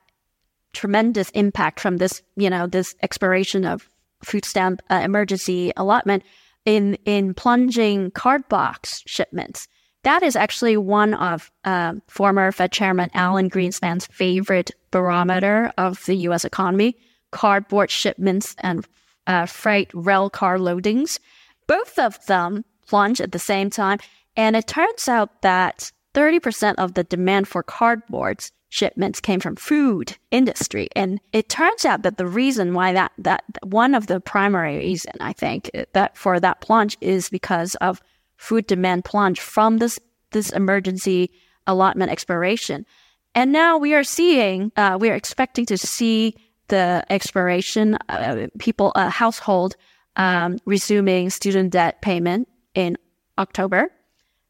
tremendous 0.74 1.30
impact 1.32 1.80
from 1.80 1.98
this, 1.98 2.22
you 2.36 2.50
know, 2.50 2.68
this 2.68 2.96
expiration 3.02 3.66
of 3.66 3.90
food 4.24 4.46
stamp 4.46 4.82
uh, 4.90 5.02
emergency 5.04 5.72
allotment 5.78 6.24
in 6.66 6.96
in 7.06 7.34
plunging 7.34 8.12
cardboard 8.12 8.80
shipments. 8.84 9.68
That 10.06 10.22
is 10.22 10.36
actually 10.36 10.78
one 10.78 11.16
of 11.16 11.52
uh, 11.64 11.96
former 12.08 12.52
Fed 12.52 12.72
Chairman 12.72 13.10
Alan 13.16 13.50
Greenspan's 13.50 14.06
favorite 14.06 14.70
barometer 14.92 15.74
of 15.80 16.06
the 16.06 16.14
U.S. 16.28 16.46
economy: 16.46 16.96
cardboard 17.32 17.90
shipments 17.90 18.56
and 18.60 18.86
uh, 19.26 19.48
freight 19.48 19.90
rail 19.96 20.30
car 20.30 20.60
loadings. 20.60 21.18
Both 21.66 21.98
of 21.98 22.24
them 22.28 22.66
plunged 22.86 23.20
at 23.20 23.32
the 23.32 23.40
same 23.40 23.72
time, 23.72 23.98
and 24.38 24.56
it 24.56 24.68
turns 24.68 25.08
out 25.08 25.42
that 25.42 25.92
30% 26.14 26.76
of 26.78 26.94
the 26.94 27.04
demand 27.04 27.48
for 27.48 27.64
cardboards 27.64 28.52
shipments 28.70 29.20
came 29.20 29.40
from 29.40 29.56
food 29.56 30.18
industry. 30.30 30.88
And 30.96 31.20
it 31.34 31.50
turns 31.50 31.84
out 31.84 32.04
that 32.04 32.18
the 32.18 32.28
reason 32.28 32.76
why 32.76 32.94
that, 32.94 33.12
that 33.18 33.44
one 33.64 33.96
of 33.96 34.06
the 34.06 34.20
primary 34.20 34.78
reason, 34.78 35.14
I 35.20 35.34
think, 35.34 35.72
that 35.94 36.16
for 36.16 36.40
that 36.40 36.62
plunge 36.62 36.96
is 37.02 37.28
because 37.30 37.74
of 37.76 38.04
food 38.38 38.68
demand 38.68 39.06
plunge 39.06 39.40
from 39.40 39.78
this, 39.78 40.00
this 40.32 40.52
emergency 40.52 41.32
allotment 41.68 42.12
expiration. 42.12 42.86
And 43.34 43.52
now 43.52 43.78
we 43.78 43.94
are 43.94 44.04
seeing, 44.04 44.72
uh, 44.78 44.98
we 45.00 45.10
are 45.10 45.16
expecting 45.16 45.66
to 45.68 45.78
see 45.78 46.36
the 46.68 47.06
expiration, 47.10 47.96
uh, 48.10 48.48
people, 48.60 48.92
uh, 48.96 49.10
household, 49.10 49.76
um, 50.16 50.58
resuming 50.66 51.30
student 51.30 51.72
debt 51.72 52.02
payment 52.02 52.48
in 52.74 52.98
October. 53.38 53.92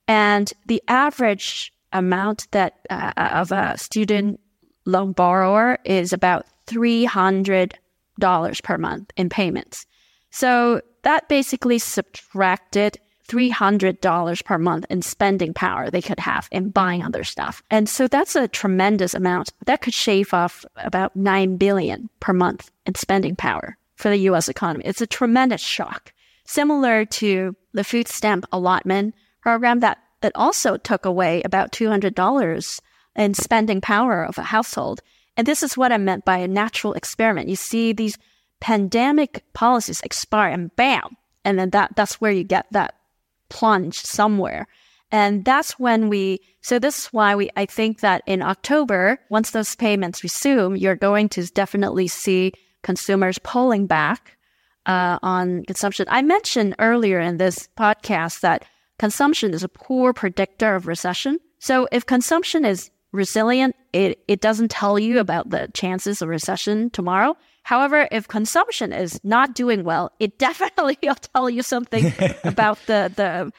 And 0.07 0.53
the 0.67 0.83
average 0.87 1.73
amount 1.91 2.47
that 2.51 2.79
uh, 2.89 3.11
of 3.15 3.51
a 3.51 3.77
student 3.77 4.39
loan 4.85 5.11
borrower 5.13 5.79
is 5.83 6.13
about 6.13 6.45
$300 6.67 7.73
per 8.63 8.77
month 8.77 9.11
in 9.17 9.29
payments. 9.29 9.85
So 10.29 10.81
that 11.03 11.27
basically 11.29 11.79
subtracted 11.79 12.99
$300 13.27 14.45
per 14.45 14.57
month 14.57 14.85
in 14.89 15.01
spending 15.01 15.53
power 15.53 15.89
they 15.89 16.01
could 16.01 16.19
have 16.19 16.47
in 16.51 16.69
buying 16.69 17.03
other 17.03 17.23
stuff. 17.23 17.63
And 17.71 17.89
so 17.89 18.07
that's 18.07 18.35
a 18.35 18.47
tremendous 18.47 19.13
amount. 19.13 19.51
That 19.65 19.81
could 19.81 19.93
shave 19.93 20.33
off 20.33 20.65
about 20.75 21.15
9 21.15 21.57
billion 21.57 22.09
per 22.19 22.33
month 22.33 22.71
in 22.85 22.95
spending 22.95 23.35
power 23.35 23.77
for 23.95 24.09
the 24.09 24.17
US 24.29 24.49
economy. 24.49 24.85
It's 24.85 25.01
a 25.01 25.07
tremendous 25.07 25.61
shock. 25.61 26.13
Similar 26.45 27.05
to 27.05 27.55
the 27.73 27.83
food 27.83 28.07
stamp 28.07 28.45
allotment 28.51 29.15
program 29.41 29.79
that 29.79 29.97
it 30.21 30.31
also 30.35 30.77
took 30.77 31.05
away 31.05 31.41
about 31.43 31.71
$200 31.71 32.79
in 33.15 33.33
spending 33.33 33.81
power 33.81 34.23
of 34.23 34.37
a 34.37 34.43
household. 34.43 35.01
And 35.37 35.47
this 35.47 35.63
is 35.63 35.77
what 35.77 35.91
I 35.91 35.97
meant 35.97 36.25
by 36.25 36.37
a 36.37 36.47
natural 36.47 36.93
experiment. 36.93 37.49
You 37.49 37.55
see 37.55 37.93
these 37.93 38.17
pandemic 38.59 39.43
policies 39.53 40.01
expire 40.01 40.51
and 40.51 40.75
bam. 40.75 41.17
And 41.43 41.59
then 41.59 41.69
that, 41.71 41.95
that's 41.95 42.19
where 42.19 42.31
you 42.31 42.43
get 42.43 42.65
that 42.71 42.94
plunge 43.49 43.99
somewhere. 44.01 44.67
And 45.11 45.45
that's 45.45 45.79
when 45.79 46.09
we, 46.09 46.41
so 46.61 46.79
this 46.79 46.99
is 46.99 47.05
why 47.07 47.35
we, 47.35 47.49
I 47.55 47.65
think 47.65 47.99
that 48.01 48.23
in 48.25 48.41
October, 48.41 49.19
once 49.29 49.51
those 49.51 49.75
payments 49.75 50.23
resume, 50.23 50.75
you're 50.75 50.95
going 50.95 51.29
to 51.29 51.45
definitely 51.47 52.07
see 52.07 52.53
consumers 52.83 53.39
pulling 53.39 53.87
back 53.87 54.37
uh, 54.85 55.17
on 55.21 55.63
consumption. 55.65 56.05
I 56.09 56.21
mentioned 56.21 56.75
earlier 56.79 57.19
in 57.19 57.37
this 57.37 57.69
podcast 57.77 58.41
that 58.41 58.65
consumption 58.99 59.53
is 59.53 59.63
a 59.63 59.69
poor 59.69 60.13
predictor 60.13 60.75
of 60.75 60.87
recession. 60.87 61.39
So 61.59 61.87
if 61.91 62.05
consumption 62.05 62.65
is 62.65 62.91
resilient, 63.11 63.75
it, 63.93 64.19
it 64.27 64.41
doesn't 64.41 64.71
tell 64.71 64.99
you 64.99 65.19
about 65.19 65.49
the 65.49 65.69
chances 65.73 66.21
of 66.21 66.29
recession 66.29 66.89
tomorrow. 66.89 67.35
However, 67.65 68.07
if 68.11 68.27
consumption 68.27 68.93
is 68.93 69.19
not 69.23 69.55
doing 69.55 69.83
well, 69.83 70.11
it 70.19 70.37
definitely 70.47 70.99
will 71.01 71.15
tell 71.15 71.49
you 71.49 71.63
something 71.63 72.13
about 72.43 72.77
the 72.85 73.11
the 73.15 73.51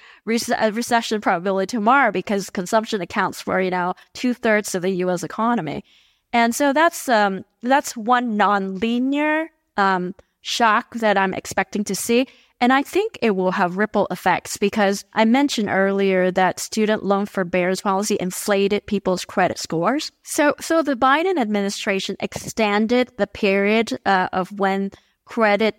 uh, 0.56 0.70
recession 0.72 1.20
probability 1.20 1.66
tomorrow 1.76 2.12
because 2.12 2.48
consumption 2.48 3.00
accounts 3.00 3.42
for 3.42 3.60
you 3.60 3.70
know 3.70 3.94
two 4.14 4.32
thirds 4.32 4.76
of 4.76 4.82
the 4.82 4.90
U.S. 5.04 5.24
economy, 5.24 5.84
and 6.32 6.54
so 6.54 6.72
that's 6.72 7.08
um 7.08 7.44
that's 7.62 7.96
one 7.96 8.38
nonlinear 8.38 9.48
um 9.76 10.14
shock 10.40 10.94
that 10.94 11.18
I'm 11.18 11.34
expecting 11.34 11.82
to 11.84 11.96
see. 11.96 12.28
And 12.60 12.72
I 12.72 12.82
think 12.82 13.18
it 13.20 13.36
will 13.36 13.50
have 13.50 13.76
ripple 13.76 14.06
effects 14.10 14.56
because 14.56 15.04
I 15.12 15.26
mentioned 15.26 15.68
earlier 15.68 16.30
that 16.30 16.58
student 16.58 17.04
loan 17.04 17.26
forbearance 17.26 17.82
policy 17.82 18.16
inflated 18.18 18.86
people's 18.86 19.26
credit 19.26 19.58
scores. 19.58 20.10
So, 20.22 20.54
so 20.58 20.82
the 20.82 20.96
Biden 20.96 21.38
administration 21.38 22.16
extended 22.18 23.12
the 23.18 23.26
period 23.26 23.98
uh, 24.06 24.28
of 24.32 24.58
when 24.58 24.90
credit 25.26 25.76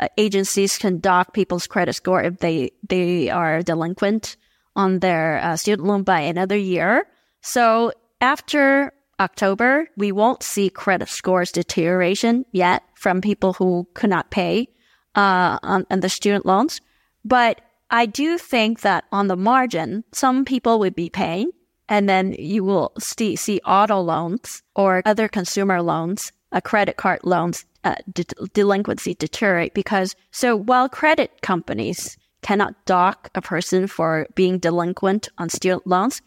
uh, 0.00 0.08
agencies 0.18 0.76
can 0.76 1.00
dock 1.00 1.32
people's 1.32 1.66
credit 1.66 1.94
score 1.94 2.22
if 2.22 2.38
they, 2.38 2.72
they 2.86 3.30
are 3.30 3.62
delinquent 3.62 4.36
on 4.76 4.98
their 4.98 5.38
uh, 5.38 5.56
student 5.56 5.88
loan 5.88 6.02
by 6.02 6.20
another 6.20 6.56
year. 6.56 7.06
So 7.40 7.92
after 8.20 8.92
October, 9.18 9.88
we 9.96 10.12
won't 10.12 10.42
see 10.42 10.68
credit 10.68 11.08
scores 11.08 11.52
deterioration 11.52 12.44
yet 12.52 12.82
from 12.94 13.22
people 13.22 13.54
who 13.54 13.88
could 13.94 14.10
not 14.10 14.30
pay 14.30 14.68
uh, 15.14 15.58
on, 15.62 15.86
the 15.88 16.08
student 16.08 16.46
loans. 16.46 16.80
But 17.24 17.60
I 17.90 18.06
do 18.06 18.38
think 18.38 18.80
that 18.80 19.04
on 19.12 19.28
the 19.28 19.36
margin, 19.36 20.04
some 20.12 20.44
people 20.44 20.78
would 20.78 20.94
be 20.94 21.10
paying, 21.10 21.50
and 21.88 22.08
then 22.08 22.34
you 22.38 22.64
will 22.64 22.92
see, 22.98 23.36
see 23.36 23.60
auto 23.64 24.00
loans 24.00 24.62
or 24.76 25.02
other 25.06 25.28
consumer 25.28 25.80
loans, 25.82 26.32
uh, 26.52 26.60
credit 26.60 26.96
card 26.96 27.20
loans, 27.24 27.64
uh, 27.84 27.94
de- 28.12 28.24
delinquency 28.52 29.14
deteriorate 29.14 29.72
because 29.72 30.14
so 30.30 30.56
while 30.56 30.88
credit 30.88 31.40
companies 31.42 32.16
cannot 32.42 32.74
dock 32.86 33.30
a 33.34 33.40
person 33.42 33.86
for 33.86 34.26
being 34.34 34.58
delinquent 34.58 35.28
on 35.38 35.48
student 35.48 35.86
loans, 35.86 36.20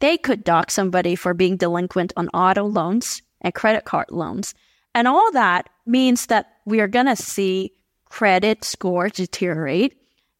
they 0.00 0.16
could 0.16 0.44
dock 0.44 0.70
somebody 0.70 1.14
for 1.14 1.34
being 1.34 1.56
delinquent 1.56 2.12
on 2.16 2.28
auto 2.28 2.64
loans 2.64 3.22
and 3.40 3.54
credit 3.54 3.84
card 3.84 4.06
loans. 4.10 4.54
And 4.94 5.08
all 5.08 5.30
that 5.32 5.68
means 5.86 6.26
that 6.26 6.52
we 6.64 6.80
are 6.80 6.88
going 6.88 7.06
to 7.06 7.16
see 7.16 7.72
credit 8.08 8.64
score 8.64 9.08
deteriorate. 9.08 9.96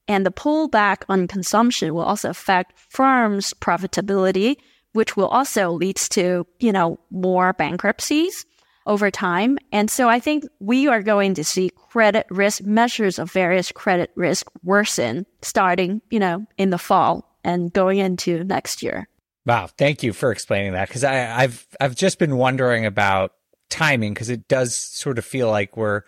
And 0.06 0.24
the 0.24 0.30
pullback 0.30 1.02
on 1.08 1.28
consumption 1.28 1.94
will 1.94 2.02
also 2.02 2.30
affect 2.30 2.78
firms' 2.88 3.52
profitability, 3.54 4.56
which 4.92 5.16
will 5.16 5.28
also 5.28 5.70
lead 5.70 5.96
to, 5.96 6.46
you 6.60 6.72
know, 6.72 6.98
more 7.10 7.52
bankruptcies. 7.52 8.46
over 8.88 9.10
time. 9.10 9.58
And 9.70 9.90
so 9.90 10.08
I 10.08 10.18
think 10.18 10.44
we 10.60 10.88
are 10.88 11.02
going 11.02 11.34
to 11.34 11.44
see 11.44 11.70
credit 11.90 12.26
risk 12.30 12.62
measures 12.64 13.18
of 13.18 13.30
various 13.30 13.70
credit 13.70 14.10
risk 14.16 14.48
worsen 14.64 15.26
starting, 15.42 16.00
you 16.10 16.18
know, 16.18 16.46
in 16.56 16.70
the 16.70 16.78
fall 16.78 17.36
and 17.44 17.70
going 17.72 17.98
into 17.98 18.44
next 18.44 18.82
year. 18.82 19.06
Wow, 19.44 19.68
thank 19.76 20.02
you 20.02 20.12
for 20.14 20.32
explaining 20.32 20.72
that 20.72 20.88
because 20.88 21.04
I've 21.04 21.66
I've 21.80 21.94
just 21.94 22.18
been 22.18 22.36
wondering 22.36 22.86
about 22.86 23.32
timing 23.70 24.14
because 24.14 24.30
it 24.30 24.48
does 24.48 24.74
sort 24.74 25.18
of 25.18 25.24
feel 25.24 25.48
like 25.50 25.76
we're 25.76 26.02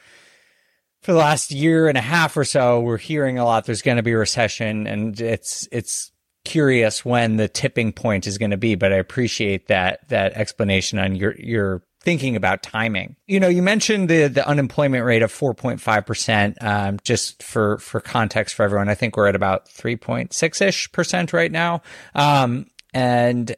for 1.02 1.12
the 1.12 1.18
last 1.18 1.50
year 1.50 1.88
and 1.88 1.98
a 1.98 2.02
half 2.02 2.36
or 2.36 2.44
so 2.44 2.80
we're 2.80 2.98
hearing 2.98 3.38
a 3.38 3.44
lot 3.44 3.64
there's 3.64 3.82
going 3.82 3.96
to 3.96 4.02
be 4.02 4.12
a 4.12 4.18
recession 4.18 4.86
and 4.86 5.20
it's 5.20 5.68
it's 5.72 6.12
curious 6.44 7.04
when 7.04 7.36
the 7.36 7.48
tipping 7.48 7.92
point 7.92 8.26
is 8.26 8.38
going 8.38 8.50
to 8.50 8.56
be 8.56 8.74
but 8.74 8.92
I 8.92 8.96
appreciate 8.96 9.68
that 9.68 10.08
that 10.08 10.32
explanation 10.34 10.98
on 10.98 11.14
your 11.14 11.34
your 11.38 11.82
thinking 12.02 12.34
about 12.34 12.62
timing. 12.62 13.16
You 13.26 13.40
know, 13.40 13.48
you 13.48 13.62
mentioned 13.62 14.08
the 14.08 14.28
the 14.28 14.46
unemployment 14.46 15.04
rate 15.04 15.22
of 15.22 15.32
4.5%. 15.32 16.62
Um, 16.62 16.98
just 17.04 17.42
for 17.42 17.78
for 17.78 18.00
context 18.00 18.54
for 18.54 18.62
everyone, 18.62 18.88
I 18.88 18.94
think 18.94 19.16
we're 19.16 19.28
at 19.28 19.36
about 19.36 19.66
3.6 19.66 20.66
ish 20.66 20.92
percent 20.92 21.32
right 21.32 21.52
now. 21.52 21.82
Um, 22.14 22.66
and 22.92 23.54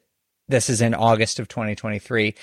this 0.48 0.68
is 0.68 0.81
in 0.83 0.94
August 0.94 1.38
of 1.38 1.48
2023. 1.48 2.35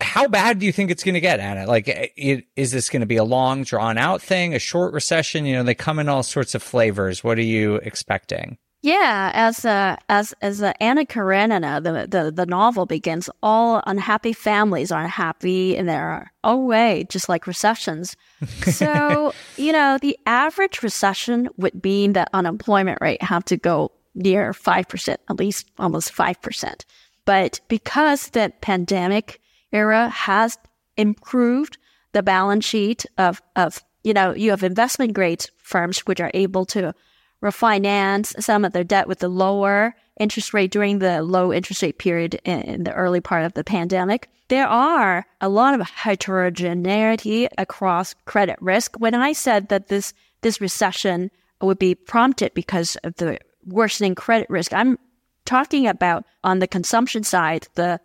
How 0.00 0.28
bad 0.28 0.58
do 0.58 0.66
you 0.66 0.72
think 0.72 0.90
it's 0.90 1.04
going 1.04 1.14
to 1.14 1.20
get, 1.20 1.40
Anna? 1.40 1.66
Like, 1.66 1.88
it, 1.88 2.46
is 2.56 2.72
this 2.72 2.88
going 2.88 3.00
to 3.00 3.06
be 3.06 3.16
a 3.16 3.24
long, 3.24 3.62
drawn 3.62 3.98
out 3.98 4.20
thing, 4.20 4.54
a 4.54 4.58
short 4.58 4.92
recession? 4.92 5.46
You 5.46 5.56
know, 5.56 5.62
they 5.62 5.74
come 5.74 5.98
in 5.98 6.08
all 6.08 6.22
sorts 6.22 6.54
of 6.54 6.62
flavors. 6.62 7.22
What 7.22 7.38
are 7.38 7.42
you 7.42 7.76
expecting? 7.76 8.58
Yeah, 8.82 9.32
as 9.34 9.64
uh, 9.64 9.96
as 10.08 10.32
as 10.42 10.62
uh, 10.62 10.72
Anna 10.80 11.04
Karenina, 11.04 11.80
the, 11.80 12.06
the 12.06 12.30
the 12.30 12.46
novel 12.46 12.86
begins, 12.86 13.28
all 13.42 13.82
unhappy 13.84 14.32
families 14.32 14.92
are 14.92 15.02
unhappy 15.02 15.74
in 15.74 15.86
their 15.86 16.32
own 16.44 16.66
way, 16.66 17.04
just 17.08 17.28
like 17.28 17.48
recessions. 17.48 18.16
so 18.62 19.32
you 19.56 19.72
know, 19.72 19.98
the 20.00 20.16
average 20.26 20.84
recession 20.84 21.48
would 21.56 21.82
mean 21.82 22.12
that 22.12 22.28
unemployment 22.32 22.98
rate 23.00 23.22
have 23.22 23.44
to 23.46 23.56
go 23.56 23.90
near 24.14 24.52
five 24.52 24.86
percent, 24.86 25.20
at 25.28 25.36
least 25.36 25.68
almost 25.78 26.12
five 26.12 26.40
percent. 26.40 26.84
But 27.26 27.60
because 27.68 28.30
the 28.30 28.52
pandemic 28.62 29.42
era 29.72 30.08
has 30.08 30.56
improved 30.96 31.76
the 32.12 32.22
balance 32.22 32.64
sheet 32.64 33.04
of 33.18 33.42
of 33.54 33.84
you 34.02 34.14
know, 34.14 34.32
you 34.32 34.50
have 34.50 34.62
investment 34.62 35.12
grade 35.12 35.44
firms 35.58 35.98
which 36.06 36.20
are 36.20 36.30
able 36.32 36.64
to 36.66 36.94
refinance 37.42 38.40
some 38.40 38.64
of 38.64 38.72
their 38.72 38.84
debt 38.84 39.08
with 39.08 39.18
the 39.18 39.28
lower 39.28 39.94
interest 40.18 40.54
rate 40.54 40.70
during 40.70 41.00
the 41.00 41.22
low 41.22 41.52
interest 41.52 41.82
rate 41.82 41.98
period 41.98 42.40
in 42.44 42.84
the 42.84 42.92
early 42.92 43.20
part 43.20 43.44
of 43.44 43.54
the 43.54 43.64
pandemic. 43.64 44.30
There 44.48 44.66
are 44.66 45.26
a 45.40 45.48
lot 45.48 45.74
of 45.74 45.80
heterogeneity 45.90 47.48
across 47.58 48.14
credit 48.24 48.56
risk. 48.62 48.96
When 48.98 49.14
I 49.14 49.32
said 49.32 49.68
that 49.68 49.88
this 49.88 50.14
this 50.42 50.60
recession 50.60 51.32
would 51.60 51.78
be 51.78 51.96
prompted 51.96 52.54
because 52.54 52.96
of 53.02 53.16
the 53.16 53.38
worsening 53.64 54.14
credit 54.14 54.48
risk, 54.48 54.72
I'm 54.72 54.98
talking 55.46 55.86
about 55.86 56.24
on 56.44 56.58
the 56.58 56.66
consumption 56.66 57.24
side, 57.24 57.68
the 57.74 58.00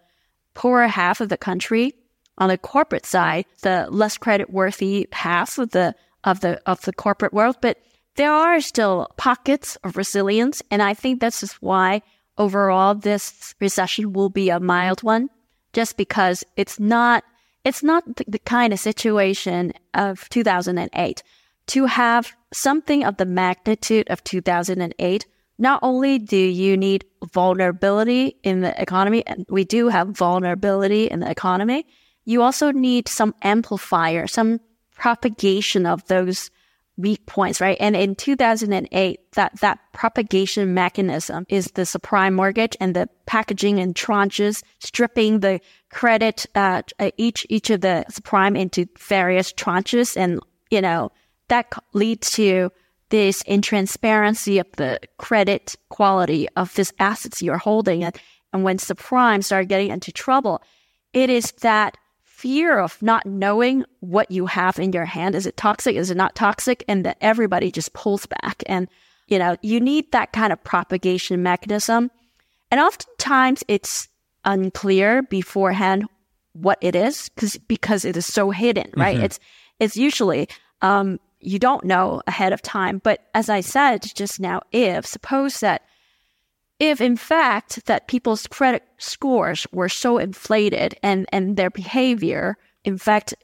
poorer 0.53 0.87
half 0.87 1.21
of 1.21 1.29
the 1.29 1.37
country. 1.37 1.93
On 2.37 2.47
the 2.47 2.57
corporate 2.57 3.05
side, 3.05 3.45
the 3.61 3.87
less 3.91 4.17
credit 4.17 4.49
worthy 4.49 5.07
half 5.11 5.57
of 5.57 5.71
the 5.71 5.93
of 6.23 6.39
the 6.39 6.61
of 6.65 6.81
the 6.81 6.93
corporate 6.93 7.33
world. 7.33 7.57
But 7.61 7.77
there 8.15 8.31
are 8.31 8.61
still 8.61 9.07
pockets 9.17 9.77
of 9.83 9.97
resilience. 9.97 10.61
And 10.71 10.81
I 10.81 10.93
think 10.93 11.19
this 11.19 11.43
is 11.43 11.53
why 11.53 12.01
overall 12.37 12.95
this 12.95 13.53
recession 13.59 14.13
will 14.13 14.29
be 14.29 14.49
a 14.49 14.59
mild 14.59 15.03
one, 15.03 15.29
just 15.73 15.97
because 15.97 16.43
it's 16.57 16.79
not, 16.79 17.23
it's 17.63 17.83
not 17.83 18.03
the, 18.15 18.25
the 18.27 18.39
kind 18.39 18.73
of 18.73 18.79
situation 18.79 19.73
of 19.93 20.27
2008 20.29 21.23
to 21.67 21.85
have 21.85 22.33
something 22.51 23.03
of 23.05 23.17
the 23.17 23.25
magnitude 23.25 24.09
of 24.09 24.23
2008 24.23 25.25
not 25.61 25.79
only 25.83 26.17
do 26.17 26.35
you 26.35 26.75
need 26.75 27.05
vulnerability 27.31 28.35
in 28.43 28.61
the 28.61 28.81
economy, 28.81 29.23
and 29.27 29.45
we 29.47 29.63
do 29.63 29.89
have 29.89 30.07
vulnerability 30.07 31.05
in 31.05 31.19
the 31.19 31.29
economy, 31.29 31.85
you 32.25 32.41
also 32.41 32.71
need 32.71 33.07
some 33.07 33.35
amplifier, 33.43 34.25
some 34.25 34.59
propagation 34.95 35.85
of 35.85 36.05
those 36.07 36.49
weak 36.97 37.23
points, 37.27 37.61
right? 37.61 37.77
And 37.79 37.95
in 37.95 38.15
2008, 38.15 39.19
that, 39.33 39.59
that 39.61 39.79
propagation 39.93 40.73
mechanism 40.73 41.45
is 41.47 41.67
the 41.75 41.83
subprime 41.83 42.33
mortgage 42.33 42.75
and 42.79 42.95
the 42.95 43.07
packaging 43.27 43.77
in 43.77 43.93
tranches, 43.93 44.63
stripping 44.79 45.41
the 45.41 45.59
credit, 45.91 46.47
uh, 46.55 46.81
each, 47.17 47.45
each 47.49 47.69
of 47.69 47.81
the 47.81 48.03
subprime 48.11 48.57
into 48.57 48.87
various 48.97 49.53
tranches. 49.53 50.17
And, 50.17 50.39
you 50.71 50.81
know, 50.81 51.11
that 51.49 51.71
leads 51.93 52.31
to 52.31 52.71
this 53.11 53.43
intransparency 53.43 54.59
of 54.59 54.67
the 54.77 54.99
credit 55.17 55.75
quality 55.89 56.47
of 56.55 56.73
this 56.73 56.91
assets 56.97 57.41
you're 57.41 57.57
holding. 57.57 58.03
And, 58.03 58.15
and 58.51 58.63
when 58.63 58.77
subprime 58.77 59.43
start 59.43 59.67
getting 59.67 59.91
into 59.91 60.11
trouble, 60.11 60.63
it 61.13 61.29
is 61.29 61.51
that 61.61 61.97
fear 62.23 62.79
of 62.79 62.99
not 63.01 63.25
knowing 63.25 63.85
what 63.99 64.31
you 64.31 64.47
have 64.47 64.79
in 64.79 64.93
your 64.93 65.05
hand. 65.05 65.35
Is 65.35 65.45
it 65.45 65.57
toxic? 65.57 65.95
Is 65.95 66.09
it 66.09 66.17
not 66.17 66.35
toxic? 66.35 66.83
And 66.87 67.05
that 67.05 67.17
everybody 67.21 67.69
just 67.69 67.93
pulls 67.93 68.25
back. 68.25 68.63
And, 68.65 68.87
you 69.27 69.37
know, 69.37 69.57
you 69.61 69.79
need 69.79 70.11
that 70.11 70.31
kind 70.31 70.51
of 70.51 70.63
propagation 70.63 71.43
mechanism. 71.43 72.09
And 72.71 72.81
oftentimes 72.81 73.63
it's 73.67 74.07
unclear 74.43 75.21
beforehand 75.21 76.05
what 76.53 76.77
it 76.81 76.95
is 76.95 77.29
because 77.29 77.57
because 77.57 78.03
it 78.05 78.17
is 78.17 78.25
so 78.25 78.51
hidden, 78.51 78.91
right? 78.95 79.15
Mm-hmm. 79.15 79.25
It's 79.25 79.39
it's 79.79 79.97
usually 79.97 80.49
um, 80.81 81.19
you 81.41 81.59
don't 81.59 81.83
know 81.83 82.21
ahead 82.27 82.53
of 82.53 82.61
time. 82.61 82.99
But 83.03 83.21
as 83.33 83.49
I 83.49 83.61
said 83.61 84.03
just 84.15 84.39
now, 84.39 84.61
if 84.71 85.05
suppose 85.05 85.59
that 85.59 85.83
if 86.79 86.99
in 86.99 87.15
fact 87.15 87.85
that 87.85 88.07
people's 88.07 88.47
credit 88.47 88.83
scores 88.97 89.67
were 89.71 89.89
so 89.89 90.17
inflated 90.17 90.97
and, 91.03 91.27
and 91.31 91.55
their 91.55 91.69
behavior, 91.69 92.57
in 92.83 92.97
fact, 92.97 93.35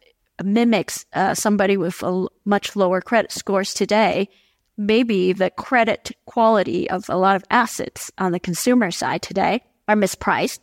mimics 0.43 1.05
uh, 1.13 1.33
somebody 1.33 1.77
with 1.77 2.01
a 2.03 2.27
much 2.45 2.75
lower 2.75 3.01
credit 3.01 3.31
scores 3.31 3.73
today, 3.73 4.29
maybe 4.77 5.33
the 5.33 5.49
credit 5.49 6.11
quality 6.25 6.89
of 6.89 7.09
a 7.09 7.17
lot 7.17 7.35
of 7.35 7.43
assets 7.49 8.11
on 8.17 8.31
the 8.31 8.39
consumer 8.39 8.91
side 8.91 9.21
today 9.21 9.63
are 9.87 9.95
mispriced. 9.95 10.59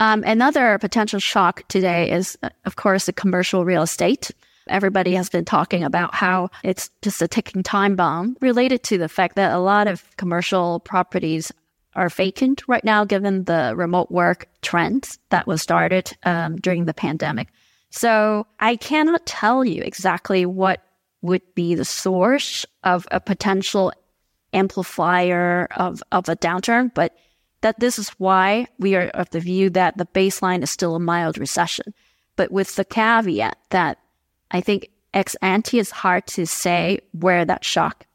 Um, 0.00 0.24
another 0.24 0.78
potential 0.78 1.20
shock 1.20 1.66
today 1.68 2.10
is, 2.10 2.36
uh, 2.42 2.50
of 2.64 2.76
course, 2.76 3.06
the 3.06 3.12
commercial 3.12 3.64
real 3.64 3.82
estate. 3.82 4.30
Everybody 4.68 5.14
has 5.14 5.28
been 5.28 5.44
talking 5.44 5.84
about 5.84 6.14
how 6.14 6.50
it's 6.62 6.90
just 7.02 7.20
a 7.20 7.28
ticking 7.28 7.62
time 7.62 7.96
bomb 7.96 8.36
related 8.40 8.82
to 8.84 8.98
the 8.98 9.08
fact 9.08 9.36
that 9.36 9.52
a 9.52 9.58
lot 9.58 9.86
of 9.86 10.04
commercial 10.16 10.80
properties 10.80 11.52
are 11.94 12.08
vacant 12.08 12.62
right 12.66 12.82
now, 12.82 13.04
given 13.04 13.44
the 13.44 13.74
remote 13.76 14.10
work 14.10 14.48
trends 14.62 15.18
that 15.28 15.46
was 15.46 15.62
started 15.62 16.12
um, 16.24 16.56
during 16.56 16.86
the 16.86 16.94
pandemic. 16.94 17.48
So 17.90 18.46
I 18.58 18.76
cannot 18.76 19.26
tell 19.26 19.64
you 19.64 19.82
exactly 19.82 20.46
what 20.46 20.82
would 21.22 21.42
be 21.54 21.74
the 21.74 21.84
source 21.84 22.66
of 22.82 23.06
a 23.10 23.20
potential 23.20 23.92
amplifier 24.52 25.68
of, 25.76 26.02
of 26.10 26.28
a 26.28 26.36
downturn, 26.36 26.92
but 26.94 27.16
that 27.60 27.80
this 27.80 27.98
is 27.98 28.08
why 28.18 28.66
we 28.78 28.94
are 28.94 29.08
of 29.08 29.30
the 29.30 29.40
view 29.40 29.70
that 29.70 29.96
the 29.96 30.06
baseline 30.06 30.62
is 30.62 30.70
still 30.70 30.96
a 30.96 31.00
mild 31.00 31.38
recession. 31.38 31.94
But 32.36 32.50
with 32.50 32.74
the 32.76 32.84
caveat 32.84 33.56
that 33.70 33.98
I 34.54 34.60
think 34.60 34.88
ex 35.12 35.34
ante 35.42 35.78
is 35.78 35.90
hard 35.90 36.26
to 36.28 36.46
say 36.46 37.00
where 37.12 37.44
that 37.44 37.64
shock, 37.64 38.06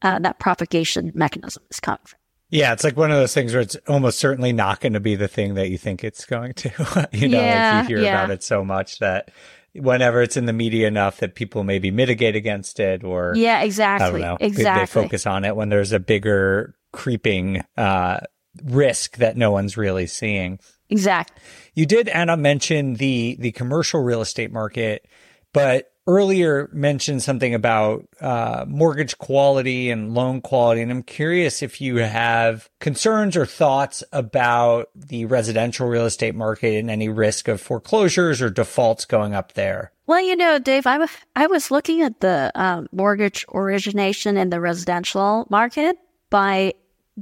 uh, 0.00 0.20
that 0.20 0.38
propagation 0.38 1.10
mechanism 1.14 1.64
is 1.70 1.80
coming 1.80 1.98
from. 2.04 2.18
Yeah, 2.50 2.72
it's 2.72 2.84
like 2.84 2.96
one 2.96 3.10
of 3.10 3.18
those 3.18 3.34
things 3.34 3.52
where 3.52 3.60
it's 3.60 3.76
almost 3.88 4.18
certainly 4.18 4.52
not 4.52 4.80
going 4.80 4.94
to 4.94 5.00
be 5.00 5.16
the 5.16 5.28
thing 5.28 5.54
that 5.54 5.68
you 5.68 5.76
think 5.76 6.02
it's 6.02 6.24
going 6.24 6.54
to. 6.54 7.08
you 7.12 7.28
know, 7.28 7.40
yeah, 7.40 7.80
like 7.80 7.90
you 7.90 7.96
hear 7.96 8.04
yeah. 8.04 8.22
about 8.22 8.30
it 8.30 8.42
so 8.42 8.64
much 8.64 9.00
that 9.00 9.32
whenever 9.74 10.22
it's 10.22 10.36
in 10.36 10.46
the 10.46 10.52
media 10.52 10.86
enough 10.86 11.18
that 11.18 11.34
people 11.34 11.64
maybe 11.64 11.90
mitigate 11.90 12.36
against 12.36 12.80
it 12.80 13.04
or 13.04 13.34
yeah, 13.34 13.62
exactly, 13.62 14.06
I 14.06 14.10
don't 14.10 14.20
know, 14.20 14.36
exactly. 14.40 14.64
They, 14.64 14.80
they 14.80 14.86
focus 14.86 15.26
on 15.26 15.44
it 15.44 15.56
when 15.56 15.68
there's 15.68 15.92
a 15.92 15.98
bigger 15.98 16.74
creeping 16.92 17.64
uh, 17.76 18.20
risk 18.64 19.16
that 19.16 19.36
no 19.36 19.50
one's 19.50 19.76
really 19.76 20.06
seeing. 20.06 20.60
Exactly. 20.88 21.36
You 21.74 21.86
did, 21.86 22.08
Anna, 22.08 22.36
mention 22.36 22.94
the 22.94 23.36
the 23.38 23.52
commercial 23.52 24.02
real 24.02 24.22
estate 24.22 24.52
market, 24.52 25.06
but 25.52 25.92
earlier 26.08 26.70
mentioned 26.72 27.22
something 27.22 27.54
about 27.54 28.08
uh, 28.22 28.64
mortgage 28.66 29.18
quality 29.18 29.90
and 29.90 30.14
loan 30.14 30.40
quality, 30.40 30.80
and 30.80 30.90
I'm 30.90 31.02
curious 31.02 31.62
if 31.62 31.80
you 31.80 31.96
have 31.96 32.68
concerns 32.80 33.36
or 33.36 33.44
thoughts 33.44 34.02
about 34.10 34.88
the 34.94 35.26
residential 35.26 35.86
real 35.86 36.06
estate 36.06 36.34
market 36.34 36.76
and 36.76 36.90
any 36.90 37.10
risk 37.10 37.46
of 37.46 37.60
foreclosures 37.60 38.40
or 38.40 38.48
defaults 38.48 39.04
going 39.04 39.34
up 39.34 39.52
there. 39.52 39.92
Well, 40.06 40.22
you 40.22 40.34
know, 40.34 40.58
Dave, 40.58 40.86
I 40.86 40.96
was 40.96 41.10
I 41.36 41.46
was 41.46 41.70
looking 41.70 42.00
at 42.00 42.20
the 42.20 42.50
um, 42.54 42.88
mortgage 42.90 43.44
origination 43.52 44.38
in 44.38 44.48
the 44.48 44.60
residential 44.60 45.46
market 45.50 45.98
by 46.30 46.72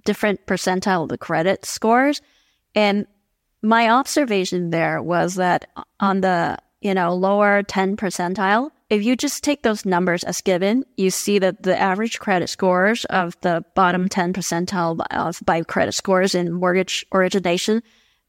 different 0.04 0.46
percentile 0.46 1.02
of 1.02 1.08
the 1.08 1.18
credit 1.18 1.64
scores, 1.64 2.22
and 2.76 3.06
my 3.62 3.90
observation 3.90 4.70
there 4.70 5.02
was 5.02 5.34
that 5.34 5.68
on 5.98 6.20
the 6.20 6.58
you 6.86 6.94
know, 6.94 7.12
lower 7.12 7.64
10 7.64 7.96
percentile, 7.96 8.70
if 8.90 9.02
you 9.02 9.16
just 9.16 9.42
take 9.42 9.62
those 9.62 9.84
numbers 9.84 10.22
as 10.22 10.40
given, 10.40 10.84
you 10.96 11.10
see 11.10 11.40
that 11.40 11.64
the 11.64 11.76
average 11.76 12.20
credit 12.20 12.48
scores 12.48 13.04
of 13.06 13.34
the 13.40 13.64
bottom 13.74 14.08
10 14.08 14.32
percentile 14.32 15.04
of 15.10 15.40
by 15.44 15.62
credit 15.62 15.92
scores 15.92 16.32
in 16.36 16.52
mortgage 16.52 17.04
origination 17.12 17.82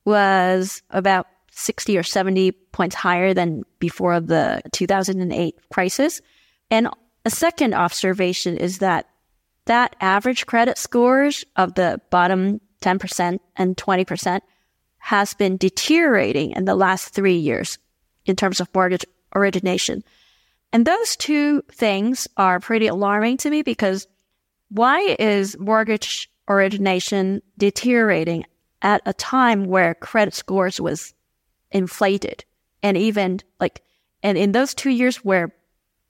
was 0.05 0.81
about 0.89 1.27
60 1.51 1.99
or 1.99 2.01
70 2.01 2.51
points 2.71 2.95
higher 2.95 3.31
than 3.31 3.61
before 3.77 4.19
the 4.19 4.59
2008 4.71 5.55
crisis. 5.71 6.19
And 6.71 6.89
a 7.25 7.29
second 7.29 7.75
observation 7.75 8.57
is 8.57 8.79
that 8.79 9.07
that 9.65 9.95
average 10.01 10.47
credit 10.47 10.79
scores 10.79 11.45
of 11.57 11.75
the 11.75 12.01
bottom 12.09 12.59
10% 12.81 13.39
and 13.55 13.77
20% 13.77 14.39
has 14.97 15.35
been 15.35 15.57
deteriorating 15.57 16.51
in 16.53 16.65
the 16.65 16.75
last 16.75 17.13
three 17.13 17.37
years 17.37 17.77
in 18.27 18.35
terms 18.35 18.59
of 18.59 18.69
mortgage 18.75 19.05
origination. 19.35 20.03
And 20.71 20.85
those 20.85 21.15
two 21.15 21.63
things 21.71 22.27
are 22.37 22.59
pretty 22.59 22.87
alarming 22.87 23.37
to 23.37 23.49
me 23.49 23.61
because 23.61 24.07
why 24.69 25.15
is 25.17 25.57
mortgage 25.57 26.29
origination 26.49 27.41
deteriorating 27.57 28.45
at 28.81 29.01
a 29.05 29.13
time 29.13 29.65
where 29.65 29.95
credit 29.95 30.33
scores 30.33 30.79
was 30.79 31.13
inflated 31.71 32.43
and 32.83 32.97
even 32.97 33.39
like 33.59 33.81
and 34.23 34.37
in 34.37 34.51
those 34.51 34.73
two 34.73 34.89
years 34.89 35.17
where 35.17 35.53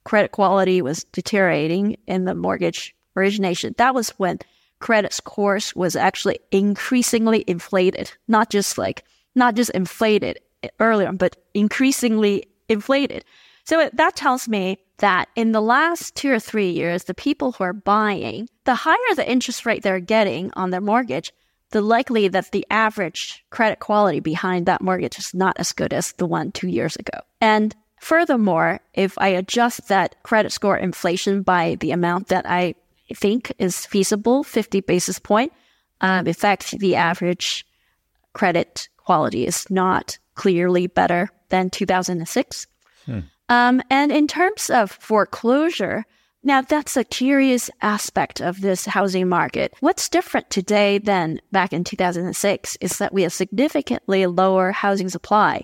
credit 0.04 0.32
quality 0.32 0.80
was 0.80 1.04
deteriorating 1.04 1.96
in 2.06 2.24
the 2.24 2.34
mortgage 2.34 2.94
origination 3.16 3.74
that 3.78 3.94
was 3.94 4.10
when 4.10 4.38
credit 4.78 5.12
scores 5.12 5.74
was 5.74 5.96
actually 5.96 6.38
increasingly 6.52 7.42
inflated 7.48 8.12
not 8.28 8.50
just 8.50 8.78
like 8.78 9.02
not 9.34 9.54
just 9.54 9.70
inflated 9.70 10.38
earlier 10.80 11.12
but 11.12 11.36
increasingly 11.54 12.46
inflated 12.68 13.24
so 13.64 13.88
that 13.92 14.16
tells 14.16 14.48
me 14.48 14.78
that 14.98 15.28
in 15.36 15.52
the 15.52 15.60
last 15.60 16.14
two 16.14 16.30
or 16.30 16.40
three 16.40 16.70
years 16.70 17.04
the 17.04 17.14
people 17.14 17.52
who 17.52 17.64
are 17.64 17.72
buying 17.72 18.48
the 18.64 18.74
higher 18.74 19.14
the 19.16 19.30
interest 19.30 19.64
rate 19.64 19.82
they're 19.82 20.00
getting 20.00 20.50
on 20.54 20.70
their 20.70 20.80
mortgage 20.80 21.32
the 21.70 21.82
likely 21.82 22.28
that 22.28 22.50
the 22.52 22.66
average 22.70 23.44
credit 23.50 23.80
quality 23.80 24.20
behind 24.20 24.66
that 24.66 24.80
mortgage 24.80 25.18
is 25.18 25.34
not 25.34 25.56
as 25.58 25.72
good 25.72 25.92
as 25.92 26.12
the 26.12 26.26
one 26.26 26.50
two 26.52 26.68
years 26.68 26.96
ago. 26.96 27.18
And 27.40 27.74
furthermore, 28.00 28.80
if 28.94 29.18
I 29.18 29.28
adjust 29.28 29.88
that 29.88 30.16
credit 30.22 30.52
score 30.52 30.78
inflation 30.78 31.42
by 31.42 31.76
the 31.80 31.90
amount 31.90 32.28
that 32.28 32.46
I 32.48 32.74
think 33.14 33.52
is 33.58 33.86
feasible, 33.86 34.44
50 34.44 34.80
basis 34.80 35.18
point, 35.18 35.52
um, 36.00 36.26
in 36.26 36.34
fact, 36.34 36.78
the 36.78 36.96
average 36.96 37.66
credit 38.32 38.88
quality 38.96 39.46
is 39.46 39.68
not 39.70 40.18
clearly 40.38 40.86
better 40.86 41.28
than 41.50 41.68
2006. 41.68 42.66
Hmm. 43.04 43.20
Um, 43.50 43.82
and 43.90 44.12
in 44.12 44.26
terms 44.26 44.70
of 44.70 44.90
foreclosure, 44.90 46.04
now, 46.44 46.62
that's 46.62 46.96
a 46.96 47.04
curious 47.04 47.68
aspect 47.82 48.40
of 48.40 48.60
this 48.60 48.86
housing 48.86 49.28
market. 49.28 49.74
What's 49.80 50.08
different 50.08 50.48
today 50.50 50.98
than 50.98 51.40
back 51.50 51.72
in 51.72 51.82
2006 51.82 52.78
is 52.80 52.98
that 52.98 53.12
we 53.12 53.22
have 53.22 53.32
significantly 53.32 54.24
lower 54.26 54.70
housing 54.70 55.08
supply, 55.08 55.62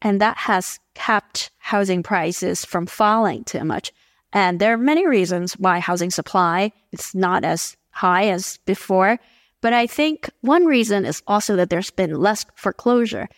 and 0.00 0.20
that 0.22 0.38
has 0.38 0.80
kept 0.94 1.50
housing 1.58 2.02
prices 2.02 2.64
from 2.64 2.86
falling 2.86 3.44
too 3.44 3.64
much. 3.64 3.92
And 4.32 4.58
there 4.58 4.72
are 4.72 4.78
many 4.78 5.06
reasons 5.06 5.52
why 5.54 5.78
housing 5.78 6.10
supply 6.10 6.72
is 6.90 7.14
not 7.14 7.44
as 7.44 7.76
high 7.90 8.28
as 8.28 8.58
before. 8.64 9.20
But 9.60 9.72
I 9.72 9.86
think 9.86 10.28
one 10.40 10.64
reason 10.66 11.04
is 11.06 11.22
also 11.26 11.56
that 11.56 11.70
there's 11.70 11.90
been 11.90 12.16
less 12.16 12.44
foreclosure. 12.56 13.28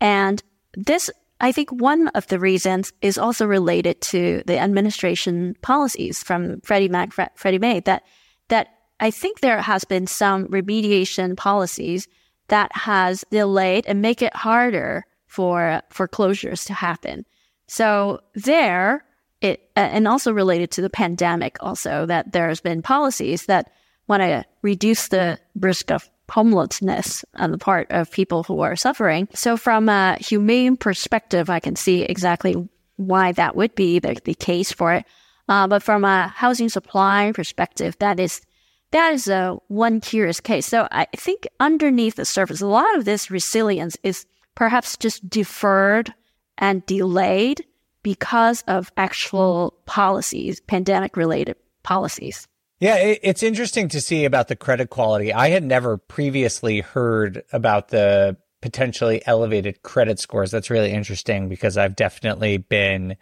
And 0.00 0.42
this 0.74 1.10
I 1.40 1.52
think 1.52 1.70
one 1.70 2.08
of 2.08 2.26
the 2.26 2.38
reasons 2.40 2.92
is 3.00 3.16
also 3.16 3.46
related 3.46 4.00
to 4.00 4.42
the 4.46 4.58
administration 4.58 5.54
policies 5.62 6.22
from 6.22 6.60
Freddie 6.62 6.88
Mac, 6.88 7.12
Freddie 7.36 7.60
Mae 7.60 7.80
that, 7.80 8.02
that 8.48 8.68
I 8.98 9.10
think 9.12 9.40
there 9.40 9.60
has 9.60 9.84
been 9.84 10.06
some 10.08 10.48
remediation 10.48 11.36
policies 11.36 12.08
that 12.48 12.74
has 12.74 13.24
delayed 13.30 13.86
and 13.86 14.02
make 14.02 14.20
it 14.20 14.34
harder 14.34 15.04
for 15.26 15.82
foreclosures 15.90 16.64
to 16.64 16.74
happen. 16.74 17.24
So 17.68 18.20
there, 18.34 19.04
it, 19.40 19.70
and 19.76 20.08
also 20.08 20.32
related 20.32 20.72
to 20.72 20.82
the 20.82 20.90
pandemic 20.90 21.58
also 21.60 22.06
that 22.06 22.32
there's 22.32 22.60
been 22.60 22.82
policies 22.82 23.46
that 23.46 23.70
want 24.08 24.22
to 24.22 24.44
reduce 24.62 25.08
the 25.08 25.38
risk 25.54 25.92
of 25.92 26.10
homelessness 26.28 27.24
on 27.34 27.50
the 27.50 27.58
part 27.58 27.86
of 27.90 28.10
people 28.10 28.42
who 28.42 28.60
are 28.60 28.76
suffering. 28.76 29.28
So 29.34 29.56
from 29.56 29.88
a 29.88 30.16
humane 30.20 30.76
perspective, 30.76 31.50
I 31.50 31.60
can 31.60 31.76
see 31.76 32.02
exactly 32.02 32.68
why 32.96 33.32
that 33.32 33.56
would 33.56 33.74
be 33.74 33.98
the, 33.98 34.16
the 34.24 34.34
case 34.34 34.72
for 34.72 34.92
it. 34.92 35.04
Uh, 35.48 35.66
but 35.66 35.82
from 35.82 36.04
a 36.04 36.28
housing 36.28 36.68
supply 36.68 37.32
perspective, 37.34 37.96
that 38.00 38.20
is 38.20 38.42
that 38.90 39.12
is 39.12 39.28
a 39.28 39.58
one 39.68 40.00
curious 40.00 40.40
case. 40.40 40.66
So 40.66 40.88
I 40.90 41.06
think 41.16 41.46
underneath 41.60 42.16
the 42.16 42.24
surface, 42.24 42.60
a 42.60 42.66
lot 42.66 42.96
of 42.96 43.04
this 43.04 43.30
resilience 43.30 43.96
is 44.02 44.26
perhaps 44.54 44.96
just 44.96 45.28
deferred 45.28 46.12
and 46.56 46.84
delayed 46.86 47.64
because 48.02 48.62
of 48.66 48.90
actual 48.96 49.74
policies, 49.84 50.60
pandemic 50.60 51.16
related 51.16 51.56
policies. 51.82 52.48
Yeah, 52.80 52.94
it's 52.96 53.42
interesting 53.42 53.88
to 53.88 54.00
see 54.00 54.24
about 54.24 54.46
the 54.46 54.54
credit 54.54 54.88
quality. 54.88 55.32
I 55.32 55.48
had 55.48 55.64
never 55.64 55.96
previously 55.96 56.80
heard 56.80 57.42
about 57.52 57.88
the 57.88 58.36
potentially 58.62 59.20
elevated 59.26 59.82
credit 59.82 60.20
scores. 60.20 60.52
That's 60.52 60.70
really 60.70 60.92
interesting 60.92 61.48
because 61.48 61.76
I've 61.76 61.96
definitely 61.96 62.58
been 62.58 63.16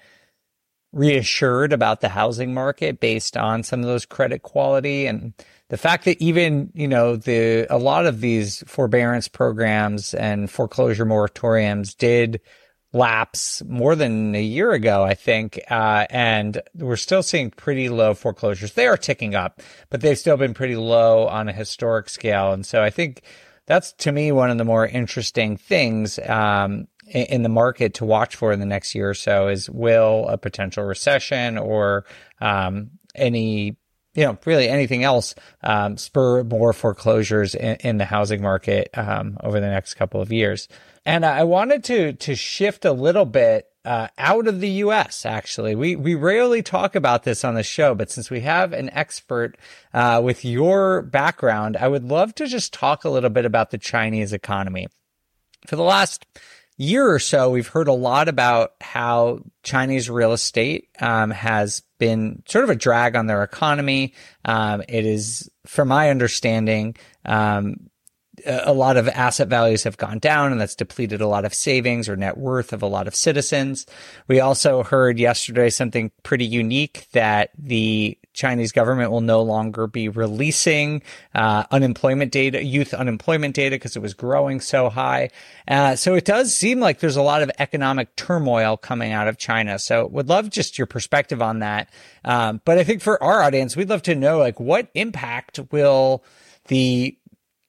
reassured 0.92 1.72
about 1.72 2.00
the 2.02 2.10
housing 2.10 2.52
market 2.52 3.00
based 3.00 3.36
on 3.36 3.62
some 3.62 3.80
of 3.80 3.86
those 3.86 4.04
credit 4.06 4.42
quality 4.42 5.06
and 5.06 5.32
the 5.68 5.76
fact 5.76 6.04
that 6.04 6.20
even, 6.20 6.70
you 6.74 6.88
know, 6.88 7.16
the 7.16 7.66
a 7.70 7.78
lot 7.78 8.06
of 8.06 8.20
these 8.20 8.62
forbearance 8.66 9.26
programs 9.26 10.14
and 10.14 10.50
foreclosure 10.50 11.06
moratoriums 11.06 11.96
did 11.96 12.40
lapse 12.96 13.62
more 13.64 13.94
than 13.94 14.34
a 14.34 14.42
year 14.42 14.72
ago, 14.72 15.04
I 15.04 15.14
think. 15.14 15.60
Uh, 15.70 16.06
and 16.10 16.60
we're 16.74 16.96
still 16.96 17.22
seeing 17.22 17.50
pretty 17.50 17.88
low 17.88 18.14
foreclosures. 18.14 18.72
They 18.72 18.86
are 18.86 18.96
ticking 18.96 19.34
up, 19.34 19.60
but 19.90 20.00
they've 20.00 20.18
still 20.18 20.36
been 20.36 20.54
pretty 20.54 20.76
low 20.76 21.26
on 21.28 21.48
a 21.48 21.52
historic 21.52 22.08
scale. 22.08 22.52
And 22.52 22.64
so 22.64 22.82
I 22.82 22.90
think 22.90 23.22
that's 23.66 23.92
to 23.92 24.12
me 24.12 24.32
one 24.32 24.50
of 24.50 24.58
the 24.58 24.64
more 24.64 24.86
interesting 24.86 25.56
things 25.56 26.18
um, 26.20 26.88
in, 27.06 27.26
in 27.26 27.42
the 27.42 27.48
market 27.48 27.94
to 27.94 28.04
watch 28.04 28.36
for 28.36 28.52
in 28.52 28.60
the 28.60 28.66
next 28.66 28.94
year 28.94 29.10
or 29.10 29.14
so 29.14 29.48
is 29.48 29.68
will 29.70 30.28
a 30.28 30.38
potential 30.38 30.84
recession 30.84 31.58
or 31.58 32.04
um, 32.40 32.90
any 33.14 33.76
you 34.16 34.24
know, 34.24 34.38
really 34.44 34.68
anything 34.68 35.04
else 35.04 35.34
um, 35.62 35.96
spur 35.96 36.42
more 36.42 36.72
foreclosures 36.72 37.54
in, 37.54 37.76
in 37.76 37.98
the 37.98 38.04
housing 38.04 38.42
market 38.42 38.88
um, 38.94 39.36
over 39.42 39.60
the 39.60 39.68
next 39.68 39.94
couple 39.94 40.20
of 40.20 40.32
years. 40.32 40.68
And 41.04 41.24
I 41.24 41.44
wanted 41.44 41.84
to 41.84 42.14
to 42.14 42.34
shift 42.34 42.84
a 42.84 42.92
little 42.92 43.26
bit 43.26 43.68
uh, 43.84 44.08
out 44.18 44.48
of 44.48 44.60
the 44.60 44.68
U.S. 44.68 45.24
Actually, 45.24 45.76
we 45.76 45.94
we 45.94 46.16
rarely 46.16 46.62
talk 46.62 46.96
about 46.96 47.22
this 47.22 47.44
on 47.44 47.54
the 47.54 47.62
show, 47.62 47.94
but 47.94 48.10
since 48.10 48.30
we 48.30 48.40
have 48.40 48.72
an 48.72 48.90
expert 48.90 49.56
uh, 49.94 50.20
with 50.24 50.44
your 50.44 51.02
background, 51.02 51.76
I 51.76 51.86
would 51.86 52.04
love 52.04 52.34
to 52.36 52.48
just 52.48 52.72
talk 52.72 53.04
a 53.04 53.10
little 53.10 53.30
bit 53.30 53.44
about 53.44 53.70
the 53.70 53.78
Chinese 53.78 54.32
economy. 54.32 54.88
For 55.68 55.76
the 55.76 55.82
last 55.82 56.26
year 56.76 57.10
or 57.10 57.18
so, 57.18 57.50
we've 57.50 57.68
heard 57.68 57.88
a 57.88 57.92
lot 57.92 58.28
about 58.28 58.72
how 58.80 59.40
Chinese 59.62 60.10
real 60.10 60.32
estate 60.32 60.88
um, 61.00 61.30
has 61.30 61.82
been 61.98 62.42
sort 62.46 62.64
of 62.64 62.70
a 62.70 62.76
drag 62.76 63.16
on 63.16 63.26
their 63.26 63.42
economy. 63.42 64.14
Um, 64.44 64.82
it 64.88 65.06
is, 65.06 65.50
from 65.66 65.88
my 65.88 66.10
understanding, 66.10 66.96
um, 67.24 67.90
a 68.44 68.72
lot 68.72 68.98
of 68.98 69.08
asset 69.08 69.48
values 69.48 69.84
have 69.84 69.96
gone 69.96 70.18
down 70.18 70.52
and 70.52 70.60
that's 70.60 70.74
depleted 70.74 71.20
a 71.22 71.26
lot 71.26 71.46
of 71.46 71.54
savings 71.54 72.08
or 72.08 72.16
net 72.16 72.36
worth 72.36 72.72
of 72.72 72.82
a 72.82 72.86
lot 72.86 73.08
of 73.08 73.14
citizens. 73.14 73.86
We 74.28 74.40
also 74.40 74.82
heard 74.82 75.18
yesterday 75.18 75.70
something 75.70 76.10
pretty 76.22 76.44
unique 76.44 77.06
that 77.12 77.50
the 77.56 78.18
Chinese 78.36 78.70
government 78.70 79.10
will 79.10 79.22
no 79.22 79.42
longer 79.42 79.86
be 79.86 80.08
releasing 80.08 81.02
uh, 81.34 81.64
unemployment 81.70 82.30
data, 82.30 82.62
youth 82.62 82.94
unemployment 82.94 83.54
data, 83.54 83.74
because 83.74 83.96
it 83.96 84.02
was 84.02 84.14
growing 84.14 84.60
so 84.60 84.88
high. 84.88 85.30
Uh, 85.66 85.96
so 85.96 86.14
it 86.14 86.24
does 86.24 86.54
seem 86.54 86.78
like 86.78 87.00
there's 87.00 87.16
a 87.16 87.22
lot 87.22 87.42
of 87.42 87.50
economic 87.58 88.14
turmoil 88.14 88.76
coming 88.76 89.12
out 89.12 89.26
of 89.26 89.38
China. 89.38 89.78
So 89.78 90.06
would 90.06 90.28
love 90.28 90.50
just 90.50 90.78
your 90.78 90.86
perspective 90.86 91.42
on 91.42 91.60
that. 91.60 91.90
Um, 92.24 92.60
but 92.64 92.78
I 92.78 92.84
think 92.84 93.02
for 93.02 93.20
our 93.22 93.42
audience, 93.42 93.74
we'd 93.74 93.88
love 93.88 94.02
to 94.02 94.14
know 94.14 94.38
like 94.38 94.60
what 94.60 94.88
impact 94.94 95.58
will 95.72 96.22
the 96.68 97.16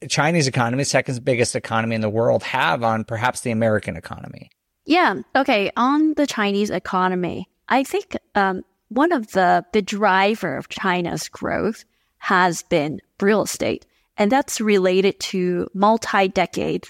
Chinese 0.09 0.47
economy, 0.47 0.84
second 0.84 1.24
biggest 1.24 1.55
economy 1.55 1.95
in 1.95 2.01
the 2.01 2.09
world, 2.09 2.43
have 2.43 2.84
on 2.84 3.03
perhaps 3.03 3.41
the 3.41 3.51
American 3.51 3.95
economy? 3.95 4.51
Yeah. 4.86 5.15
Okay. 5.36 5.72
On 5.76 6.13
the 6.13 6.28
Chinese 6.28 6.70
economy, 6.70 7.47
I 7.68 7.84
think 7.84 8.15
um, 8.36 8.63
one 8.90 9.12
of 9.12 9.32
the 9.32 9.66
the 9.74 9.82
driver 9.82 10.58
of 10.58 10.70
China's 10.70 11.30
growth 11.30 11.86
has 12.20 12.64
been 12.64 13.00
real 13.22 13.44
estate, 13.44 13.86
and 14.18 14.32
that's 14.32 14.62
related 14.62 15.20
to 15.20 15.68
multi-decade 15.74 16.88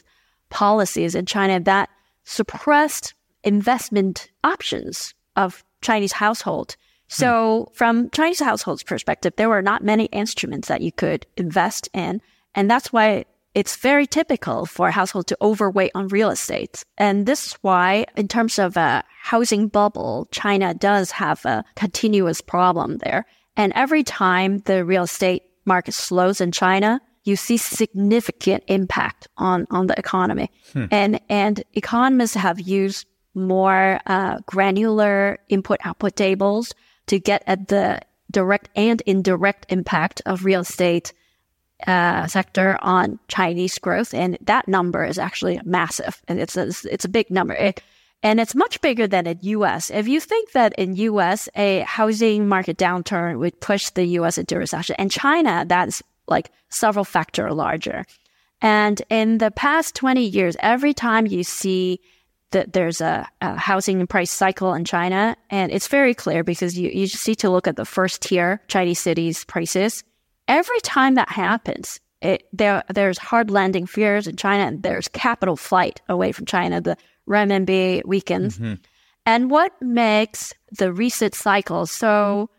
policies 0.50 1.16
in 1.16 1.26
China 1.26 1.60
that 1.60 1.90
suppressed 2.24 3.14
investment 3.44 4.30
options 4.44 5.14
of 5.36 5.64
Chinese 5.82 6.14
household. 6.14 6.76
Hmm. 7.10 7.14
So 7.14 7.72
from 7.74 8.10
Chinese 8.12 8.40
households 8.40 8.84
perspective, 8.84 9.34
there 9.38 9.50
were 9.50 9.62
not 9.62 9.84
many 9.84 10.06
instruments 10.06 10.68
that 10.68 10.82
you 10.82 10.92
could 10.92 11.26
invest 11.38 11.90
in. 11.94 12.22
And 12.56 12.70
that's 12.70 12.92
why 12.92 13.26
it's 13.58 13.76
very 13.76 14.06
typical 14.06 14.68
for 14.68 14.90
a 14.90 14.92
household 14.92 15.26
to 15.26 15.38
overweight 15.42 15.90
on 15.96 16.10
real 16.10 16.30
estate. 16.30 16.84
And 16.96 17.26
this 17.26 17.48
is 17.48 17.54
why, 17.64 18.06
in 18.16 18.28
terms 18.28 18.60
of 18.60 18.78
a 18.78 19.04
housing 19.20 19.68
bubble, 19.68 20.28
China 20.30 20.76
does 20.76 21.10
have 21.10 21.44
a 21.44 21.66
continuous 21.76 22.40
problem 22.40 23.00
there. 23.00 23.26
And 23.56 23.74
every 23.74 24.04
time 24.04 24.60
the 24.60 24.86
real 24.86 25.06
estate 25.06 25.42
market 25.66 25.96
slows 25.96 26.40
in 26.40 26.52
China, 26.52 27.02
you 27.24 27.36
see 27.36 27.58
significant 27.58 28.64
impact 28.68 29.28
on, 29.38 29.66
on 29.72 29.88
the 29.88 29.98
economy. 29.98 30.52
And, 30.92 31.20
and 31.28 31.64
economists 31.74 32.36
have 32.36 32.60
used 32.60 33.08
more 33.34 34.00
uh, 34.06 34.38
granular 34.46 35.40
input 35.50 35.80
output 35.84 36.16
tables 36.16 36.76
to 37.08 37.20
get 37.20 37.42
at 37.48 37.70
the 37.70 38.02
direct 38.30 38.70
and 38.76 39.02
indirect 39.08 39.66
impact 39.70 40.22
of 40.28 40.46
real 40.46 40.62
estate 40.62 41.12
uh, 41.86 42.26
sector 42.28 42.78
on 42.82 43.20
Chinese 43.28 43.78
growth, 43.78 44.14
and 44.14 44.38
that 44.42 44.68
number 44.68 45.06
is 45.06 45.20
actually 45.20 45.60
massive, 45.64 46.22
and 46.28 46.40
it's 46.40 46.58
a, 46.58 46.68
it's 46.92 47.06
a 47.06 47.10
big 47.10 47.30
number. 47.30 47.54
It, 47.54 47.82
and 48.24 48.40
it's 48.40 48.56
much 48.56 48.82
bigger 48.82 49.06
than 49.06 49.28
in 49.28 49.38
U.S. 49.42 49.92
If 49.92 50.08
you 50.08 50.20
think 50.20 50.52
that 50.54 50.74
in 50.78 50.96
U.S. 50.96 51.48
a 51.56 51.82
housing 51.82 52.48
market 52.48 52.78
downturn 52.78 53.38
would 53.40 53.60
push 53.62 53.90
the 53.92 54.06
U.S. 54.06 54.38
into 54.38 54.58
recession, 54.58 54.96
and 54.98 55.12
China 55.12 55.66
that's 55.68 56.02
like 56.28 56.52
several 56.70 57.06
factor 57.06 57.54
larger. 57.54 58.06
And 58.62 59.02
in 59.10 59.38
the 59.38 59.52
past 59.52 59.96
20 59.96 60.24
years, 60.24 60.58
every 60.60 60.94
time 60.94 61.28
you 61.28 61.44
see 61.44 62.00
that 62.52 62.74
there's 62.74 63.02
a, 63.02 63.28
a 63.42 63.56
housing 63.58 64.06
price 64.08 64.32
cycle 64.32 64.74
in 64.74 64.86
China, 64.86 65.36
and 65.50 65.72
it's 65.72 65.88
very 65.88 66.14
clear 66.14 66.44
because 66.44 66.78
you, 66.78 66.90
you 66.90 67.06
just 67.08 67.28
need 67.28 67.36
to 67.40 67.50
look 67.50 67.68
at 67.68 67.76
the 67.76 67.86
first 67.86 68.22
tier 68.22 68.62
Chinese 68.68 69.00
cities 69.00 69.44
prices. 69.46 70.04
Every 70.48 70.80
time 70.82 71.16
that 71.16 71.30
happens, 71.30 72.00
it, 72.22 72.48
there 72.54 72.84
there's 72.94 73.18
hard 73.18 73.52
landing 73.52 73.86
fears 73.86 74.28
in 74.28 74.36
China, 74.36 74.64
and 74.64 74.84
there's 74.84 75.08
capital 75.08 75.56
flight 75.56 76.02
away 76.10 76.32
from 76.32 76.46
China. 76.46 76.82
The 76.82 76.98
renminbi 77.30 78.04
weakens, 78.06 78.58
mm-hmm. 78.58 78.76
and 79.26 79.52
what 79.52 79.74
makes 79.82 80.54
the 80.72 80.92
recent 80.92 81.36
cycle 81.36 81.86
so 81.86 82.50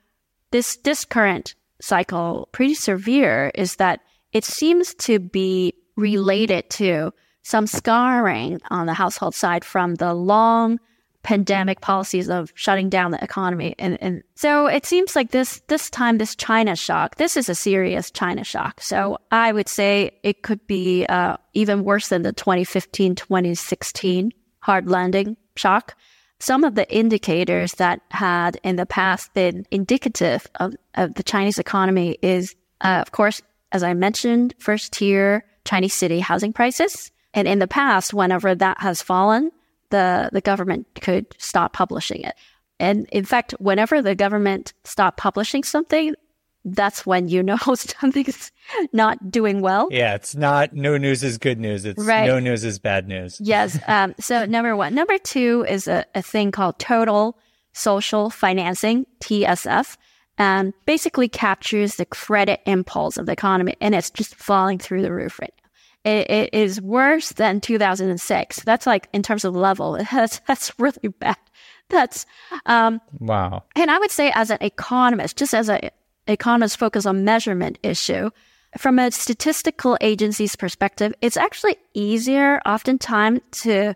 this 0.50 0.76
this 0.76 1.04
current 1.04 1.54
cycle 1.80 2.48
pretty 2.52 2.74
severe 2.74 3.50
is 3.54 3.76
that 3.76 4.00
it 4.32 4.44
seems 4.44 4.94
to 4.94 5.18
be 5.18 5.74
related 5.96 6.68
to 6.70 7.12
some 7.42 7.66
scarring 7.66 8.60
on 8.70 8.86
the 8.86 8.94
household 8.94 9.34
side 9.34 9.64
from 9.64 9.94
the 9.96 10.14
long 10.14 10.78
pandemic 11.22 11.80
policies 11.80 12.28
of 12.28 12.52
shutting 12.54 12.88
down 12.88 13.10
the 13.10 13.22
economy. 13.22 13.74
And, 13.78 13.98
and 14.00 14.22
so 14.34 14.66
it 14.66 14.86
seems 14.86 15.16
like 15.16 15.30
this, 15.30 15.60
this 15.68 15.90
time, 15.90 16.18
this 16.18 16.34
China 16.34 16.76
shock, 16.76 17.16
this 17.16 17.36
is 17.36 17.48
a 17.48 17.54
serious 17.54 18.10
China 18.10 18.44
shock. 18.44 18.80
So 18.80 19.18
I 19.30 19.52
would 19.52 19.68
say 19.68 20.12
it 20.22 20.42
could 20.42 20.66
be 20.66 21.06
uh, 21.06 21.36
even 21.54 21.84
worse 21.84 22.08
than 22.08 22.22
the 22.22 22.32
2015, 22.32 23.14
2016 23.14 24.32
hard 24.60 24.88
landing 24.88 25.36
shock. 25.56 25.96
Some 26.40 26.62
of 26.62 26.76
the 26.76 26.88
indicators 26.94 27.72
that 27.74 28.00
had 28.10 28.60
in 28.62 28.76
the 28.76 28.86
past 28.86 29.34
been 29.34 29.66
indicative 29.70 30.46
of, 30.60 30.76
of 30.94 31.14
the 31.14 31.22
Chinese 31.22 31.58
economy 31.58 32.16
is, 32.22 32.54
uh, 32.80 33.02
of 33.02 33.10
course, 33.10 33.42
as 33.72 33.82
I 33.82 33.92
mentioned, 33.94 34.54
first 34.58 34.92
tier 34.92 35.44
Chinese 35.64 35.94
city 35.94 36.20
housing 36.20 36.52
prices. 36.52 37.10
And 37.34 37.48
in 37.48 37.58
the 37.58 37.66
past, 37.66 38.14
whenever 38.14 38.54
that 38.54 38.80
has 38.80 39.02
fallen, 39.02 39.50
the, 39.90 40.30
the 40.32 40.40
government 40.40 40.86
could 41.00 41.26
stop 41.38 41.72
publishing 41.72 42.22
it. 42.22 42.34
And 42.80 43.08
in 43.10 43.24
fact, 43.24 43.52
whenever 43.58 44.00
the 44.02 44.14
government 44.14 44.72
stopped 44.84 45.18
publishing 45.18 45.64
something, 45.64 46.14
that's 46.64 47.06
when 47.06 47.28
you 47.28 47.42
know 47.42 47.56
something's 47.74 48.52
not 48.92 49.30
doing 49.30 49.60
well. 49.62 49.88
Yeah, 49.90 50.14
it's 50.14 50.34
not 50.34 50.72
no 50.74 50.96
news 50.96 51.22
is 51.22 51.38
good 51.38 51.58
news. 51.58 51.84
It's 51.84 52.02
Right. 52.04 52.26
no 52.26 52.38
news 52.38 52.64
is 52.64 52.78
bad 52.78 53.08
news. 53.08 53.40
Yes. 53.40 53.78
Um, 53.88 54.14
so 54.20 54.44
number 54.44 54.76
one. 54.76 54.94
Number 54.94 55.18
two 55.18 55.64
is 55.68 55.88
a, 55.88 56.04
a 56.14 56.22
thing 56.22 56.50
called 56.52 56.78
total 56.78 57.38
social 57.72 58.28
financing, 58.30 59.06
TSF. 59.20 59.96
Um, 60.36 60.72
basically 60.84 61.28
captures 61.28 61.96
the 61.96 62.04
credit 62.06 62.60
impulse 62.66 63.16
of 63.16 63.26
the 63.26 63.32
economy 63.32 63.74
and 63.80 63.92
it's 63.92 64.10
just 64.10 64.36
falling 64.36 64.78
through 64.78 65.02
the 65.02 65.12
roof 65.12 65.40
right 65.40 65.52
now. 65.62 65.67
It, 66.08 66.30
it 66.30 66.54
is 66.54 66.80
worse 66.80 67.30
than 67.32 67.60
2006. 67.60 68.60
That's 68.64 68.86
like 68.86 69.08
in 69.12 69.22
terms 69.22 69.44
of 69.44 69.54
level. 69.54 69.98
That's, 70.12 70.40
that's 70.46 70.72
really 70.78 71.08
bad. 71.08 71.36
That's, 71.90 72.26
um, 72.66 73.00
Wow. 73.18 73.64
and 73.76 73.90
I 73.90 73.98
would 73.98 74.10
say, 74.10 74.30
as 74.34 74.50
an 74.50 74.58
economist, 74.60 75.36
just 75.36 75.54
as 75.54 75.68
an 75.68 75.90
economist 76.26 76.78
focused 76.78 77.06
on 77.06 77.24
measurement 77.24 77.78
issue, 77.82 78.30
from 78.76 78.98
a 78.98 79.10
statistical 79.10 79.96
agency's 80.00 80.56
perspective, 80.56 81.14
it's 81.22 81.36
actually 81.38 81.76
easier 81.94 82.60
oftentimes 82.66 83.40
to 83.62 83.94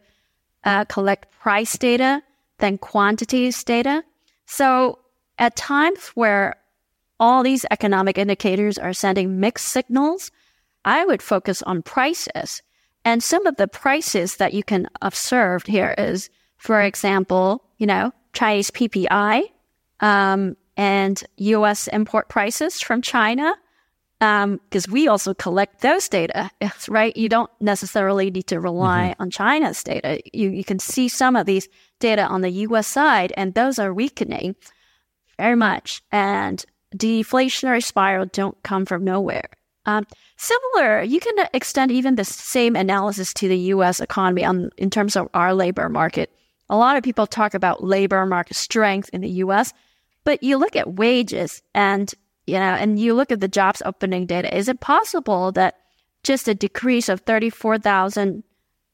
uh, 0.64 0.84
collect 0.86 1.30
price 1.40 1.76
data 1.76 2.22
than 2.58 2.78
quantities 2.78 3.62
data. 3.64 4.02
So 4.46 4.98
at 5.38 5.56
times 5.56 6.08
where 6.14 6.56
all 7.20 7.42
these 7.42 7.66
economic 7.70 8.16
indicators 8.16 8.78
are 8.78 8.92
sending 8.94 9.38
mixed 9.40 9.68
signals, 9.68 10.30
I 10.84 11.04
would 11.04 11.22
focus 11.22 11.62
on 11.62 11.82
prices. 11.82 12.62
And 13.04 13.22
some 13.22 13.46
of 13.46 13.56
the 13.56 13.68
prices 13.68 14.36
that 14.36 14.54
you 14.54 14.62
can 14.62 14.88
observe 15.00 15.64
here 15.64 15.94
is, 15.98 16.30
for 16.56 16.80
example, 16.80 17.64
you 17.78 17.86
know, 17.86 18.12
Chinese 18.32 18.70
PPI, 18.70 19.44
um, 20.00 20.56
and 20.76 21.22
US 21.36 21.88
import 21.88 22.28
prices 22.28 22.80
from 22.80 23.02
China. 23.02 23.54
Because 24.20 24.86
we 24.88 25.08
also 25.08 25.34
collect 25.34 25.80
those 25.80 26.08
data, 26.08 26.48
right? 26.88 27.16
You 27.16 27.28
don't 27.28 27.50
necessarily 27.60 28.30
need 28.30 28.46
to 28.48 28.60
rely 28.60 29.16
on 29.18 29.30
China's 29.30 29.82
data. 29.82 30.20
You, 30.32 30.50
you 30.50 30.62
can 30.62 30.78
see 30.78 31.08
some 31.08 31.34
of 31.34 31.44
these 31.44 31.68
data 31.98 32.22
on 32.22 32.40
the 32.42 32.50
US 32.50 32.86
side, 32.86 33.32
and 33.36 33.54
those 33.54 33.80
are 33.80 33.92
weakening 33.92 34.54
very 35.38 35.56
much. 35.56 36.02
And 36.12 36.64
deflationary 36.96 37.82
spiral 37.82 38.26
don't 38.26 38.62
come 38.62 38.86
from 38.86 39.02
nowhere. 39.02 39.48
Um, 39.84 40.06
similar, 40.36 41.02
you 41.02 41.18
can 41.20 41.34
extend 41.52 41.90
even 41.90 42.14
the 42.14 42.24
same 42.24 42.76
analysis 42.76 43.34
to 43.34 43.48
the 43.48 43.58
U.S. 43.58 44.00
economy 44.00 44.44
on, 44.44 44.70
in 44.76 44.90
terms 44.90 45.16
of 45.16 45.28
our 45.34 45.54
labor 45.54 45.88
market. 45.88 46.30
A 46.70 46.76
lot 46.76 46.96
of 46.96 47.02
people 47.02 47.26
talk 47.26 47.54
about 47.54 47.84
labor 47.84 48.24
market 48.24 48.56
strength 48.56 49.10
in 49.12 49.20
the 49.20 49.28
U.S., 49.28 49.72
but 50.24 50.42
you 50.42 50.56
look 50.56 50.76
at 50.76 50.94
wages 50.94 51.62
and 51.74 52.14
you 52.46 52.54
know, 52.54 52.74
and 52.74 52.98
you 52.98 53.14
look 53.14 53.30
at 53.30 53.40
the 53.40 53.48
jobs 53.48 53.82
opening 53.84 54.26
data. 54.26 54.54
Is 54.56 54.68
it 54.68 54.80
possible 54.80 55.52
that 55.52 55.76
just 56.22 56.48
a 56.48 56.54
decrease 56.54 57.08
of 57.08 57.20
thirty-four 57.20 57.78
thousand 57.78 58.42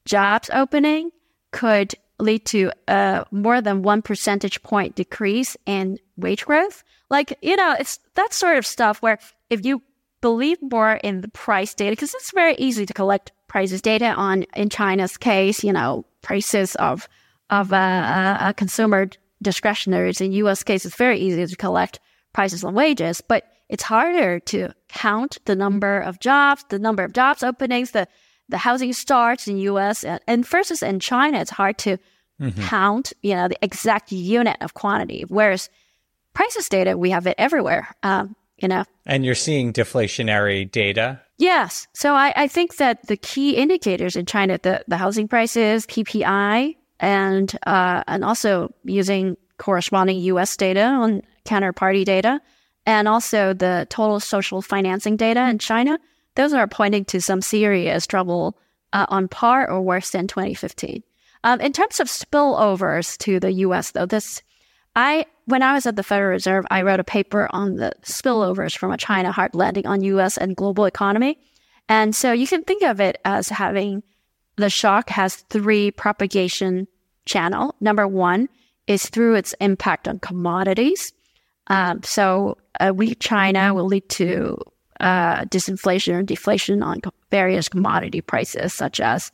jobs 0.04 0.50
opening 0.52 1.10
could 1.50 1.94
lead 2.18 2.44
to 2.46 2.70
a 2.88 3.24
more 3.30 3.60
than 3.60 3.82
one 3.82 4.02
percentage 4.02 4.62
point 4.62 4.96
decrease 4.96 5.56
in 5.66 5.98
wage 6.16 6.44
growth? 6.44 6.84
Like, 7.10 7.38
you 7.40 7.56
know, 7.56 7.74
it's 7.78 8.00
that 8.14 8.34
sort 8.34 8.58
of 8.58 8.66
stuff 8.66 9.00
where 9.00 9.18
if 9.48 9.64
you 9.64 9.82
believe 10.20 10.58
more 10.60 10.94
in 10.94 11.20
the 11.20 11.28
price 11.28 11.74
data, 11.74 11.92
because 11.92 12.14
it's 12.14 12.32
very 12.32 12.54
easy 12.56 12.86
to 12.86 12.94
collect 12.94 13.32
prices 13.46 13.82
data 13.82 14.06
on, 14.06 14.44
in 14.54 14.68
China's 14.68 15.16
case, 15.16 15.64
you 15.64 15.72
know, 15.72 16.04
prices 16.22 16.74
of, 16.76 17.08
of 17.50 17.72
uh, 17.72 17.76
uh, 17.76 18.36
uh, 18.40 18.52
consumer 18.52 19.08
discretionaries. 19.40 20.20
In 20.20 20.32
US 20.32 20.62
case, 20.62 20.84
it's 20.84 20.96
very 20.96 21.18
easy 21.18 21.46
to 21.46 21.56
collect 21.56 22.00
prices 22.32 22.64
on 22.64 22.74
wages, 22.74 23.20
but 23.20 23.44
it's 23.68 23.82
harder 23.82 24.40
to 24.40 24.70
count 24.88 25.38
the 25.44 25.56
number 25.56 26.00
of 26.00 26.20
jobs, 26.20 26.64
the 26.68 26.78
number 26.78 27.04
of 27.04 27.12
jobs 27.12 27.42
openings, 27.42 27.92
the 27.92 28.06
the 28.50 28.58
housing 28.58 28.92
starts 28.94 29.46
in 29.46 29.58
US 29.58 30.04
and, 30.04 30.20
and 30.26 30.46
versus 30.46 30.82
in 30.82 31.00
China, 31.00 31.38
it's 31.38 31.50
hard 31.50 31.76
to 31.78 31.98
count, 32.60 33.12
you 33.22 33.34
know, 33.34 33.48
the 33.48 33.58
exact 33.62 34.12
unit 34.12 34.56
of 34.60 34.74
quantity. 34.74 35.24
Whereas 35.28 35.68
prices 36.34 36.68
data, 36.68 36.96
we 36.96 37.10
have 37.10 37.26
it 37.26 37.34
everywhere. 37.36 37.88
Um, 38.02 38.36
you 38.58 38.68
know, 38.68 38.84
And 39.06 39.24
you're 39.24 39.34
seeing 39.34 39.72
deflationary 39.72 40.70
data. 40.70 41.20
Yes. 41.38 41.86
So 41.94 42.14
I, 42.14 42.32
I 42.34 42.48
think 42.48 42.76
that 42.76 43.06
the 43.06 43.16
key 43.16 43.56
indicators 43.56 44.16
in 44.16 44.26
China, 44.26 44.58
the, 44.62 44.84
the 44.88 44.96
housing 44.96 45.28
prices, 45.28 45.86
PPI, 45.86 46.76
and 47.00 47.56
uh, 47.64 48.02
and 48.08 48.24
also 48.24 48.74
using 48.84 49.36
corresponding 49.58 50.18
U.S. 50.18 50.56
data 50.56 50.82
on 50.82 51.22
counterparty 51.44 52.04
data, 52.04 52.40
and 52.86 53.06
also 53.06 53.54
the 53.54 53.86
total 53.88 54.18
social 54.18 54.62
financing 54.62 55.16
data 55.16 55.48
in 55.48 55.58
China, 55.58 55.98
those 56.34 56.52
are 56.52 56.66
pointing 56.66 57.04
to 57.06 57.20
some 57.20 57.40
serious 57.40 58.06
trouble 58.06 58.58
uh, 58.92 59.06
on 59.08 59.28
par 59.28 59.70
or 59.70 59.80
worse 59.80 60.10
than 60.10 60.26
2015. 60.26 61.02
Um, 61.44 61.60
in 61.60 61.72
terms 61.72 62.00
of 62.00 62.08
spillovers 62.08 63.16
to 63.18 63.38
the 63.38 63.52
U.S., 63.52 63.92
though, 63.92 64.06
this 64.06 64.42
I 64.98 65.26
when 65.44 65.62
I 65.62 65.74
was 65.74 65.86
at 65.86 65.94
the 65.94 66.02
Federal 66.02 66.32
Reserve, 66.32 66.66
I 66.72 66.82
wrote 66.82 66.98
a 66.98 67.04
paper 67.04 67.48
on 67.52 67.76
the 67.76 67.92
spillovers 68.02 68.76
from 68.76 68.90
a 68.90 68.98
China 68.98 69.30
hard 69.30 69.54
landing 69.54 69.86
on 69.86 70.02
U.S. 70.02 70.36
and 70.36 70.56
global 70.56 70.86
economy, 70.86 71.38
and 71.88 72.16
so 72.16 72.32
you 72.32 72.48
can 72.48 72.64
think 72.64 72.82
of 72.82 73.00
it 73.00 73.20
as 73.24 73.48
having 73.48 74.02
the 74.56 74.68
shock 74.68 75.08
has 75.10 75.36
three 75.36 75.92
propagation 75.92 76.88
channel. 77.26 77.76
Number 77.80 78.08
one 78.08 78.48
is 78.88 79.08
through 79.08 79.36
its 79.36 79.54
impact 79.60 80.08
on 80.08 80.18
commodities. 80.18 81.12
Um, 81.68 82.02
so 82.02 82.58
a 82.80 82.92
weak 82.92 83.18
China 83.20 83.74
will 83.74 83.86
lead 83.86 84.08
to 84.08 84.58
uh, 84.98 85.44
disinflation 85.44 86.14
or 86.14 86.22
deflation 86.24 86.82
on 86.82 87.02
various 87.30 87.68
commodity 87.68 88.20
prices, 88.20 88.74
such 88.74 88.98
as 88.98 89.30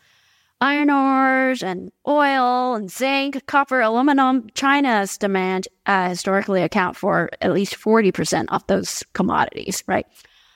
iron 0.61 0.91
ores 0.91 1.63
and 1.63 1.93
oil 2.07 2.75
and 2.75 2.91
zinc, 2.91 3.47
copper, 3.47 3.81
aluminum. 3.81 4.49
China's 4.55 5.19
demand 5.19 5.69
uh, 5.87 6.09
historically 6.09 6.63
account 6.63 6.97
for 6.97 7.31
at 7.41 7.53
least 7.53 7.77
40% 7.77 8.47
of 8.49 8.67
those 8.67 9.03
commodities, 9.13 9.83
right? 9.87 10.07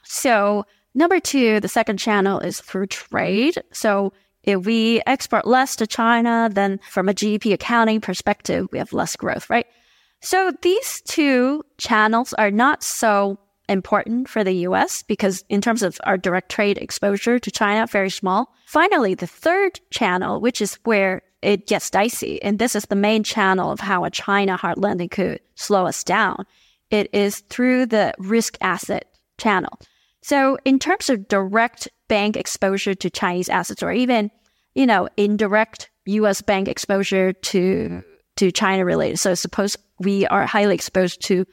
So 0.04 0.64
number 0.94 1.20
two, 1.20 1.60
the 1.60 1.68
second 1.68 1.98
channel 1.98 2.40
is 2.40 2.60
through 2.60 2.86
trade. 2.86 3.56
So 3.72 4.12
if 4.42 4.64
we 4.64 5.02
export 5.06 5.46
less 5.46 5.76
to 5.76 5.86
China, 5.86 6.48
then 6.50 6.80
from 6.88 7.08
a 7.08 7.14
GDP 7.14 7.52
accounting 7.52 8.00
perspective, 8.00 8.68
we 8.72 8.78
have 8.78 8.92
less 8.92 9.14
growth, 9.16 9.50
right? 9.50 9.66
So 10.20 10.52
these 10.62 11.02
two 11.02 11.62
channels 11.76 12.32
are 12.34 12.50
not 12.50 12.82
so 12.82 13.38
important 13.68 14.28
for 14.28 14.42
the 14.42 14.52
US 14.66 15.02
because 15.02 15.44
in 15.48 15.60
terms 15.60 15.82
of 15.82 15.98
our 16.04 16.16
direct 16.16 16.50
trade 16.50 16.78
exposure 16.78 17.38
to 17.38 17.50
China, 17.50 17.86
very 17.86 18.10
small. 18.10 18.54
Finally, 18.66 19.14
the 19.14 19.26
third 19.26 19.80
channel, 19.90 20.40
which 20.40 20.60
is 20.60 20.74
where 20.84 21.22
it 21.42 21.66
gets 21.66 21.90
dicey, 21.90 22.42
and 22.42 22.58
this 22.58 22.74
is 22.74 22.86
the 22.86 22.96
main 22.96 23.22
channel 23.22 23.70
of 23.70 23.80
how 23.80 24.04
a 24.04 24.10
China 24.10 24.56
hard 24.56 24.78
landing 24.78 25.08
could 25.08 25.40
slow 25.54 25.86
us 25.86 26.02
down. 26.02 26.44
It 26.90 27.08
is 27.12 27.40
through 27.50 27.86
the 27.86 28.14
risk 28.18 28.56
asset 28.60 29.06
channel. 29.36 29.78
So 30.22 30.58
in 30.64 30.78
terms 30.78 31.10
of 31.10 31.28
direct 31.28 31.88
bank 32.08 32.36
exposure 32.36 32.94
to 32.94 33.10
Chinese 33.10 33.48
assets 33.48 33.82
or 33.82 33.92
even, 33.92 34.30
you 34.74 34.86
know, 34.86 35.08
indirect 35.16 35.90
US 36.06 36.42
bank 36.42 36.68
exposure 36.68 37.32
to 37.32 38.02
to 38.36 38.52
China 38.52 38.84
related. 38.84 39.18
So 39.18 39.34
suppose 39.34 39.76
we 39.98 40.26
are 40.28 40.46
highly 40.46 40.74
exposed 40.74 41.22
to 41.22 41.44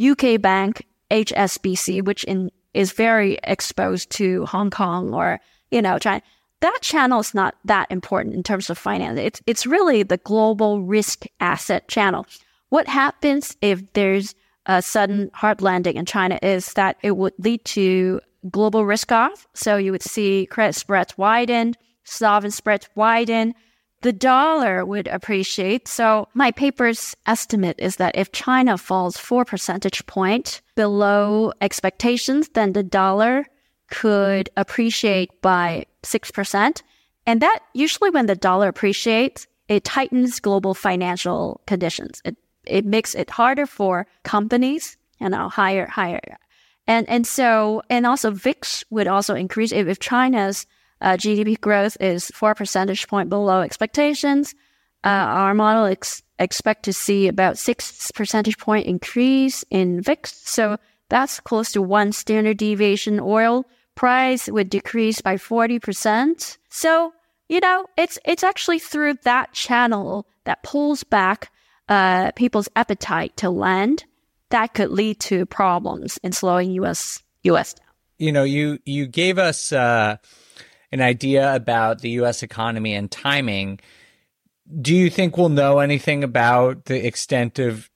UK 0.00 0.40
bank 0.40 0.84
HSBC, 1.12 2.04
which 2.04 2.24
in, 2.24 2.50
is 2.74 2.92
very 2.92 3.38
exposed 3.44 4.10
to 4.10 4.46
Hong 4.46 4.70
Kong 4.70 5.14
or, 5.14 5.40
you 5.70 5.82
know, 5.82 5.98
China. 5.98 6.22
That 6.60 6.78
channel 6.80 7.20
is 7.20 7.34
not 7.34 7.56
that 7.64 7.90
important 7.90 8.34
in 8.34 8.42
terms 8.42 8.70
of 8.70 8.78
finance. 8.78 9.18
It's, 9.18 9.42
it's 9.46 9.66
really 9.66 10.02
the 10.02 10.16
global 10.16 10.82
risk 10.82 11.26
asset 11.40 11.88
channel. 11.88 12.26
What 12.70 12.88
happens 12.88 13.56
if 13.60 13.92
there's 13.92 14.34
a 14.66 14.80
sudden 14.80 15.30
hard 15.34 15.60
landing 15.60 15.96
in 15.96 16.06
China 16.06 16.38
is 16.40 16.72
that 16.74 16.96
it 17.02 17.16
would 17.16 17.34
lead 17.38 17.64
to 17.66 18.20
global 18.50 18.86
risk 18.86 19.12
off. 19.12 19.46
So 19.54 19.76
you 19.76 19.92
would 19.92 20.02
see 20.02 20.46
credit 20.46 20.74
spreads 20.74 21.18
widen, 21.18 21.74
sovereign 22.04 22.52
spreads 22.52 22.88
widen, 22.94 23.54
the 24.02 24.12
dollar 24.12 24.84
would 24.84 25.08
appreciate. 25.08 25.88
So 25.88 26.28
my 26.34 26.50
paper's 26.50 27.16
estimate 27.26 27.76
is 27.78 27.96
that 27.96 28.16
if 28.16 28.32
China 28.32 28.76
falls 28.76 29.16
four 29.16 29.44
percentage 29.44 30.04
point 30.06 30.60
below 30.74 31.52
expectations, 31.60 32.50
then 32.50 32.72
the 32.72 32.82
dollar 32.82 33.46
could 33.90 34.50
appreciate 34.56 35.30
by 35.42 35.86
6%. 36.02 36.82
And 37.26 37.40
that 37.42 37.60
usually 37.74 38.10
when 38.10 38.26
the 38.26 38.34
dollar 38.34 38.68
appreciates, 38.68 39.46
it 39.68 39.84
tightens 39.84 40.40
global 40.40 40.74
financial 40.74 41.60
conditions. 41.66 42.20
It, 42.24 42.36
it 42.66 42.84
makes 42.84 43.14
it 43.14 43.30
harder 43.30 43.66
for 43.66 44.06
companies, 44.24 44.96
you 45.20 45.28
know, 45.28 45.48
higher, 45.48 45.86
higher. 45.86 46.38
And, 46.86 47.08
and 47.08 47.26
so, 47.26 47.82
and 47.88 48.06
also 48.06 48.30
VIX 48.30 48.84
would 48.90 49.06
also 49.06 49.34
increase 49.34 49.72
if, 49.72 49.86
if 49.86 50.00
China's 50.00 50.66
uh, 51.02 51.16
GDP 51.16 51.60
growth 51.60 51.96
is 52.00 52.28
four 52.28 52.54
percentage 52.54 53.06
point 53.08 53.28
below 53.28 53.60
expectations. 53.60 54.54
Uh, 55.04 55.08
our 55.08 55.52
model 55.52 55.84
ex- 55.84 56.22
expect 56.38 56.84
to 56.84 56.92
see 56.92 57.28
about 57.28 57.58
six 57.58 58.10
percentage 58.12 58.56
point 58.56 58.86
increase 58.86 59.64
in 59.70 60.00
VIX. 60.00 60.32
So 60.48 60.78
that's 61.08 61.40
close 61.40 61.72
to 61.72 61.82
one 61.82 62.12
standard 62.12 62.56
deviation. 62.56 63.20
Oil 63.20 63.66
price 63.94 64.48
would 64.48 64.70
decrease 64.70 65.20
by 65.20 65.36
40%. 65.36 66.56
So, 66.70 67.12
you 67.48 67.60
know, 67.60 67.84
it's, 67.98 68.18
it's 68.24 68.44
actually 68.44 68.78
through 68.78 69.14
that 69.24 69.52
channel 69.52 70.26
that 70.44 70.62
pulls 70.62 71.04
back, 71.04 71.50
uh, 71.88 72.32
people's 72.32 72.68
appetite 72.76 73.36
to 73.38 73.50
lend 73.50 74.04
that 74.52 74.74
could 74.74 74.90
lead 74.90 75.18
to 75.18 75.46
problems 75.46 76.18
in 76.22 76.30
slowing 76.30 76.70
US, 76.72 77.22
US 77.42 77.74
down. 77.74 77.88
You 78.18 78.32
know, 78.32 78.44
you, 78.44 78.78
you 78.84 79.06
gave 79.06 79.38
us, 79.38 79.72
uh, 79.72 80.18
an 80.92 81.00
idea 81.00 81.54
about 81.54 82.00
the 82.00 82.10
US 82.10 82.42
economy 82.42 82.94
and 82.94 83.10
timing. 83.10 83.80
Do 84.80 84.94
you 84.94 85.10
think 85.10 85.36
we'll 85.36 85.48
know 85.48 85.78
anything 85.78 86.22
about 86.22 86.84
the 86.84 87.06
extent 87.06 87.58
of 87.58 87.90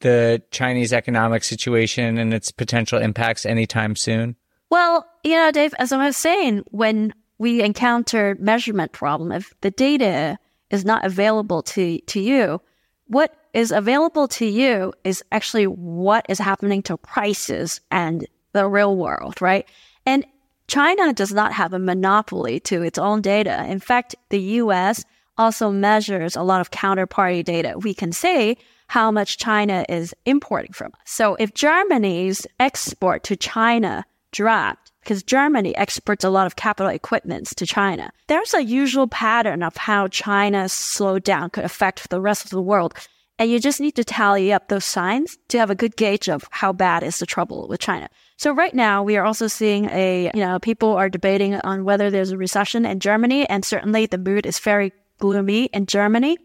the 0.00 0.42
Chinese 0.50 0.92
economic 0.92 1.44
situation 1.44 2.18
and 2.18 2.32
its 2.32 2.50
potential 2.50 2.98
impacts 2.98 3.44
anytime 3.44 3.96
soon? 3.96 4.36
Well, 4.70 5.06
you 5.24 5.34
know, 5.34 5.50
Dave, 5.50 5.74
as 5.78 5.92
I 5.92 6.04
was 6.04 6.16
saying, 6.16 6.62
when 6.66 7.14
we 7.38 7.62
encounter 7.62 8.36
measurement 8.38 8.92
problem, 8.92 9.32
if 9.32 9.52
the 9.60 9.70
data 9.70 10.38
is 10.70 10.84
not 10.84 11.04
available 11.04 11.62
to, 11.62 11.98
to 12.00 12.20
you, 12.20 12.60
what 13.06 13.34
is 13.54 13.70
available 13.70 14.28
to 14.28 14.46
you 14.46 14.92
is 15.04 15.22
actually 15.32 15.66
what 15.66 16.26
is 16.28 16.38
happening 16.38 16.82
to 16.82 16.96
prices 16.98 17.80
and 17.90 18.26
the 18.52 18.66
real 18.68 18.96
world, 18.96 19.40
right? 19.40 19.66
And 20.04 20.26
China 20.68 21.14
does 21.14 21.32
not 21.32 21.54
have 21.54 21.72
a 21.72 21.78
monopoly 21.78 22.60
to 22.60 22.82
its 22.82 22.98
own 22.98 23.22
data. 23.22 23.64
In 23.68 23.80
fact, 23.80 24.14
the 24.28 24.40
US 24.40 25.04
also 25.38 25.70
measures 25.70 26.36
a 26.36 26.42
lot 26.42 26.60
of 26.60 26.70
counterparty 26.70 27.42
data. 27.42 27.78
We 27.78 27.94
can 27.94 28.12
say 28.12 28.56
how 28.88 29.10
much 29.10 29.38
China 29.38 29.84
is 29.88 30.14
importing 30.26 30.72
from 30.72 30.88
us. 30.88 31.00
So 31.06 31.36
if 31.36 31.54
Germany's 31.54 32.46
export 32.60 33.24
to 33.24 33.36
China 33.36 34.04
dropped, 34.30 34.92
because 35.00 35.22
Germany 35.22 35.74
exports 35.74 36.22
a 36.22 36.30
lot 36.30 36.46
of 36.46 36.56
capital 36.56 36.90
equipments 36.90 37.54
to 37.54 37.66
China, 37.66 38.12
there's 38.26 38.52
a 38.52 38.62
usual 38.62 39.08
pattern 39.08 39.62
of 39.62 39.76
how 39.76 40.08
China's 40.08 40.72
slowdown 40.72 41.50
could 41.50 41.64
affect 41.64 42.10
the 42.10 42.20
rest 42.20 42.44
of 42.44 42.50
the 42.50 42.60
world. 42.60 42.92
And 43.38 43.50
you 43.50 43.60
just 43.60 43.80
need 43.80 43.94
to 43.94 44.04
tally 44.04 44.52
up 44.52 44.68
those 44.68 44.84
signs 44.84 45.38
to 45.48 45.58
have 45.58 45.70
a 45.70 45.76
good 45.76 45.96
gauge 45.96 46.28
of 46.28 46.48
how 46.50 46.72
bad 46.72 47.04
is 47.04 47.20
the 47.20 47.26
trouble 47.26 47.68
with 47.68 47.80
China. 47.80 48.08
So 48.36 48.52
right 48.52 48.74
now 48.74 49.02
we 49.02 49.16
are 49.16 49.24
also 49.24 49.46
seeing 49.46 49.88
a, 49.90 50.30
you 50.34 50.40
know, 50.40 50.58
people 50.58 50.94
are 50.94 51.08
debating 51.08 51.54
on 51.54 51.84
whether 51.84 52.10
there's 52.10 52.32
a 52.32 52.36
recession 52.36 52.84
in 52.84 52.98
Germany. 52.98 53.48
And 53.48 53.64
certainly 53.64 54.06
the 54.06 54.18
mood 54.18 54.44
is 54.44 54.58
very 54.58 54.92
gloomy 55.18 55.64
in 55.66 55.86
Germany, 55.86 56.36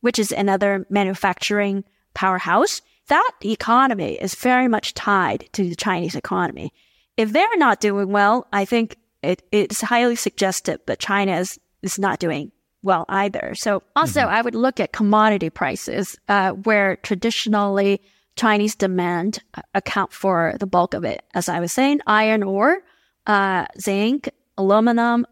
which 0.00 0.18
is 0.18 0.32
another 0.32 0.86
manufacturing 0.90 1.84
powerhouse. 2.12 2.82
That 3.08 3.32
economy 3.42 4.14
is 4.14 4.34
very 4.34 4.68
much 4.68 4.94
tied 4.94 5.48
to 5.52 5.68
the 5.68 5.76
Chinese 5.76 6.14
economy. 6.14 6.72
If 7.16 7.32
they're 7.32 7.56
not 7.56 7.80
doing 7.80 8.10
well, 8.10 8.46
I 8.52 8.64
think 8.64 8.96
it, 9.22 9.42
it's 9.50 9.80
highly 9.80 10.16
suggestive 10.16 10.80
that 10.86 10.98
China 10.98 11.38
is, 11.38 11.58
is 11.82 11.98
not 11.98 12.18
doing 12.18 12.52
well 12.84 13.04
either. 13.08 13.54
So 13.54 13.82
also 13.96 14.20
mm-hmm. 14.20 14.34
I 14.34 14.42
would 14.42 14.54
look 14.54 14.78
at 14.78 14.92
commodity 14.92 15.50
prices, 15.50 16.16
uh, 16.28 16.52
where 16.52 16.96
traditionally 16.96 18.00
Chinese 18.36 18.74
demand 18.74 19.42
uh, 19.54 19.62
account 19.74 20.12
for 20.12 20.54
the 20.60 20.66
bulk 20.66 20.94
of 20.94 21.04
it. 21.04 21.24
As 21.34 21.48
I 21.48 21.60
was 21.60 21.72
saying, 21.72 22.00
iron 22.06 22.42
ore, 22.42 22.78
uh, 23.26 23.66
zinc, 23.80 24.28
aluminum. 24.56 25.26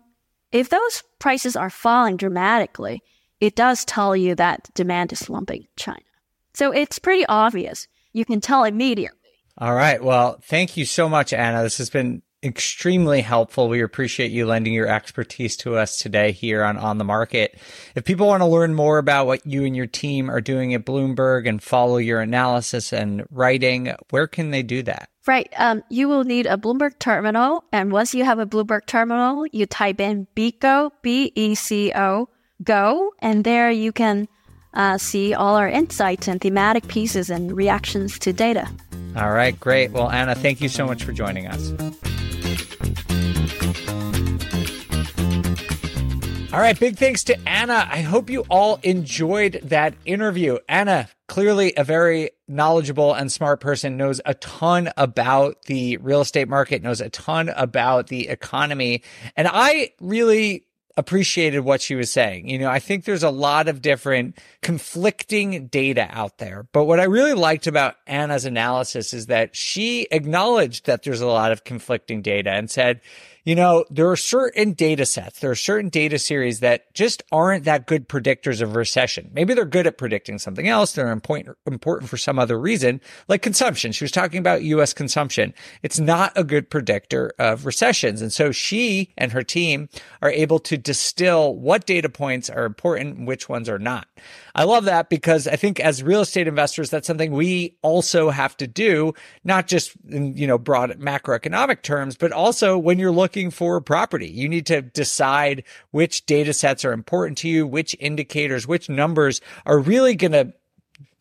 If 0.50 0.68
those 0.68 1.02
prices 1.18 1.56
are 1.56 1.70
falling 1.70 2.16
dramatically, 2.16 3.02
it 3.40 3.56
does 3.56 3.84
tell 3.84 4.16
you 4.16 4.34
that 4.36 4.70
demand 4.74 5.12
is 5.12 5.20
slumping 5.20 5.62
in 5.62 5.68
China. 5.76 5.98
So 6.54 6.72
it's 6.72 6.98
pretty 6.98 7.26
obvious. 7.26 7.88
You 8.12 8.24
can 8.24 8.40
tell 8.40 8.64
immediately. 8.64 9.18
All 9.58 9.74
right. 9.74 10.02
Well, 10.02 10.38
thank 10.44 10.76
you 10.76 10.84
so 10.84 11.08
much, 11.08 11.32
Anna. 11.32 11.62
This 11.62 11.78
has 11.78 11.90
been 11.90 12.22
extremely 12.42 13.20
helpful. 13.20 13.68
We 13.68 13.82
appreciate 13.82 14.30
you 14.30 14.46
lending 14.46 14.72
your 14.72 14.88
expertise 14.88 15.56
to 15.58 15.76
us 15.76 15.98
today 15.98 16.32
here 16.32 16.64
on 16.64 16.76
On 16.76 16.98
the 16.98 17.04
Market. 17.04 17.58
If 17.94 18.04
people 18.04 18.26
want 18.26 18.42
to 18.42 18.46
learn 18.46 18.74
more 18.74 18.98
about 18.98 19.26
what 19.26 19.46
you 19.46 19.64
and 19.64 19.76
your 19.76 19.86
team 19.86 20.30
are 20.30 20.40
doing 20.40 20.74
at 20.74 20.84
Bloomberg 20.84 21.48
and 21.48 21.62
follow 21.62 21.98
your 21.98 22.20
analysis 22.20 22.92
and 22.92 23.24
writing, 23.30 23.94
where 24.10 24.26
can 24.26 24.50
they 24.50 24.62
do 24.62 24.82
that? 24.82 25.08
Right. 25.26 25.52
Um, 25.56 25.84
you 25.88 26.08
will 26.08 26.24
need 26.24 26.46
a 26.46 26.56
Bloomberg 26.56 26.98
terminal. 26.98 27.64
And 27.72 27.92
once 27.92 28.12
you 28.14 28.24
have 28.24 28.40
a 28.40 28.46
Bloomberg 28.46 28.86
terminal, 28.86 29.46
you 29.52 29.66
type 29.66 30.00
in 30.00 30.26
BECO, 30.34 30.90
B-E-C-O, 31.02 32.28
go. 32.64 33.10
And 33.20 33.44
there 33.44 33.70
you 33.70 33.92
can 33.92 34.26
uh, 34.74 34.98
see 34.98 35.32
all 35.32 35.54
our 35.54 35.68
insights 35.68 36.26
and 36.26 36.40
thematic 36.40 36.88
pieces 36.88 37.30
and 37.30 37.56
reactions 37.56 38.18
to 38.20 38.32
data. 38.32 38.68
All 39.16 39.30
right, 39.30 39.58
great. 39.60 39.92
Well, 39.92 40.10
Anna, 40.10 40.34
thank 40.34 40.60
you 40.60 40.68
so 40.68 40.86
much 40.86 41.04
for 41.04 41.12
joining 41.12 41.46
us. 41.46 41.72
All 46.52 46.60
right, 46.60 46.78
big 46.78 46.98
thanks 46.98 47.24
to 47.24 47.48
Anna. 47.48 47.88
I 47.90 48.02
hope 48.02 48.28
you 48.28 48.44
all 48.50 48.78
enjoyed 48.82 49.60
that 49.64 49.94
interview. 50.04 50.58
Anna, 50.68 51.08
clearly 51.26 51.72
a 51.78 51.82
very 51.82 52.32
knowledgeable 52.46 53.14
and 53.14 53.32
smart 53.32 53.60
person, 53.60 53.96
knows 53.96 54.20
a 54.26 54.34
ton 54.34 54.90
about 54.98 55.62
the 55.62 55.96
real 55.96 56.20
estate 56.20 56.50
market, 56.50 56.82
knows 56.82 57.00
a 57.00 57.08
ton 57.08 57.48
about 57.56 58.08
the 58.08 58.28
economy. 58.28 59.02
And 59.34 59.48
I 59.50 59.92
really 59.98 60.66
appreciated 60.96 61.60
what 61.60 61.80
she 61.80 61.94
was 61.94 62.10
saying. 62.10 62.48
You 62.48 62.58
know, 62.58 62.68
I 62.68 62.78
think 62.78 63.04
there's 63.04 63.22
a 63.22 63.30
lot 63.30 63.68
of 63.68 63.82
different 63.82 64.38
conflicting 64.60 65.66
data 65.68 66.08
out 66.10 66.38
there. 66.38 66.66
But 66.72 66.84
what 66.84 67.00
I 67.00 67.04
really 67.04 67.34
liked 67.34 67.66
about 67.66 67.96
Anna's 68.06 68.44
analysis 68.44 69.12
is 69.12 69.26
that 69.26 69.56
she 69.56 70.06
acknowledged 70.10 70.86
that 70.86 71.02
there's 71.02 71.20
a 71.20 71.26
lot 71.26 71.52
of 71.52 71.64
conflicting 71.64 72.22
data 72.22 72.50
and 72.50 72.70
said, 72.70 73.00
you 73.44 73.56
know, 73.56 73.84
there 73.90 74.08
are 74.08 74.16
certain 74.16 74.72
data 74.72 75.04
sets, 75.04 75.40
there 75.40 75.50
are 75.50 75.56
certain 75.56 75.88
data 75.88 76.18
series 76.18 76.60
that 76.60 76.92
just 76.94 77.22
aren't 77.32 77.64
that 77.64 77.86
good 77.86 78.08
predictors 78.08 78.62
of 78.62 78.76
recession. 78.76 79.30
Maybe 79.32 79.52
they're 79.54 79.64
good 79.64 79.86
at 79.86 79.98
predicting 79.98 80.38
something 80.38 80.68
else. 80.68 80.92
They're 80.92 81.10
important, 81.10 81.56
important 81.66 82.08
for 82.08 82.16
some 82.16 82.38
other 82.38 82.58
reason, 82.58 83.00
like 83.26 83.42
consumption. 83.42 83.90
She 83.90 84.04
was 84.04 84.12
talking 84.12 84.38
about 84.38 84.62
US 84.62 84.92
consumption. 84.92 85.54
It's 85.82 85.98
not 85.98 86.32
a 86.36 86.44
good 86.44 86.70
predictor 86.70 87.32
of 87.38 87.66
recessions. 87.66 88.22
And 88.22 88.32
so 88.32 88.52
she 88.52 89.12
and 89.18 89.32
her 89.32 89.42
team 89.42 89.88
are 90.20 90.30
able 90.30 90.60
to 90.60 90.76
distill 90.76 91.54
what 91.56 91.84
data 91.84 92.08
points 92.08 92.48
are 92.48 92.64
important 92.64 93.18
and 93.18 93.26
which 93.26 93.48
ones 93.48 93.68
are 93.68 93.78
not. 93.78 94.06
I 94.54 94.64
love 94.64 94.84
that 94.84 95.08
because 95.08 95.48
I 95.48 95.56
think 95.56 95.80
as 95.80 96.02
real 96.02 96.20
estate 96.20 96.48
investors, 96.48 96.90
that's 96.90 97.06
something 97.06 97.32
we 97.32 97.76
also 97.82 98.30
have 98.30 98.56
to 98.58 98.66
do, 98.66 99.14
not 99.44 99.66
just 99.66 99.92
in, 100.08 100.36
you 100.36 100.46
know, 100.46 100.58
broad 100.58 100.90
macroeconomic 100.98 101.82
terms, 101.82 102.16
but 102.16 102.32
also 102.32 102.76
when 102.76 102.98
you're 102.98 103.10
looking 103.10 103.50
for 103.50 103.80
property, 103.80 104.28
you 104.28 104.48
need 104.48 104.66
to 104.66 104.82
decide 104.82 105.64
which 105.90 106.26
data 106.26 106.52
sets 106.52 106.84
are 106.84 106.92
important 106.92 107.38
to 107.38 107.48
you, 107.48 107.66
which 107.66 107.96
indicators, 107.98 108.66
which 108.66 108.88
numbers 108.88 109.40
are 109.64 109.78
really 109.78 110.14
going 110.14 110.32
to 110.32 110.52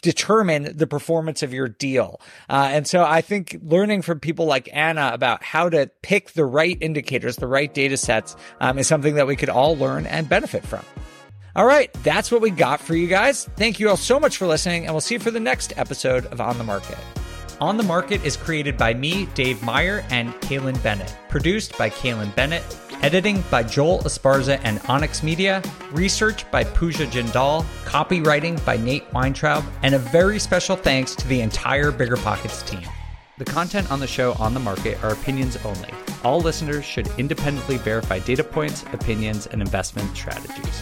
determine 0.02 0.76
the 0.76 0.88
performance 0.88 1.44
of 1.44 1.54
your 1.54 1.68
deal. 1.68 2.20
Uh, 2.50 2.70
and 2.72 2.88
so 2.88 3.04
I 3.04 3.22
think 3.22 3.58
learning 3.62 4.02
from 4.02 4.20
people 4.20 4.46
like 4.46 4.68
Anna 4.74 5.12
about 5.14 5.44
how 5.44 5.70
to 5.70 5.92
pick 6.02 6.32
the 6.32 6.46
right 6.46 6.78
indicators, 6.82 7.36
the 7.36 7.48
right 7.48 7.72
data 7.72 7.98
sets, 7.98 8.36
um, 8.60 8.80
is 8.80 8.88
something 8.88 9.16
that 9.16 9.28
we 9.28 9.36
could 9.36 9.50
all 9.50 9.78
learn 9.78 10.06
and 10.06 10.28
benefit 10.28 10.66
from. 10.66 10.84
All 11.54 11.66
right, 11.66 11.92
that's 12.04 12.32
what 12.32 12.40
we 12.40 12.50
got 12.50 12.80
for 12.80 12.96
you 12.96 13.08
guys. 13.08 13.50
Thank 13.58 13.80
you 13.80 13.90
all 13.90 13.98
so 13.98 14.20
much 14.20 14.38
for 14.38 14.48
listening, 14.48 14.86
and 14.86 14.94
we'll 14.94 15.02
see 15.02 15.16
you 15.16 15.20
for 15.20 15.32
the 15.32 15.40
next 15.40 15.78
episode 15.78 16.26
of 16.28 16.40
On 16.40 16.58
the 16.58 16.64
Market. 16.64 16.98
On 17.60 17.76
the 17.76 17.84
Market 17.84 18.24
is 18.24 18.38
created 18.38 18.78
by 18.78 18.94
me, 18.94 19.26
Dave 19.36 19.62
Meyer, 19.62 20.06
and 20.10 20.34
Kailyn 20.36 20.82
Bennett. 20.82 21.14
Produced 21.28 21.78
by 21.78 21.90
Kailyn 21.90 22.34
Bennett. 22.36 22.64
Editing 23.04 23.44
by 23.52 23.64
Joel 23.64 24.00
Esparza 24.00 24.62
and 24.64 24.80
Onyx 24.88 25.24
Media. 25.24 25.62
Research 25.92 26.50
by 26.52 26.64
Pooja 26.64 27.06
Jindal. 27.06 27.64
Copywriting 27.84 28.64
by 28.66 28.78
Nate 28.78 29.12
Weintraub. 29.14 29.64
And 29.84 29.94
a 29.94 30.00
very 30.00 30.40
special 30.40 30.76
thanks 30.76 31.16
to 31.16 31.28
the 31.28 31.42
entire 31.42 31.92
Bigger 31.92 32.18
Pockets 32.18 32.64
team. 32.64 32.88
The 33.38 33.46
content 33.46 33.92
on 33.92 34.00
the 34.00 34.08
show 34.08 34.34
On 34.40 34.54
the 34.54 34.60
Market 34.60 35.04
are 35.04 35.12
opinions 35.12 35.58
only. 35.66 35.90
All 36.24 36.40
listeners 36.40 36.86
should 36.86 37.08
independently 37.20 37.78
verify 37.78 38.20
data 38.20 38.44
points, 38.44 38.84
opinions, 38.94 39.48
and 39.48 39.62
investment 39.62 40.16
strategies. 40.16 40.82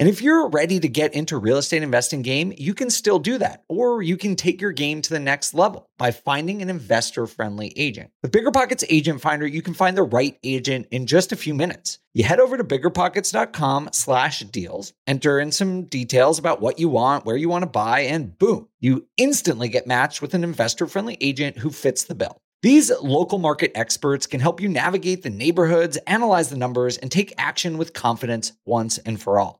And 0.00 0.08
if 0.08 0.22
you're 0.22 0.48
ready 0.48 0.80
to 0.80 0.88
get 0.88 1.12
into 1.12 1.36
real 1.36 1.58
estate 1.58 1.82
investing 1.82 2.22
game, 2.22 2.54
you 2.56 2.72
can 2.72 2.88
still 2.88 3.18
do 3.18 3.36
that. 3.36 3.64
Or 3.68 4.00
you 4.00 4.16
can 4.16 4.34
take 4.34 4.58
your 4.58 4.72
game 4.72 5.02
to 5.02 5.10
the 5.10 5.20
next 5.20 5.52
level 5.52 5.90
by 5.98 6.10
finding 6.10 6.62
an 6.62 6.70
investor-friendly 6.70 7.74
agent. 7.76 8.10
With 8.22 8.32
BiggerPockets 8.32 8.82
Agent 8.88 9.20
Finder, 9.20 9.46
you 9.46 9.60
can 9.60 9.74
find 9.74 9.98
the 9.98 10.02
right 10.02 10.38
agent 10.42 10.86
in 10.90 11.06
just 11.06 11.32
a 11.32 11.36
few 11.36 11.52
minutes. 11.52 11.98
You 12.14 12.24
head 12.24 12.40
over 12.40 12.56
to 12.56 12.64
biggerpockets.com 12.64 13.90
slash 13.92 14.40
deals, 14.40 14.94
enter 15.06 15.38
in 15.38 15.52
some 15.52 15.82
details 15.82 16.38
about 16.38 16.62
what 16.62 16.78
you 16.78 16.88
want, 16.88 17.26
where 17.26 17.36
you 17.36 17.50
want 17.50 17.64
to 17.64 17.70
buy, 17.70 18.00
and 18.00 18.38
boom, 18.38 18.68
you 18.80 19.06
instantly 19.18 19.68
get 19.68 19.86
matched 19.86 20.22
with 20.22 20.32
an 20.32 20.44
investor-friendly 20.44 21.18
agent 21.20 21.58
who 21.58 21.68
fits 21.68 22.04
the 22.04 22.14
bill. 22.14 22.40
These 22.62 22.90
local 23.02 23.38
market 23.38 23.72
experts 23.74 24.26
can 24.26 24.40
help 24.40 24.62
you 24.62 24.68
navigate 24.68 25.22
the 25.22 25.30
neighborhoods, 25.30 25.98
analyze 26.06 26.48
the 26.48 26.56
numbers, 26.56 26.96
and 26.96 27.12
take 27.12 27.34
action 27.36 27.76
with 27.76 27.92
confidence 27.92 28.52
once 28.64 28.96
and 28.96 29.20
for 29.20 29.38
all. 29.38 29.59